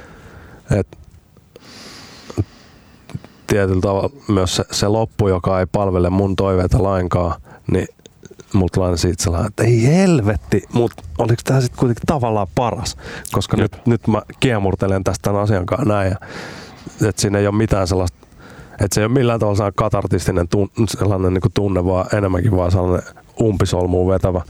Et 0.80 0.88
tietyllä 3.48 3.82
tavalla 3.82 4.10
myös 4.28 4.56
se, 4.56 4.64
se 4.72 4.88
loppu, 4.88 5.28
joka 5.28 5.60
ei 5.60 5.66
palvele 5.66 6.10
mun 6.10 6.36
toiveita 6.36 6.84
lainkaan, 6.84 7.42
niin 7.72 7.88
aina 8.82 8.98
siitä 8.98 9.24
sellainen, 9.24 9.48
että 9.48 9.64
ei 9.64 9.88
helvetti, 9.88 10.64
mutta 10.74 11.04
oliko 11.18 11.42
tämä 11.44 11.62
sitten 11.62 11.80
kuitenkin 11.80 12.06
tavallaan 12.06 12.48
paras? 12.56 12.98
Koska 13.32 13.58
Jep. 13.58 13.74
nyt, 13.74 13.86
nyt 13.86 14.08
mä 14.08 14.22
kiemurtelen 14.40 15.04
tästä 15.04 15.22
tämän 15.22 15.42
asian 15.42 15.66
kanssa 15.66 15.90
näin, 15.90 16.12
ja, 16.12 16.18
että 17.08 17.22
siinä 17.22 17.40
ei 17.40 17.48
ole 17.48 17.56
mitään 17.56 17.88
sellaista, 17.88 18.18
että 18.72 18.96
se 18.96 19.02
ei 19.02 19.06
ole 19.06 19.14
millään 19.14 19.40
tavalla 19.40 19.56
sellainen 19.56 19.76
katartistinen 19.76 20.48
tun, 20.48 20.70
sellainen 20.88 21.34
niin 21.34 21.52
tunne, 21.54 21.86
vaan 21.86 22.06
enemmänkin 22.14 22.56
vaan 22.56 22.72
sellainen 22.72 23.10
umpisolmuun 23.42 24.14
vetävä. 24.14 24.42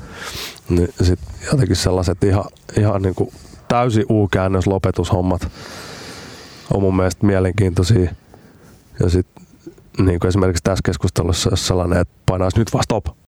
Niin 0.70 0.90
sit 1.02 1.20
jotenkin 1.52 1.76
sellaiset 1.76 2.24
ihan, 2.24 2.46
ihan 2.78 3.02
niin 3.02 3.16
kuin 3.16 3.32
täysin 3.68 4.06
U-käännös 4.10 4.68
lopetushommat 4.68 5.48
on 6.74 6.82
mun 6.82 6.96
mielestä 6.96 7.26
mielenkiintoisia. 7.26 8.12
Ja 9.00 9.10
sitten 9.10 9.44
niin 10.00 10.20
kuin 10.20 10.30
esimerkiksi 10.30 10.64
tässä 10.64 10.82
keskustelussa, 10.86 11.50
jos 11.50 11.68
sellainen, 11.68 12.00
että 12.00 12.14
painaisi 12.26 12.60
nyt 12.60 12.74
vaan 12.74 12.84
stop, 12.84 13.06